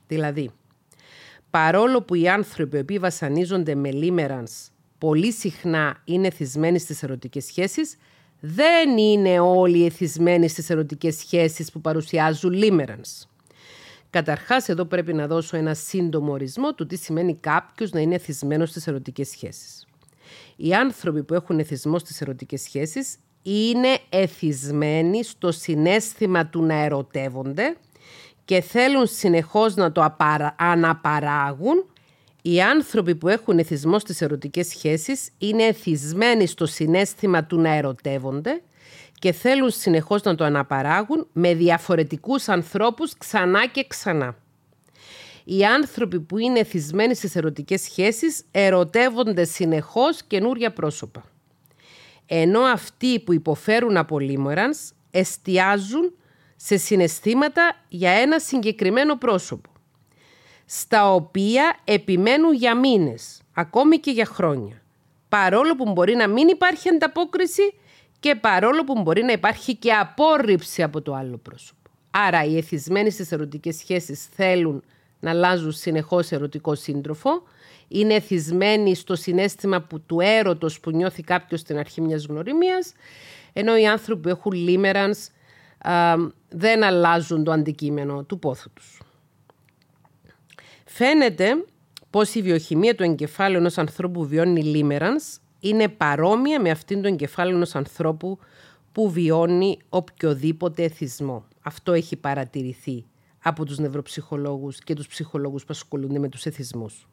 Δηλαδή, 0.06 0.50
παρόλο 1.50 2.02
που 2.02 2.14
οι 2.14 2.28
άνθρωποι 2.28 2.84
που 2.84 3.00
βασανίζονται 3.00 3.74
με 3.74 3.90
Limerence 3.92 4.70
πολύ 4.98 5.32
συχνά 5.32 6.02
είναι 6.04 6.26
εθισμένοι 6.26 6.78
στις 6.78 7.02
ερωτικές 7.02 7.44
σχέσεις, 7.44 7.96
δεν 8.40 8.98
είναι 8.98 9.40
όλοι 9.40 9.84
εθισμένοι 9.84 10.48
στις 10.48 10.70
ερωτικές 10.70 11.16
σχέσεις 11.16 11.70
που 11.70 11.80
παρουσιάζουν 11.80 12.52
Limerence. 12.54 13.26
Καταρχάς, 14.10 14.68
εδώ 14.68 14.84
πρέπει 14.84 15.12
να 15.12 15.26
δώσω 15.26 15.56
ένα 15.56 15.74
σύντομο 15.74 16.32
ορισμό 16.32 16.74
του 16.74 16.86
τι 16.86 16.96
σημαίνει 16.96 17.36
κάποιος 17.36 17.90
να 17.90 18.00
είναι 18.00 18.14
εθισμένος 18.14 18.70
στις 18.70 18.86
ερωτικές 18.86 19.28
σχέσεις. 19.28 19.86
Οι 20.56 20.74
άνθρωποι 20.74 21.22
που 21.22 21.34
έχουν 21.34 21.58
εθισμό 21.58 21.98
στις 21.98 22.20
ερωτικές 22.20 22.60
σχέσεις 22.60 23.16
είναι 23.42 23.98
εθισμένοι 24.08 25.24
στο 25.24 25.52
συνέστημα 25.52 26.46
του 26.46 26.62
να 26.62 26.74
ερωτεύονται 26.74 27.76
και 28.44 28.60
θέλουν 28.60 29.06
συνεχώς 29.06 29.74
να 29.74 29.92
το 29.92 30.16
αναπαράγουν. 30.56 31.86
Οι 32.42 32.62
άνθρωποι 32.62 33.14
που 33.14 33.28
έχουν 33.28 33.58
εθισμό 33.58 33.98
στις 33.98 34.20
ερωτικές 34.20 34.66
σχέσεις 34.66 35.30
είναι 35.38 35.62
εθισμένοι 35.62 36.46
στο 36.46 36.66
συνέστημα 36.66 37.44
του 37.44 37.60
να 37.60 37.74
ερωτεύονται 37.74 38.62
και 39.18 39.32
θέλουν 39.32 39.70
συνεχώς 39.70 40.22
να 40.22 40.34
το 40.34 40.44
αναπαράγουν 40.44 41.26
με 41.32 41.54
διαφορετικούς 41.54 42.48
ανθρώπους 42.48 43.16
ξανά 43.18 43.66
και 43.66 43.84
ξανά. 43.88 44.36
Οι 45.44 45.64
άνθρωποι 45.64 46.20
που 46.20 46.38
είναι 46.38 46.58
εθισμένοι 46.58 47.14
στις 47.14 47.36
ερωτικές 47.36 47.80
σχέσεις 47.80 48.44
ερωτεύονται 48.50 49.44
συνεχώς 49.44 50.22
καινούρια 50.22 50.72
πρόσωπα 50.72 51.31
ενώ 52.34 52.60
αυτοί 52.60 53.20
που 53.20 53.32
υποφέρουν 53.32 53.96
από 53.96 54.18
λίμωρανς 54.18 54.78
εστιάζουν 55.10 56.12
σε 56.56 56.76
συναισθήματα 56.76 57.76
για 57.88 58.10
ένα 58.10 58.38
συγκεκριμένο 58.38 59.16
πρόσωπο, 59.16 59.70
στα 60.66 61.14
οποία 61.14 61.76
επιμένουν 61.84 62.54
για 62.54 62.76
μήνες, 62.76 63.40
ακόμη 63.54 63.98
και 63.98 64.10
για 64.10 64.24
χρόνια, 64.24 64.82
παρόλο 65.28 65.76
που 65.76 65.92
μπορεί 65.92 66.14
να 66.14 66.28
μην 66.28 66.48
υπάρχει 66.48 66.88
ανταπόκριση 66.88 67.74
και 68.20 68.34
παρόλο 68.34 68.84
που 68.84 69.02
μπορεί 69.02 69.22
να 69.22 69.32
υπάρχει 69.32 69.76
και 69.76 69.92
απόρριψη 69.92 70.82
από 70.82 71.00
το 71.00 71.14
άλλο 71.14 71.36
πρόσωπο. 71.36 71.90
Άρα 72.10 72.44
οι 72.44 72.56
εθισμένοι 72.56 73.10
στις 73.10 73.32
ερωτικές 73.32 73.76
σχέσεις 73.76 74.26
θέλουν 74.34 74.82
να 75.20 75.30
αλλάζουν 75.30 75.72
συνεχώς 75.72 76.30
ερωτικό 76.30 76.74
σύντροφο, 76.74 77.42
είναι 77.92 78.14
εθισμένοι 78.14 78.94
στο 78.94 79.14
συνέστημα 79.14 79.80
που, 79.80 80.00
του 80.00 80.20
έρωτος 80.20 80.80
που 80.80 80.90
νιώθει 80.90 81.22
κάποιος 81.22 81.60
στην 81.60 81.78
αρχή 81.78 82.00
μιας 82.00 82.24
γνωριμίας, 82.24 82.92
ενώ 83.52 83.76
οι 83.76 83.86
άνθρωποι 83.86 84.22
που 84.22 84.28
έχουν 84.28 84.52
λίμερανς 84.52 85.28
δεν 86.48 86.82
αλλάζουν 86.82 87.44
το 87.44 87.50
αντικείμενο 87.52 88.24
του 88.24 88.38
πόθου 88.38 88.70
τους. 88.72 89.00
Φαίνεται 90.84 91.64
πως 92.10 92.34
η 92.34 92.42
βιοχημία 92.42 92.94
του 92.94 93.02
εγκεφάλου 93.02 93.56
ενός 93.56 93.78
ανθρώπου 93.78 94.20
που 94.20 94.26
βιώνει 94.26 94.62
λίμερανς 94.62 95.38
είναι 95.60 95.88
παρόμοια 95.88 96.60
με 96.60 96.70
αυτήν 96.70 97.02
του 97.02 97.08
εγκεφάλου 97.08 97.54
ενός 97.54 97.74
ανθρώπου 97.74 98.38
που 98.92 99.10
βιώνει 99.10 99.78
οποιοδήποτε 99.88 100.82
εθισμό. 100.82 101.44
Αυτό 101.62 101.92
έχει 101.92 102.16
παρατηρηθεί 102.16 103.04
από 103.42 103.64
τους 103.64 103.78
νευροψυχολόγους 103.78 104.78
και 104.78 104.94
τους 104.94 105.06
ψυχολόγους 105.06 105.62
που 105.62 105.68
ασχολούνται 105.70 106.18
με 106.18 106.28
τους 106.28 106.44
εθισμούς. 106.46 107.06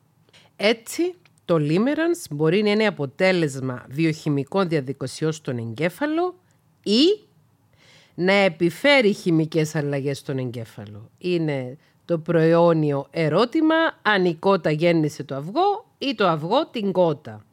Έτσι, 0.62 1.14
το 1.46 1.56
limerence 1.60 2.30
μπορεί 2.30 2.62
να 2.62 2.70
είναι 2.72 2.86
αποτέλεσμα 2.86 3.86
βιοχημικών 3.90 4.70
διαδικασιών 4.70 5.32
στον 5.32 5.58
εγκέφαλο 5.58 6.36
ή 6.84 7.20
να 8.16 8.34
επιφέρει 8.34 9.14
χημικές 9.14 9.76
αλλαγές 9.76 10.18
στον 10.18 10.38
εγκέφαλο. 10.38 11.10
Είναι 11.18 11.78
το 12.06 12.18
προαιώνιο 12.18 13.08
ερώτημα 13.12 13.76
αν 14.02 14.26
η 14.26 14.36
κότα 14.36 14.72
γέννησε 14.72 15.24
το 15.24 15.36
αυγό 15.36 15.86
ή 15.98 16.16
το 16.16 16.28
αυγό 16.28 16.68
την 16.68 16.92
κότα. 16.92 17.46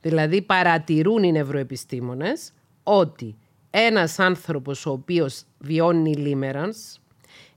Δηλαδή 0.00 0.42
παρατηρούν 0.42 1.22
οι 1.22 1.32
νευροεπιστήμονες 1.32 2.52
ότι 2.82 3.36
ένας 3.70 4.18
άνθρωπος 4.18 4.86
ο 4.86 4.90
οποίος 4.90 5.42
βιώνει 5.58 6.14
limerence 6.16 7.00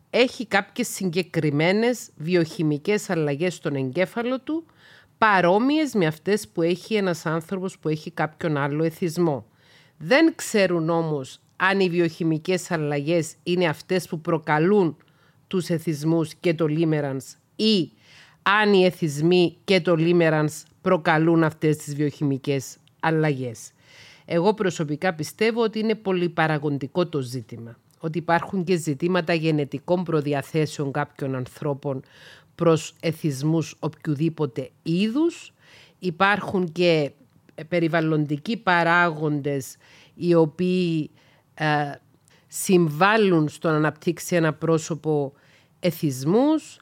έχει 0.10 0.46
κάποιες 0.46 0.88
συγκεκριμένες 0.88 2.10
βιοχημικές 2.16 3.10
αλλαγές 3.10 3.54
στον 3.54 3.76
εγκέφαλο 3.76 4.40
του 4.40 4.66
παρόμοιες 5.22 5.94
με 5.94 6.06
αυτές 6.06 6.48
που 6.48 6.62
έχει 6.62 6.96
ένας 6.96 7.26
άνθρωπος 7.26 7.80
που 7.80 7.90
έχει 7.90 8.12
κάποιον 8.12 8.58
άλλο 8.58 8.84
εθισμό. 8.84 9.46
Δεν 9.98 10.34
ξέρουν 10.36 10.90
όμως 10.90 11.40
αν 11.56 11.80
οι 11.80 11.90
βιοχημικές 11.90 12.72
αλλαγές 12.72 13.36
είναι 13.44 13.68
αυτές 13.68 14.08
που 14.08 14.22
προκαλούν 14.22 14.98
τους 15.48 15.70
εθισμούς 15.70 16.36
και 16.36 16.54
το 16.54 16.66
limerence 16.70 17.36
ή 17.56 17.92
αν 18.42 18.74
οι 18.74 18.86
εθισμοί 18.86 19.58
και 19.64 19.82
το 19.82 19.96
limerence 19.98 20.64
προκαλούν 20.82 21.44
αυτές 21.44 21.78
τις 21.78 21.96
βιοχημικές 21.96 22.78
αλλαγές. 23.00 23.72
Εγώ 24.26 24.54
προσωπικά 24.54 25.14
πιστεύω 25.14 25.64
ότι 25.64 25.80
είναι 25.80 25.96
πολύ 25.96 26.30
παραγοντικό 26.30 27.08
το 27.08 27.20
ζήτημα. 27.20 27.78
Ότι 28.00 28.18
υπάρχουν 28.18 28.64
και 28.64 28.76
ζητήματα 28.76 29.34
γενετικών 29.34 30.04
προδιαθέσεων 30.04 30.92
κάποιων 30.92 31.36
ανθρώπων 31.36 32.02
προς 32.56 32.94
εθισμούς 33.00 33.76
οποιοδήποτε 33.80 34.70
είδους. 34.84 35.54
Υπάρχουν 36.00 36.72
και 36.72 37.12
περιβαλλοντικοί 37.68 38.58
παράγοντες 38.58 39.76
οι 40.14 40.34
οποίοι 40.34 41.10
ε, 41.54 41.92
συμβάλλουν 42.48 43.50
στο 43.50 43.70
να 43.70 43.76
αναπτύξει 43.76 44.36
ένα 44.36 44.54
πρόσωπο 44.54 45.34
εθισμούς. 45.80 46.80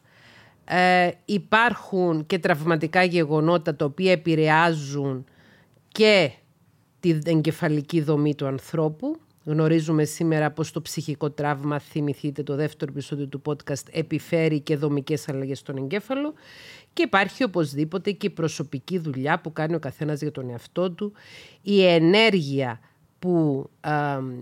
Ε, 0.66 1.12
υπάρχουν 1.26 2.26
και 2.26 2.40
τραυματικά 2.40 3.04
γεγονότα 3.04 3.76
τα 3.76 3.86
οποία 3.86 4.12
επηρεάζουν 4.12 5.26
και 5.88 6.32
την 7.00 7.22
εγκεφαλική 7.26 8.02
δομή 8.02 8.36
του 8.36 8.48
ανθρώπου. 8.48 9.20
Γνωρίζουμε 9.50 10.04
σήμερα 10.04 10.52
πως 10.52 10.72
το 10.72 10.82
ψυχικό 10.82 11.30
τραύμα, 11.30 11.80
θυμηθείτε 11.80 12.44
το 12.44 12.56
δεύτερο 12.56 12.92
επεισόδιο 12.92 13.28
του 13.28 13.42
podcast, 13.46 13.84
επιφέρει 13.92 14.60
και 14.60 14.78
δομικές 14.78 15.30
αλλαγές 15.30 15.60
στον 15.60 15.78
εγκέφαλο 15.78 16.34
και 16.94 17.04
υπάρχει 17.04 17.44
οπωσδήποτε 17.44 18.12
και 18.12 18.28
η 18.28 18.30
προσωπική 18.30 18.98
δουλειά 18.98 19.40
που 19.40 19.54
κάνει 19.54 19.76
ο 19.76 19.80
καθένας 19.80 20.22
για 20.22 20.32
τον 20.32 20.50
εαυτό 20.50 20.92
του, 20.92 21.14
η 21.62 21.86
ενέργεια 21.86 22.80
που 23.20 23.70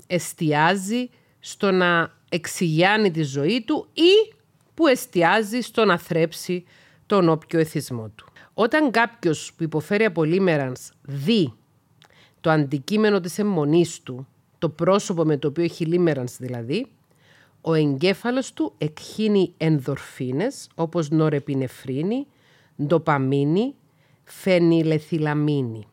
εστιάζει 0.08 1.10
στο 1.39 1.72
να 1.72 2.14
εξηγιάνει 2.30 3.12
τη 3.12 3.24
ζωή 3.24 3.62
του 3.62 3.88
ή 3.93 4.36
που 4.74 4.88
εστιάζει 4.88 5.62
στο 5.62 5.86
να 5.86 5.97
θρέψει 5.97 6.64
τον 7.05 7.30
όποιο 7.30 7.60
εθισμό 7.60 8.12
του. 8.16 8.26
Όταν 8.53 8.91
κάποιος 8.91 9.53
που 9.58 9.64
υποφέρει 9.64 10.05
από 10.05 10.24
λίμερανς 10.24 10.89
δει 11.01 11.53
το 12.41 12.49
αντικείμενο 12.49 13.20
της 13.20 13.39
αιμονής 13.39 14.01
του, 14.01 14.28
το 14.60 14.70
πρόσωπο 14.70 15.24
με 15.24 15.38
το 15.38 15.47
οποίο 15.47 15.64
έχει 15.64 15.86
λίμερανς 15.86 16.38
δηλαδή, 16.38 16.88
ο 17.62 17.74
εγκέφαλος 17.74 18.53
του 18.53 18.74
εκχύνει 18.78 19.53
ενδορφίνες 19.58 20.70
όπως 20.76 21.10
νορεπινεφρίνη, 21.10 22.28
ντοπαμίνη, 22.84 23.76
φενιλεθυλαμίνη. 24.24 25.88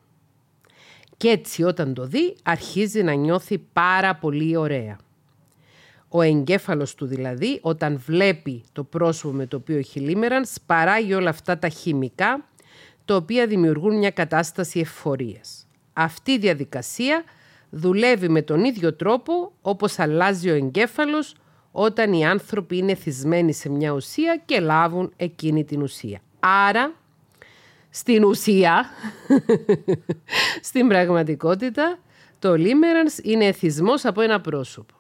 Και 1.16 1.28
έτσι 1.28 1.62
όταν 1.62 1.94
το 1.94 2.06
δει 2.06 2.36
αρχίζει 2.42 3.02
να 3.02 3.12
νιώθει 3.12 3.58
πάρα 3.58 4.14
πολύ 4.14 4.56
ωραία. 4.56 4.98
Ο 6.08 6.20
εγκέφαλος 6.22 6.94
του 6.94 7.06
δηλαδή 7.06 7.58
όταν 7.62 7.98
βλέπει 8.06 8.64
το 8.72 8.84
πρόσωπο 8.84 9.34
με 9.34 9.46
το 9.46 9.56
οποίο 9.56 9.76
έχει 9.76 10.00
λίμερανς 10.00 10.52
παράγει 10.66 11.14
όλα 11.14 11.30
αυτά 11.30 11.58
τα 11.58 11.68
χημικά 11.68 12.48
τα 13.04 13.16
οποία 13.16 13.46
δημιουργούν 13.46 13.98
μια 13.98 14.10
κατάσταση 14.10 14.80
ευφορίας. 14.80 15.66
Αυτή 15.92 16.32
η 16.32 16.38
διαδικασία 16.38 17.24
δουλεύει 17.74 18.28
με 18.28 18.42
τον 18.42 18.64
ίδιο 18.64 18.94
τρόπο 18.94 19.52
όπως 19.62 19.98
αλλάζει 19.98 20.50
ο 20.50 20.54
εγκέφαλος 20.54 21.34
όταν 21.72 22.12
οι 22.12 22.26
άνθρωποι 22.26 22.76
είναι 22.76 22.94
θυσμένοι 22.94 23.52
σε 23.52 23.68
μια 23.68 23.90
ουσία 23.90 24.42
και 24.44 24.60
λάβουν 24.60 25.12
εκείνη 25.16 25.64
την 25.64 25.82
ουσία. 25.82 26.20
Άρα, 26.40 26.92
στην 27.90 28.24
ουσία, 28.24 28.84
στην 30.68 30.88
πραγματικότητα, 30.88 31.98
το 32.38 32.56
λίμερανς 32.56 33.18
είναι 33.18 33.44
εθισμός 33.44 34.04
από 34.04 34.20
ένα 34.20 34.40
πρόσωπο. 34.40 34.94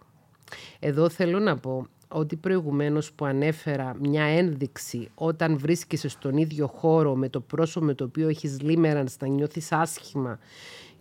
Εδώ 0.78 1.08
θέλω 1.08 1.38
να 1.38 1.56
πω 1.56 1.86
ότι 2.08 2.36
προηγουμένως 2.36 3.12
που 3.12 3.24
ανέφερα 3.24 3.94
μια 4.00 4.24
ένδειξη 4.24 5.08
όταν 5.14 5.58
βρίσκεσαι 5.58 6.08
στον 6.08 6.36
ίδιο 6.36 6.66
χώρο 6.66 7.14
με 7.14 7.28
το 7.28 7.40
πρόσωπο 7.40 7.86
με 7.86 7.94
το 7.94 8.04
οποίο 8.04 8.28
έχεις 8.28 8.60
λίμερανς 8.60 9.16
να 9.20 9.26
νιώθεις 9.26 9.72
άσχημα 9.72 10.38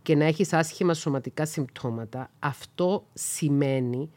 και 0.03 0.15
να 0.15 0.25
έχεις 0.25 0.53
άσχημα 0.53 0.93
σωματικά 0.93 1.45
συμπτώματα, 1.45 2.29
αυτό 2.39 3.05
σημαίνει 3.13 4.09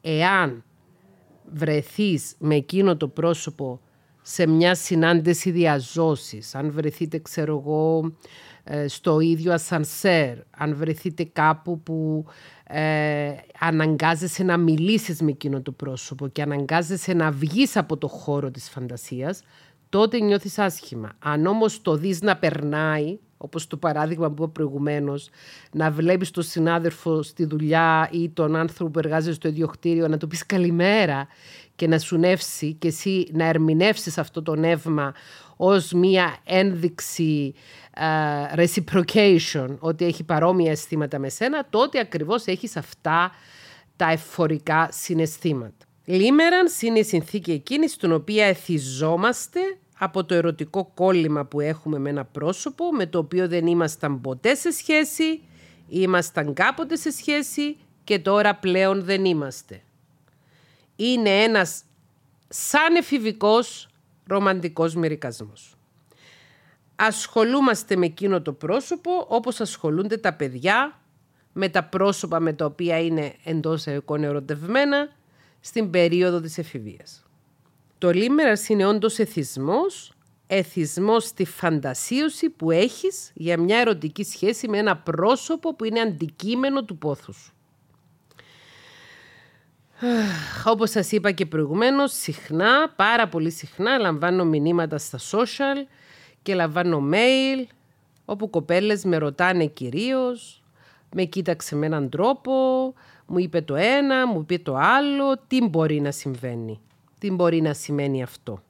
εάν 0.00 0.64
βρεθείς 1.52 2.34
με 2.38 2.54
εκείνο 2.54 2.96
το 2.96 3.08
πρόσωπο 3.08 3.80
σε 4.22 4.46
μια 4.46 4.74
συνάντηση 4.74 5.50
διαζώσης, 5.50 6.54
αν 6.54 6.70
βρεθείτε, 6.70 7.18
ξέρω 7.18 7.58
εγώ, 7.58 8.12
ε, 8.64 8.88
στο 8.88 9.20
ίδιο 9.20 9.52
ασανσέρ, 9.52 10.38
αν 10.50 10.76
βρεθείτε 10.76 11.24
κάπου 11.24 11.80
που 11.80 12.24
ε, 12.64 13.32
αναγκάζεσαι 13.58 14.42
να 14.42 14.56
μιλήσεις 14.56 15.20
με 15.22 15.30
εκείνο 15.30 15.62
το 15.62 15.72
πρόσωπο 15.72 16.28
και 16.28 16.42
αναγκάζεσαι 16.42 17.12
να 17.12 17.30
βγεις 17.30 17.76
από 17.76 17.96
το 17.96 18.08
χώρο 18.08 18.50
της 18.50 18.68
φαντασίας, 18.68 19.42
τότε 19.88 20.20
νιώθεις 20.20 20.58
άσχημα. 20.58 21.12
Αν 21.18 21.46
όμως 21.46 21.82
το 21.82 21.96
δεις 21.96 22.22
να 22.22 22.36
περνάει, 22.36 23.18
όπως 23.42 23.66
το 23.66 23.76
παράδειγμα 23.76 24.30
που 24.30 24.42
είπα 24.42 24.52
προηγουμένως, 24.52 25.28
να 25.72 25.90
βλέπεις 25.90 26.30
τον 26.30 26.42
συνάδελφο 26.42 27.22
στη 27.22 27.44
δουλειά 27.44 28.08
ή 28.12 28.28
τον 28.28 28.56
άνθρωπο 28.56 28.90
που 28.90 28.98
εργάζεται 28.98 29.34
στο 29.34 29.48
ίδιο 29.48 29.66
κτίριο 29.66 30.08
να 30.08 30.16
του 30.16 30.26
πεις 30.26 30.46
καλημέρα 30.46 31.26
και 31.76 31.86
να 31.86 31.98
σου 31.98 32.16
νεύσει 32.16 32.74
και 32.74 32.88
εσύ 32.88 33.28
να 33.32 33.44
ερμηνεύσεις 33.44 34.18
αυτό 34.18 34.42
το 34.42 34.54
νεύμα 34.54 35.14
ως 35.56 35.92
μία 35.92 36.36
ένδειξη 36.44 37.54
uh, 37.96 38.58
reciprocation, 38.58 39.76
ότι 39.78 40.04
έχει 40.04 40.24
παρόμοια 40.24 40.70
αισθήματα 40.70 41.18
με 41.18 41.28
σένα, 41.28 41.66
τότε 41.70 41.98
ακριβώς 41.98 42.44
έχεις 42.44 42.76
αυτά 42.76 43.30
τα 43.96 44.10
εφορικά 44.10 44.88
συναισθήματα. 44.92 45.84
Λίμερανς 46.04 46.82
είναι 46.82 46.98
η 46.98 47.04
συνθήκη 47.04 47.52
εκείνη 47.52 47.88
στην 47.88 48.12
οποία 48.12 48.46
εθιζόμαστε 48.46 49.60
από 50.02 50.24
το 50.24 50.34
ερωτικό 50.34 50.90
κόλλημα 50.94 51.44
που 51.44 51.60
έχουμε 51.60 51.98
με 51.98 52.10
ένα 52.10 52.24
πρόσωπο 52.24 52.92
με 52.92 53.06
το 53.06 53.18
οποίο 53.18 53.48
δεν 53.48 53.66
ήμασταν 53.66 54.20
ποτέ 54.20 54.54
σε 54.54 54.70
σχέση, 54.70 55.42
ήμασταν 55.88 56.54
κάποτε 56.54 56.96
σε 56.96 57.10
σχέση 57.10 57.76
και 58.04 58.18
τώρα 58.18 58.54
πλέον 58.54 59.04
δεν 59.04 59.24
είμαστε. 59.24 59.82
Είναι 60.96 61.30
ένας 61.42 61.82
σαν 62.48 62.94
εφηβικός 62.94 63.88
ρομαντικός 64.26 64.94
μερικασμός. 64.94 65.74
Ασχολούμαστε 66.96 67.96
με 67.96 68.06
εκείνο 68.06 68.42
το 68.42 68.52
πρόσωπο 68.52 69.26
όπως 69.28 69.60
ασχολούνται 69.60 70.16
τα 70.16 70.32
παιδιά 70.34 71.00
με 71.52 71.68
τα 71.68 71.84
πρόσωπα 71.84 72.40
με 72.40 72.52
τα 72.52 72.64
οποία 72.64 73.00
είναι 73.00 73.34
εντός 73.44 73.86
εικόν 73.86 74.24
ερωτευμένα 74.24 75.08
στην 75.60 75.90
περίοδο 75.90 76.40
της 76.40 76.58
εφηβείας. 76.58 77.24
Το 78.00 78.10
λίμερας 78.10 78.68
είναι 78.68 78.86
όντως 78.86 79.18
εθισμός, 79.18 80.12
εθισμός 80.46 81.24
στη 81.24 81.44
φαντασίωση 81.44 82.50
που 82.50 82.70
έχεις 82.70 83.30
για 83.34 83.58
μια 83.58 83.78
ερωτική 83.78 84.24
σχέση 84.24 84.68
με 84.68 84.78
ένα 84.78 84.96
πρόσωπο 84.96 85.74
που 85.74 85.84
είναι 85.84 86.00
αντικείμενο 86.00 86.84
του 86.84 86.98
πόθους 86.98 87.36
σου. 87.36 87.52
Όπως 90.64 90.90
σας 90.90 91.12
είπα 91.12 91.30
και 91.30 91.46
προηγουμένως, 91.46 92.12
συχνά, 92.12 92.92
πάρα 92.96 93.28
πολύ 93.28 93.50
συχνά, 93.50 93.98
λαμβάνω 93.98 94.44
μηνύματα 94.44 94.98
στα 94.98 95.18
social 95.18 95.86
και 96.42 96.54
λαμβάνω 96.54 97.08
mail, 97.12 97.66
όπου 98.24 98.50
κοπέλες 98.50 99.04
με 99.04 99.16
ρωτάνε 99.16 99.66
κυρίως, 99.66 100.62
με 101.14 101.24
κοίταξε 101.24 101.76
με 101.76 101.86
έναν 101.86 102.08
τρόπο, 102.08 102.52
μου 103.26 103.38
είπε 103.38 103.60
το 103.60 103.74
ένα, 103.76 104.26
μου 104.26 104.40
είπε 104.40 104.58
το 104.58 104.76
άλλο, 104.76 105.38
τι 105.46 105.68
μπορεί 105.68 106.00
να 106.00 106.10
συμβαίνει, 106.10 106.80
τι 107.20 107.30
μπορεί 107.30 107.60
να 107.60 107.72
σημαίνει 107.72 108.22
αυτό; 108.22 108.62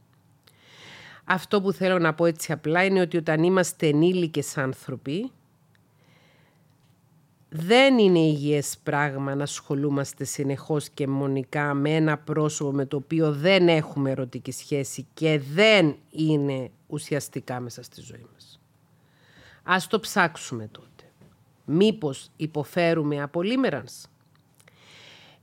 Αυτό 1.25 1.61
που 1.61 1.73
θέλω 1.73 1.99
να 1.99 2.15
πω 2.15 2.25
έτσι 2.25 2.53
απλά 2.53 2.85
είναι 2.85 3.01
ότι 3.01 3.17
όταν 3.17 3.43
είμαστε 3.43 3.87
ενήλικες 3.87 4.59
άνθρωποι, 4.59 5.31
δεν 7.49 7.99
είναι 7.99 8.19
υγιές 8.19 8.79
πράγμα 8.83 9.35
να 9.35 9.43
ασχολούμαστε 9.43 10.25
συνεχώς 10.25 10.89
και 10.89 11.07
μονικά 11.07 11.75
με 11.75 11.95
ένα 11.95 12.19
πρόσωπο 12.19 12.73
με 12.73 12.87
το 12.87 12.97
οποίο 12.97 13.33
δεν 13.33 13.69
έχουμε 13.69 14.11
ερωτική 14.11 14.53
σχέση 14.53 15.07
και 15.15 15.41
δεν 15.53 15.97
είναι 16.11 16.71
ουσιαστικά 16.87 17.61
μέσα 17.61 17.83
στη 17.83 18.01
ζωή 18.01 18.27
μας. 18.33 18.61
Ας 19.63 19.87
το 19.87 20.01
ψάξουμε 20.01 20.69
τότε. 20.73 21.05
Μήπως 21.65 22.31
υποφέρουμε 22.37 23.23
από 23.23 23.43
λίμερανς; 23.43 24.05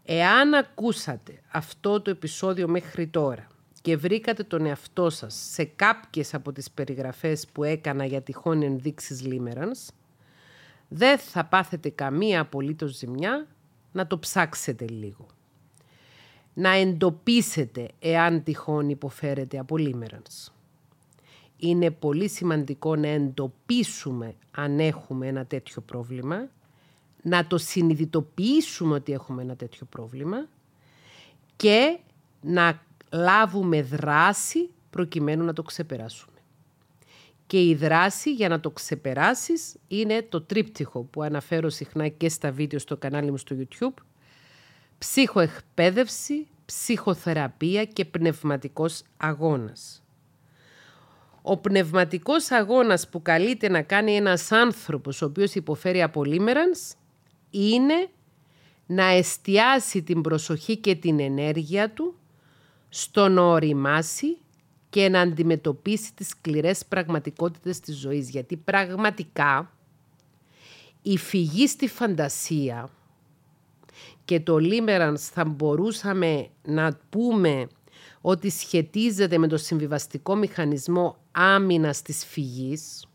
Εάν 0.10 0.54
ακούσατε 0.54 1.42
αυτό 1.52 2.02
το 2.02 2.10
επεισόδιο 2.10 2.68
μέχρι 2.68 3.08
τώρα 3.08 3.48
και 3.82 3.98
βρήκατε 3.98 4.44
τον 4.44 4.66
εαυτό 4.66 5.10
σας 5.10 5.50
σε 5.52 5.64
κάποιες 5.64 6.34
από 6.34 6.52
τις 6.52 6.72
περιγραφές 6.72 7.48
που 7.48 7.64
έκανα 7.64 8.06
για 8.06 8.22
τυχόν 8.22 8.62
ενδείξεις 8.62 9.26
λίμερανς, 9.26 9.88
δεν 10.88 11.18
θα 11.18 11.46
πάθετε 11.46 11.90
καμία 11.90 12.42
απολύτως 12.42 12.96
ζημιά 12.96 13.48
να 13.92 14.08
το 14.08 14.20
ψάξετε 14.20 14.88
λίγο. 14.88 15.28
Να 16.54 16.70
εντοπίσετε 16.70 17.88
εάν 18.00 18.44
τυχόν 18.44 18.90
υποφέρετε 18.90 19.60
από 19.60 19.78
λίμερανς. 19.78 20.52
Είναι 21.58 21.92
πολύ 21.92 22.30
σημαντικό 22.30 22.96
να 22.96 23.08
εντοπίσουμε 23.08 24.36
αν 24.52 24.80
έχουμε 24.80 25.28
ένα 25.28 25.46
τέτοιο 25.46 25.82
πρόβλημα, 25.82 26.48
να 27.22 27.48
το 27.48 27.58
συνειδητοποιήσουμε 27.58 28.94
ότι 28.94 29.12
έχουμε 29.12 29.42
ένα 29.42 29.56
τέτοιο 29.56 29.86
πρόβλημα 29.90 30.48
και 31.56 32.00
να 32.42 32.82
λάβουμε 33.12 33.82
δράση 33.82 34.70
προκειμένου 34.90 35.44
να 35.44 35.54
το 35.54 35.62
ξεπεράσουμε. 35.62 36.32
Και 37.48 37.62
η 37.64 37.76
δράση 37.76 38.34
για 38.34 38.50
να 38.50 38.60
το 38.60 38.72
ξεπεράσεις 38.72 39.76
είναι 39.88 40.22
το 40.30 40.42
τρίπτυχο 40.42 41.02
που 41.02 41.22
αναφέρω 41.22 41.70
συχνά 41.70 42.08
και 42.08 42.30
στα 42.30 42.52
βίντεο 42.52 42.80
στο 42.80 42.98
κανάλι 42.98 43.32
μου 43.32 43.38
στο 43.38 43.56
YouTube. 43.60 44.04
Ψυχοεκπαίδευση, 44.98 46.48
ψυχοθεραπεία 46.66 47.86
και 47.86 48.06
πνευματικός 48.06 49.04
αγώνας. 49.18 50.02
Ο 51.42 51.58
πνευματικός 51.58 52.52
αγώνας 52.52 53.10
που 53.10 53.22
καλείται 53.22 53.70
να 53.70 53.82
κάνει 53.82 54.16
ένας 54.16 54.52
άνθρωπος 54.52 55.22
ο 55.22 55.26
οποίος 55.26 55.56
υποφέρει 55.56 56.02
από 56.02 56.24
λίμερανς 56.24 56.94
είναι 57.60 58.10
να 58.86 59.04
εστιάσει 59.04 60.04
την 60.04 60.22
προσοχή 60.22 60.78
και 60.78 60.96
την 60.96 61.20
ενέργεια 61.20 61.92
του 61.92 62.16
στο 62.90 63.28
να 63.28 63.42
οριμάσει 63.42 64.38
και 64.90 65.10
να 65.10 65.22
αντιμετωπίσει 65.22 66.14
τις 66.14 66.28
σκληρές 66.28 66.86
πραγματικότητες 66.86 67.80
της 67.80 67.98
ζωής. 67.98 68.30
Γιατί 68.30 68.58
πραγματικά 68.58 69.72
η 71.02 71.18
φυγή 71.18 71.68
στη 71.68 71.88
φαντασία 71.88 72.90
και 74.26 74.40
το 74.40 74.58
λίμερανς 74.58 75.28
θα 75.28 75.46
μπορούσαμε 75.46 76.50
να 76.64 77.00
πούμε 77.10 77.68
ότι 78.22 78.50
σχετίζεται 78.50 79.38
με 79.38 79.48
το 79.48 79.58
συμβιβαστικό 79.58 80.36
μηχανισμό 80.36 81.18
άμυνας 81.32 82.02
της 82.02 82.26
φυγής. 82.26 83.07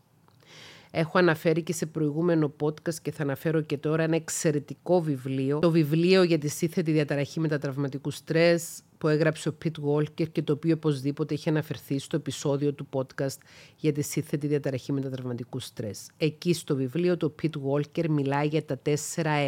Έχω 0.95 1.17
αναφέρει 1.17 1.63
και 1.63 1.73
σε 1.73 1.85
προηγούμενο 1.85 2.53
podcast 2.61 2.95
και 3.01 3.11
θα 3.11 3.23
αναφέρω 3.23 3.61
και 3.61 3.77
τώρα 3.77 4.03
ένα 4.03 4.15
εξαιρετικό 4.15 5.01
βιβλίο. 5.01 5.59
Το 5.59 5.71
βιβλίο 5.71 6.23
για 6.23 6.37
τη 6.37 6.47
σύνθετη 6.47 6.91
διαταραχή 6.91 7.39
μετατραυματικού 7.39 8.11
στρες 8.11 8.81
που 8.97 9.07
έγραψε 9.07 9.49
ο 9.49 9.53
Πιτ 9.53 9.75
Walker 9.85 10.29
και 10.31 10.41
το 10.41 10.53
οποίο 10.53 10.73
οπωσδήποτε 10.73 11.33
είχε 11.33 11.49
αναφερθεί 11.49 11.99
στο 11.99 12.15
επεισόδιο 12.15 12.73
του 12.73 12.87
podcast 12.91 13.37
για 13.75 13.91
τη 13.91 14.01
σύνθετη 14.01 14.47
διαταραχή 14.47 14.91
μετατραυματικού 14.91 15.59
στρες. 15.59 16.09
Εκεί 16.17 16.53
στο 16.53 16.75
βιβλίο 16.75 17.17
το 17.17 17.29
Πιτ 17.29 17.55
Walker 17.69 18.07
μιλάει 18.09 18.47
για 18.47 18.65
τα 18.65 18.81
4 18.85 18.93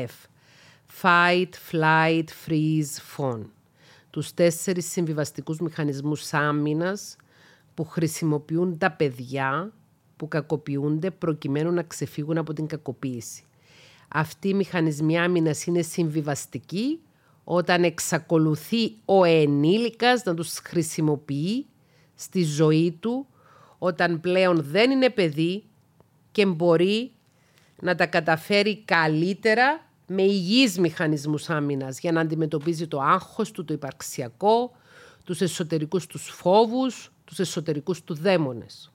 F. 0.06 0.28
Fight, 1.02 1.50
Flight, 1.72 2.26
Freeze, 2.46 3.18
Phone. 3.18 3.46
Τους 4.10 4.34
τέσσερις 4.34 4.92
συμβιβαστικούς 4.92 5.60
μηχανισμούς 5.60 6.34
άμυνας 6.34 7.16
που 7.74 7.86
χρησιμοποιούν 7.86 8.78
τα 8.78 8.92
παιδιά 8.92 9.74
που 10.18 10.28
κακοποιούνται 10.28 11.12
προκειμένου 11.12 11.72
να 11.72 11.84
ξεφύγουν 11.84 12.38
από 12.38 12.54
την 12.54 12.68
κακοποίηση. 12.68 13.44
Αυτοί 14.08 14.48
οι 14.48 14.54
μηχανισμοί 14.54 15.20
άμυνας 15.20 15.66
είναι 15.66 15.82
συμβιβαστικοί 15.82 17.00
όταν 17.44 17.84
εξακολουθεί 17.84 18.94
ο 19.06 19.24
ενήλικας 19.24 20.24
να 20.24 20.34
τους 20.34 20.58
χρησιμοποιεί 20.58 21.66
στη 22.16 22.44
ζωή 22.44 22.98
του, 23.00 23.28
όταν 23.78 24.20
πλέον 24.20 24.64
δεν 24.64 24.92
είναι 24.92 25.10
παιδί 25.10 25.64
και 26.32 26.46
μπορεί 26.46 27.12
να 27.82 27.96
τα 27.96 28.06
καταφέρει 28.06 28.82
καλύτερα 28.86 29.86
με 30.08 30.22
υγιείς 30.22 30.80
μηχανισμούς 30.80 31.50
άμυνας 31.50 32.00
για 32.00 32.12
να 32.12 32.22
αντιμετωπίζει 32.22 32.88
το 32.88 33.00
άγχος 33.00 33.52
του, 33.52 33.66
το 33.66 33.74
υπαρξιακό, 33.74 34.72
τους 35.24 35.42
εσωτερικούς 35.42 36.08
τους 36.08 36.30
φόβους, 36.30 37.12
τους 37.26 37.40
εσωτερικούς 37.40 38.04
του 38.04 38.14
δαίμονες. 38.14 38.92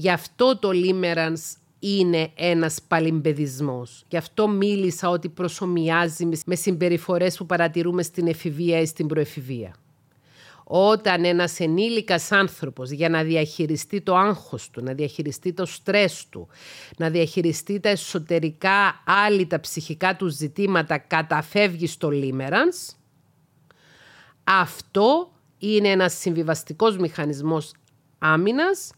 Γι' 0.00 0.10
αυτό 0.10 0.58
το 0.58 0.70
λίμερανς 0.70 1.56
είναι 1.78 2.30
ένας 2.34 2.78
παλιμπεδισμός. 2.88 4.04
Γι' 4.08 4.16
αυτό 4.16 4.48
μίλησα 4.48 5.08
ότι 5.08 5.28
προσωμιάζει 5.28 6.28
με 6.44 6.54
συμπεριφορές 6.54 7.36
που 7.36 7.46
παρατηρούμε 7.46 8.02
στην 8.02 8.26
εφηβεία 8.26 8.80
ή 8.80 8.86
στην 8.86 9.06
προεφηβεία. 9.06 9.74
Όταν 10.64 11.24
ένας 11.24 11.60
ενήλικας 11.60 12.32
άνθρωπος 12.32 12.90
για 12.90 13.08
να 13.08 13.22
διαχειριστεί 13.22 14.00
το 14.00 14.16
άγχος 14.16 14.70
του, 14.70 14.82
να 14.82 14.92
διαχειριστεί 14.92 15.52
το 15.52 15.66
στρες 15.66 16.26
του, 16.28 16.48
να 16.96 17.10
διαχειριστεί 17.10 17.80
τα 17.80 17.88
εσωτερικά 17.88 19.02
άλλη 19.06 19.46
τα 19.46 19.60
ψυχικά 19.60 20.16
του 20.16 20.26
ζητήματα 20.26 20.98
καταφεύγει 20.98 21.86
στο 21.86 22.10
λίμερανς, 22.10 22.76
αυτό 24.44 25.32
είναι 25.58 25.88
ένας 25.88 26.14
συμβιβαστικός 26.14 26.96
μηχανισμός 26.96 27.72
άμυνας, 28.18 28.90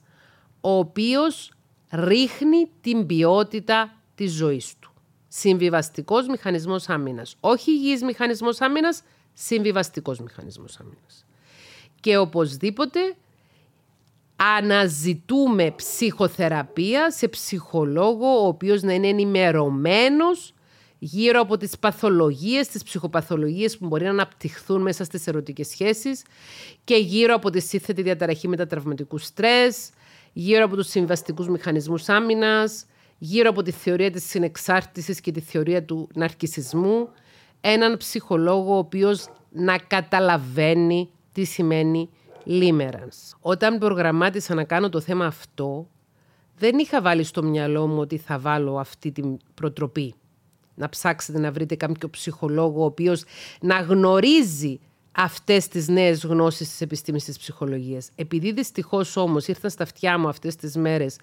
ο 0.60 0.78
οποίος 0.78 1.52
ρίχνει 1.90 2.70
την 2.80 3.06
ποιότητα 3.06 4.02
της 4.14 4.32
ζωής 4.32 4.74
του. 4.78 4.92
Συμβιβαστικός 5.28 6.26
μηχανισμός 6.26 6.88
άμυνας. 6.88 7.36
Όχι 7.40 7.70
υγιής 7.70 8.02
μηχανισμός 8.02 8.60
άμυνας, 8.60 9.02
συμβιβαστικός 9.32 10.20
μηχανισμός 10.20 10.80
άμυνας. 10.80 11.26
Και 12.00 12.16
οπωσδήποτε 12.16 13.00
αναζητούμε 14.36 15.72
ψυχοθεραπεία 15.76 17.10
σε 17.10 17.28
ψυχολόγο 17.28 18.42
ο 18.42 18.46
οποίος 18.46 18.82
να 18.82 18.92
είναι 18.92 19.08
ενημερωμένος 19.08 20.54
γύρω 20.98 21.40
από 21.40 21.56
τις 21.56 21.78
παθολογίες, 21.78 22.68
τις 22.68 22.82
ψυχοπαθολογίες 22.82 23.78
που 23.78 23.86
μπορεί 23.86 24.04
να 24.04 24.10
αναπτυχθούν 24.10 24.82
μέσα 24.82 25.04
στις 25.04 25.26
ερωτικές 25.26 25.68
σχέσεις 25.68 26.22
και 26.84 26.96
γύρω 26.96 27.34
από 27.34 27.50
τη 27.50 27.60
σύνθετη 27.60 28.02
διαταραχή 28.02 28.48
μετατραυματικού 28.48 29.18
στρες, 29.18 29.90
γύρω 30.32 30.64
από 30.64 30.76
τους 30.76 30.88
συμβαστικούς 30.88 31.48
μηχανισμούς 31.48 32.08
άμυνας, 32.08 32.86
γύρω 33.18 33.50
από 33.50 33.62
τη 33.62 33.70
θεωρία 33.70 34.10
της 34.10 34.24
συνεξάρτησης 34.24 35.20
και 35.20 35.32
τη 35.32 35.40
θεωρία 35.40 35.84
του 35.84 36.08
ναρκισισμού, 36.14 37.08
έναν 37.60 37.96
ψυχολόγο 37.96 38.74
ο 38.74 38.78
οποίος 38.78 39.28
να 39.50 39.78
καταλαβαίνει 39.78 41.10
τι 41.32 41.44
σημαίνει 41.44 42.10
limerence. 42.46 43.36
Όταν 43.40 43.78
προγραμμάτισα 43.78 44.54
να 44.54 44.64
κάνω 44.64 44.88
το 44.88 45.00
θέμα 45.00 45.26
αυτό, 45.26 45.88
δεν 46.58 46.78
είχα 46.78 47.02
βάλει 47.02 47.24
στο 47.24 47.42
μυαλό 47.42 47.86
μου 47.86 48.00
ότι 48.00 48.16
θα 48.16 48.38
βάλω 48.38 48.78
αυτή 48.78 49.12
την 49.12 49.36
προτροπή. 49.54 50.14
Να 50.74 50.88
ψάξετε 50.88 51.38
να 51.38 51.52
βρείτε 51.52 51.74
κάποιο 51.74 52.10
ψυχολόγο 52.10 52.82
ο 52.82 52.84
οποίος 52.84 53.24
να 53.60 53.80
γνωρίζει 53.80 54.80
αυτές 55.12 55.68
τις 55.68 55.88
νέες 55.88 56.24
γνώσεις 56.24 56.68
της 56.68 56.80
επιστήμης 56.80 57.24
της 57.24 57.38
ψυχολογίας. 57.38 58.10
Επειδή 58.14 58.52
δυστυχώς 58.52 59.16
όμως 59.16 59.46
ήρθαν 59.46 59.70
στα 59.70 59.82
αυτιά 59.82 60.18
μου 60.18 60.28
αυτές 60.28 60.56
τις 60.56 60.76
μέρες 60.76 61.16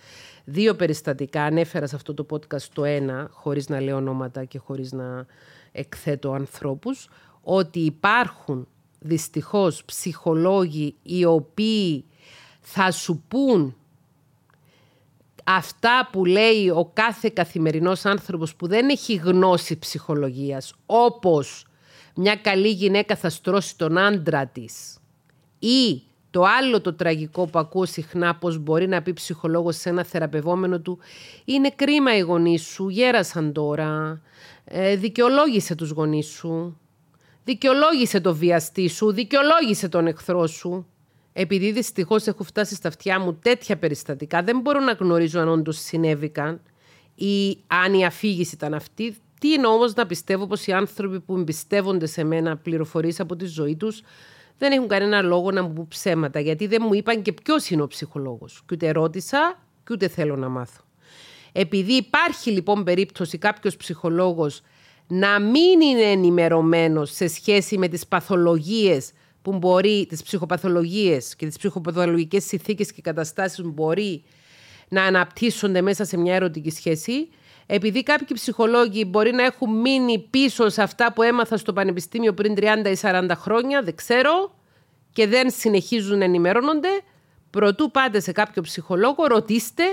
δύο 0.45 0.75
περιστατικά, 0.75 1.43
ανέφερα 1.43 1.87
σε 1.87 1.95
αυτό 1.95 2.13
το 2.13 2.25
podcast 2.29 2.67
το 2.73 2.83
ένα, 2.83 3.29
χωρίς 3.31 3.69
να 3.69 3.81
λέω 3.81 3.95
ονόματα 3.95 4.43
και 4.43 4.59
χωρίς 4.59 4.91
να 4.91 5.25
εκθέτω 5.71 6.31
ανθρώπους, 6.31 7.09
ότι 7.41 7.79
υπάρχουν 7.79 8.67
δυστυχώς 8.99 9.85
ψυχολόγοι 9.85 10.95
οι 11.03 11.25
οποίοι 11.25 12.05
θα 12.59 12.91
σου 12.91 13.23
πούν 13.27 13.75
αυτά 15.43 16.09
που 16.11 16.25
λέει 16.25 16.69
ο 16.69 16.89
κάθε 16.93 17.29
καθημερινός 17.29 18.05
άνθρωπος 18.05 18.55
που 18.55 18.67
δεν 18.67 18.89
έχει 18.89 19.15
γνώση 19.15 19.79
ψυχολογίας, 19.79 20.73
όπως 20.85 21.66
μια 22.17 22.35
καλή 22.35 22.69
γυναίκα 22.69 23.15
θα 23.15 23.29
στρώσει 23.29 23.77
τον 23.77 23.97
άντρα 23.97 24.47
της 24.47 24.97
ή 25.59 26.01
το 26.31 26.43
άλλο 26.43 26.81
το 26.81 26.93
τραγικό 26.93 27.45
που 27.45 27.59
ακούω 27.59 27.85
συχνά 27.85 28.35
πως 28.35 28.57
μπορεί 28.57 28.87
να 28.87 29.01
πει 29.01 29.13
ψυχολόγος 29.13 29.75
σε 29.75 29.89
ένα 29.89 30.03
θεραπευόμενο 30.03 30.79
του 30.79 30.99
είναι 31.45 31.69
κρίμα 31.69 32.17
οι 32.17 32.19
γονείς 32.19 32.61
σου, 32.61 32.89
γέρασαν 32.89 33.53
τώρα, 33.53 34.21
ε, 34.65 34.95
δικαιολόγησε 34.95 35.75
τους 35.75 35.89
γονείς 35.89 36.27
σου, 36.27 36.79
δικαιολόγησε 37.43 38.21
το 38.21 38.35
βιαστή 38.35 38.87
σου, 38.87 39.11
δικαιολόγησε 39.11 39.89
τον 39.89 40.07
εχθρό 40.07 40.47
σου. 40.47 40.87
Επειδή 41.33 41.71
δυστυχώς 41.71 42.27
έχω 42.27 42.43
φτάσει 42.43 42.75
στα 42.75 42.87
αυτιά 42.87 43.19
μου 43.19 43.33
τέτοια 43.33 43.77
περιστατικά, 43.77 44.43
δεν 44.43 44.59
μπορώ 44.59 44.79
να 44.79 44.91
γνωρίζω 44.91 45.39
αν 45.39 45.47
όντως 45.47 45.79
συνέβηκαν 45.79 46.61
ή 47.15 47.57
αν 47.67 47.93
η 47.93 48.05
αφήγηση 48.05 48.55
ήταν 48.55 48.73
αυτή. 48.73 49.15
Τι 49.39 49.49
είναι 49.51 49.67
όμως 49.67 49.93
να 49.93 50.05
πιστεύω 50.05 50.47
πως 50.47 50.67
οι 50.67 50.71
άνθρωποι 50.71 51.19
που 51.19 51.35
εμπιστεύονται 51.35 52.05
σε 52.05 52.23
μένα 52.23 52.57
πληροφορίες 52.57 53.19
από 53.19 53.35
τη 53.35 53.45
ζωή 53.45 53.75
τους 53.75 54.01
δεν 54.57 54.71
έχουν 54.71 54.87
κανένα 54.87 55.21
λόγο 55.21 55.51
να 55.51 55.63
μου 55.63 55.73
πούν 55.73 55.87
ψέματα, 55.87 56.39
γιατί 56.39 56.67
δεν 56.67 56.83
μου 56.85 56.93
είπαν 56.93 57.21
και 57.21 57.33
ποιος 57.33 57.69
είναι 57.69 57.81
ο 57.81 57.87
ψυχολόγος. 57.87 58.61
Και 58.65 58.73
ούτε 58.73 58.91
ρώτησα 58.91 59.59
και 59.83 59.93
ούτε 59.93 60.07
θέλω 60.07 60.35
να 60.35 60.49
μάθω. 60.49 60.81
Επειδή 61.51 61.93
υπάρχει 61.93 62.51
λοιπόν 62.51 62.83
περίπτωση 62.83 63.37
κάποιος 63.37 63.77
ψυχολόγος 63.77 64.61
να 65.07 65.39
μην 65.39 65.81
είναι 65.81 66.01
ενημερωμένος 66.01 67.11
σε 67.11 67.27
σχέση 67.27 67.77
με 67.77 67.87
τις 67.87 68.07
παθολογίες 68.07 69.11
που 69.41 69.57
μπορεί, 69.57 70.05
τις 70.09 70.23
ψυχοπαθολογίες 70.23 71.35
και 71.35 71.45
τις 71.45 71.57
ψυχοπαθολογικές 71.57 72.43
συνθήκες 72.43 72.91
και 72.91 73.01
καταστάσεις 73.01 73.61
που 73.61 73.71
μπορεί 73.71 74.23
να 74.89 75.03
αναπτύσσονται 75.03 75.81
μέσα 75.81 76.05
σε 76.05 76.17
μια 76.17 76.35
ερωτική 76.35 76.69
σχέση, 76.69 77.29
επειδή 77.67 78.03
κάποιοι 78.03 78.27
ψυχολόγοι 78.33 79.03
μπορεί 79.07 79.31
να 79.31 79.43
έχουν 79.43 79.79
μείνει 79.79 80.27
πίσω 80.29 80.69
σε 80.69 80.81
αυτά 80.81 81.13
που 81.13 81.21
έμαθα 81.21 81.57
στο 81.57 81.73
πανεπιστήμιο 81.73 82.33
πριν 82.33 82.53
30 82.57 82.61
ή 82.85 82.97
40 83.01 83.27
χρόνια, 83.35 83.81
δεν 83.81 83.95
ξέρω, 83.95 84.55
και 85.13 85.27
δεν 85.27 85.51
συνεχίζουν 85.51 86.17
να 86.17 86.23
ενημερώνονται, 86.23 86.89
προτού 87.49 87.91
πάτε 87.91 88.19
σε 88.19 88.31
κάποιο 88.31 88.61
ψυχολόγο, 88.61 89.27
ρωτήστε 89.27 89.83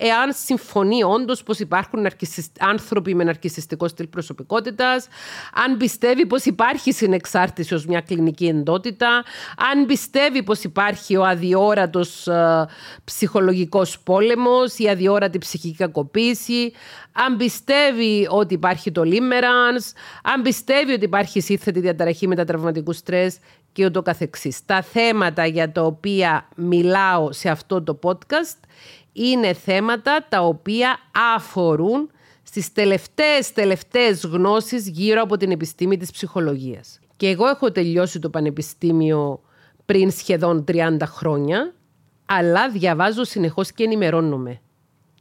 εάν 0.00 0.32
συμφωνεί 0.32 1.02
όντως 1.02 1.42
πως 1.42 1.58
υπάρχουν 1.58 2.06
άνθρωποι 2.58 3.14
με 3.14 3.24
ναρκιστικό 3.24 3.88
στυλ 3.88 4.06
προσωπικότητας, 4.06 5.08
αν 5.54 5.76
πιστεύει 5.76 6.26
πως 6.26 6.44
υπάρχει 6.44 6.92
συνεξάρτηση 6.92 7.74
ως 7.74 7.86
μια 7.86 8.00
κλινική 8.00 8.46
εντότητα, 8.46 9.24
αν 9.72 9.86
πιστεύει 9.86 10.42
πως 10.42 10.62
υπάρχει 10.62 11.16
ο 11.16 11.24
αδιόρατος 11.24 12.26
ε, 12.26 12.66
ψυχολογικός 13.04 13.98
πόλεμος, 14.00 14.78
η 14.78 14.88
αδιόρατη 14.88 15.38
ψυχική 15.38 15.76
κακοποίηση, 15.76 16.72
αν 17.12 17.36
πιστεύει 17.36 18.26
ότι 18.30 18.54
υπάρχει 18.54 18.92
το 18.92 19.02
limerence, 19.04 19.92
αν 20.22 20.42
πιστεύει 20.42 20.92
ότι 20.92 21.04
υπάρχει 21.04 21.40
σύνθετη 21.40 21.80
διαταραχή 21.80 22.26
μετατραυματικού 22.26 22.92
στρες 22.92 23.38
και 23.72 23.84
ούτω 23.84 24.02
καθεξής. 24.02 24.64
Τα 24.66 24.82
θέματα 24.82 25.46
για 25.46 25.72
τα 25.72 25.82
οποία 25.82 26.48
μιλάω 26.56 27.32
σε 27.32 27.48
αυτό 27.48 27.82
το 27.82 27.98
podcast 28.02 28.58
είναι 29.12 29.52
θέματα 29.52 30.26
τα 30.28 30.40
οποία 30.40 30.98
αφορούν 31.36 32.10
στις 32.42 32.72
τελευταίες 32.72 33.52
τελευταίες 33.52 34.24
γνώσεις 34.24 34.88
γύρω 34.88 35.22
από 35.22 35.36
την 35.36 35.50
επιστήμη 35.50 35.96
της 35.96 36.10
ψυχολογίας. 36.10 36.98
Και 37.16 37.28
εγώ 37.28 37.46
έχω 37.46 37.72
τελειώσει 37.72 38.18
το 38.18 38.30
πανεπιστήμιο 38.30 39.40
πριν 39.84 40.10
σχεδόν 40.10 40.64
30 40.68 40.96
χρόνια, 41.04 41.74
αλλά 42.26 42.70
διαβάζω 42.70 43.24
συνεχώς 43.24 43.72
και 43.72 43.84
ενημερώνομαι. 43.84 44.60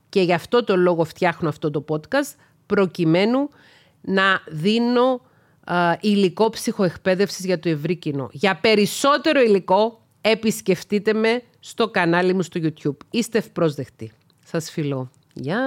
Και 0.10 0.22
γι' 0.22 0.34
αυτό 0.34 0.64
το 0.64 0.76
λόγο 0.76 1.04
φτιάχνω 1.04 1.50
αυτό 1.50 1.72
το 1.72 1.86
podcast, 1.90 2.36
προκειμένου 2.66 3.50
να 4.02 4.42
δίνω 4.48 5.22
υλικό 6.00 6.50
ψυχοεκπαίδευσης 6.50 7.46
για 7.46 7.60
το 7.60 7.70
ευρύ 7.70 7.96
κοινό. 7.96 8.30
Για 8.32 8.60
περισσότερο 8.60 9.42
υλικό 9.42 9.99
επισκεφτείτε 10.22 11.14
με 11.14 11.44
στο 11.60 11.90
κανάλι 11.90 12.34
μου 12.34 12.42
στο 12.42 12.60
YouTube. 12.64 12.98
Είστε 13.10 13.38
ευπρόσδεκτοι. 13.38 14.12
Σας 14.46 14.72
φιλώ. 14.72 15.12
Γεια! 15.34 15.60